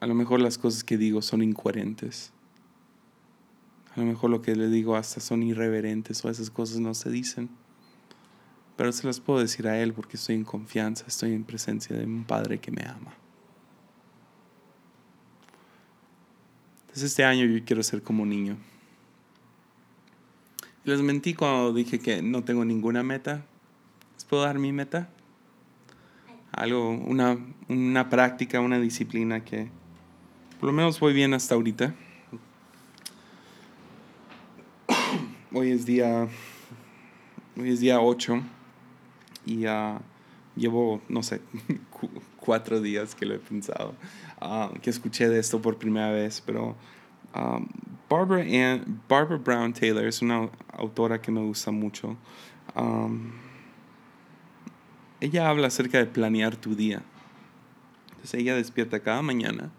A 0.00 0.06
lo 0.06 0.14
mejor 0.14 0.40
las 0.40 0.58
cosas 0.58 0.84
que 0.84 0.96
digo 0.96 1.22
son 1.22 1.42
incoherentes. 1.42 2.32
A 3.94 4.00
lo 4.00 4.06
mejor 4.06 4.30
lo 4.30 4.40
que 4.40 4.54
le 4.54 4.68
digo 4.68 4.96
hasta 4.96 5.20
son 5.20 5.42
irreverentes 5.42 6.24
o 6.24 6.30
esas 6.30 6.50
cosas 6.50 6.80
no 6.80 6.94
se 6.94 7.10
dicen. 7.10 7.50
Pero 8.76 8.92
se 8.92 9.06
las 9.06 9.20
puedo 9.20 9.40
decir 9.40 9.68
a 9.68 9.78
Él 9.78 9.92
porque 9.92 10.16
estoy 10.16 10.36
en 10.36 10.44
confianza, 10.44 11.04
estoy 11.06 11.32
en 11.32 11.44
presencia 11.44 11.96
de 11.96 12.04
un 12.04 12.24
Padre 12.24 12.60
que 12.60 12.70
me 12.70 12.82
ama. 12.82 13.14
Entonces 16.82 17.04
este 17.04 17.24
año 17.24 17.44
yo 17.44 17.62
quiero 17.64 17.82
ser 17.82 18.02
como 18.02 18.24
niño. 18.24 18.56
Les 20.84 21.02
mentí 21.02 21.34
cuando 21.34 21.74
dije 21.74 21.98
que 21.98 22.22
no 22.22 22.42
tengo 22.42 22.64
ninguna 22.64 23.02
meta. 23.02 23.44
¿Les 24.14 24.24
puedo 24.24 24.44
dar 24.44 24.58
mi 24.58 24.72
meta? 24.72 25.10
Algo, 26.52 26.90
una, 26.90 27.36
una 27.68 28.08
práctica, 28.08 28.60
una 28.60 28.80
disciplina 28.80 29.44
que 29.44 29.68
por 30.58 30.68
lo 30.68 30.72
menos 30.72 30.98
voy 30.98 31.12
bien 31.12 31.34
hasta 31.34 31.54
ahorita. 31.54 31.94
Hoy 35.52 35.70
es 35.70 35.84
día, 35.84 36.28
hoy 37.58 37.70
es 37.70 37.80
día 37.80 38.00
8 38.00 38.40
y 39.46 39.66
uh, 39.66 39.98
llevo, 40.56 41.02
no 41.08 41.22
sé, 41.22 41.40
cuatro 42.40 42.80
días 42.80 43.14
que 43.14 43.26
lo 43.26 43.34
he 43.34 43.38
pensado, 43.38 43.94
ah, 44.40 44.70
que 44.80 44.90
escuché 44.90 45.28
de 45.28 45.40
esto 45.40 45.60
por 45.60 45.76
primera 45.76 46.10
vez, 46.10 46.40
pero 46.40 46.76
ah, 47.34 47.60
Barbara, 48.10 48.42
Ann, 48.42 49.00
Barbara 49.08 49.36
Brown 49.38 49.72
Taylor 49.72 50.04
es 50.04 50.20
una 50.20 50.50
autora 50.72 51.20
que 51.22 51.30
me 51.30 51.40
gusta 51.40 51.70
mucho. 51.70 52.16
Um, 52.74 53.30
ella 55.20 55.48
habla 55.48 55.68
acerca 55.68 55.98
de 55.98 56.06
planear 56.06 56.56
tu 56.56 56.74
día. 56.74 57.02
Entonces 58.10 58.34
ella 58.40 58.54
despierta 58.56 59.00
cada 59.00 59.22
mañana 59.22 59.70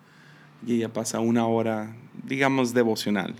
y 0.65 0.75
ella 0.75 0.93
pasa 0.93 1.19
una 1.19 1.45
hora, 1.45 1.95
digamos, 2.25 2.73
devocional. 2.73 3.35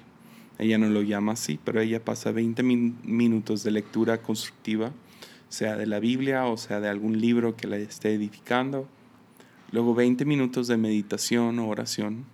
Ella 0.58 0.78
no 0.78 0.88
lo 0.90 1.02
llama 1.02 1.32
así, 1.34 1.60
pero 1.64 1.80
ella 1.82 2.04
pasa 2.04 2.32
20 2.32 2.62
min- 2.64 2.98
minutos 3.04 3.64
de 3.64 3.72
lectura 3.72 4.22
constructiva, 4.22 4.92
sea 5.50 5.76
de 5.76 5.86
la 5.88 6.00
Biblia 6.00 6.46
o 6.46 6.58
sea 6.58 6.80
de 6.80 6.88
algún 6.90 7.20
libro 7.20 7.56
que 7.56 7.68
la 7.68 7.78
esté 7.78 8.14
edificando. 8.14 8.88
Luego 9.72 9.96
20 9.96 10.26
minutos 10.26 10.68
de 10.68 10.78
meditación 10.78 11.58
o 11.60 11.68
oración. 11.70 12.26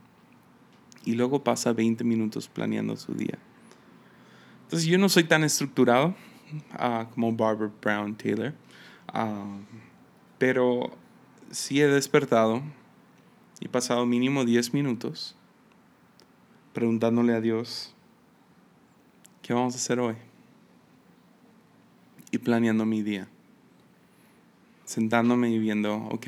Y 1.07 1.13
luego 1.13 1.41
pasa 1.41 1.71
20 1.71 2.03
minutos 2.03 2.49
planeando 2.49 2.97
su 2.97 3.13
día. 3.13 3.39
Entonces 4.63 4.89
yo 4.89 4.97
no 4.97 5.07
soy 5.07 5.23
tan 5.23 5.45
estructurado 5.45 6.13
ah, 6.73 7.07
como 7.13 7.31
Barbara 7.31 7.71
Brown 7.81 8.13
Taylor. 8.13 8.53
ah, 9.13 9.57
pero 10.37 10.91
sí 11.49 11.79
he 11.79 11.87
despertado 11.87 12.61
y 13.61 13.69
pasado 13.69 14.05
mínimo 14.05 14.43
10 14.43 14.73
minutos 14.73 15.37
preguntándole 16.73 17.33
a 17.33 17.39
Dios, 17.39 17.95
¿qué 19.41 19.53
vamos 19.53 19.75
a 19.75 19.77
hacer 19.77 20.01
hoy? 20.01 20.15
Y 22.31 22.37
planeando 22.37 22.85
mi 22.85 23.01
día. 23.01 23.29
Sentándome 24.83 25.49
y 25.51 25.57
viendo, 25.57 25.95
ok, 25.95 26.27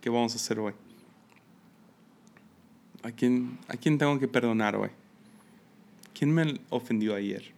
¿qué 0.00 0.10
vamos 0.10 0.32
a 0.34 0.36
hacer 0.36 0.60
hoy? 0.60 0.74
¿A 3.08 3.12
quién, 3.12 3.58
¿A 3.68 3.76
quién 3.78 3.96
tengo 3.96 4.18
que 4.18 4.28
perdonar 4.28 4.76
hoy? 4.76 4.90
¿Quién 6.12 6.30
me 6.30 6.60
ofendió 6.68 7.14
ayer? 7.14 7.54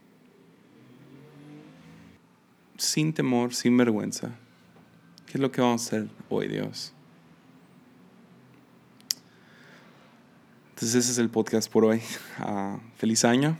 Sin 2.79 3.13
temor, 3.13 3.53
sin 3.53 3.77
vergüenza. 3.77 4.31
¿Qué 5.27 5.33
es 5.39 5.41
lo 5.41 5.51
que 5.51 5.61
vamos 5.61 5.83
a 5.83 5.97
hacer 5.97 6.09
hoy, 6.29 6.47
Dios? 6.47 6.93
Entonces 10.69 10.95
ese 10.95 11.11
es 11.11 11.19
el 11.19 11.31
podcast 11.31 11.71
por 11.71 11.85
hoy. 11.85 12.01
Ah, 12.39 12.79
feliz 12.97 13.25
año. 13.25 13.59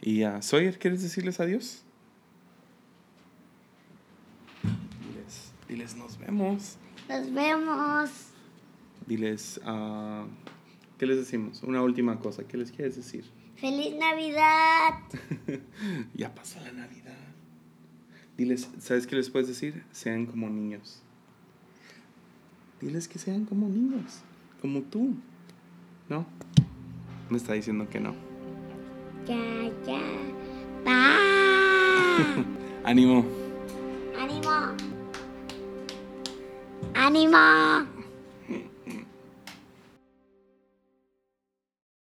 Y 0.00 0.24
uh, 0.24 0.40
Sawyer, 0.40 0.78
¿quieres 0.78 1.02
decirles 1.02 1.40
adiós? 1.40 1.82
Diles, 5.02 5.52
diles 5.68 5.94
nos 5.94 6.16
vemos. 6.18 6.78
Nos 7.06 7.32
vemos. 7.34 8.10
Diles, 9.06 9.60
ah, 9.66 10.24
¿qué 10.98 11.06
les 11.06 11.16
decimos? 11.16 11.62
Una 11.62 11.82
última 11.82 12.18
cosa, 12.18 12.44
¿qué 12.46 12.56
les 12.56 12.72
quieres 12.72 12.96
decir? 12.96 13.24
¡Feliz 13.56 13.94
Navidad! 13.96 14.94
ya 16.14 16.34
pasó 16.34 16.60
la 16.60 16.72
Navidad. 16.72 17.16
Diles, 18.36 18.68
¿sabes 18.78 19.06
qué 19.06 19.16
les 19.16 19.30
puedes 19.30 19.48
decir? 19.48 19.82
Sean 19.92 20.26
como 20.26 20.48
niños. 20.48 21.02
Diles 22.80 23.08
que 23.08 23.18
sean 23.18 23.44
como 23.46 23.68
niños, 23.68 24.20
como 24.60 24.82
tú. 24.82 25.16
¿No? 26.08 26.26
Me 27.30 27.36
está 27.36 27.54
diciendo 27.54 27.88
que 27.88 28.00
no. 28.00 28.14
Ya, 29.26 29.70
ya. 29.86 30.00
Bye. 30.84 32.44
Ánimo. 32.84 33.24
¡Ánimo! 34.16 34.74
¡Ánimo! 36.94 37.97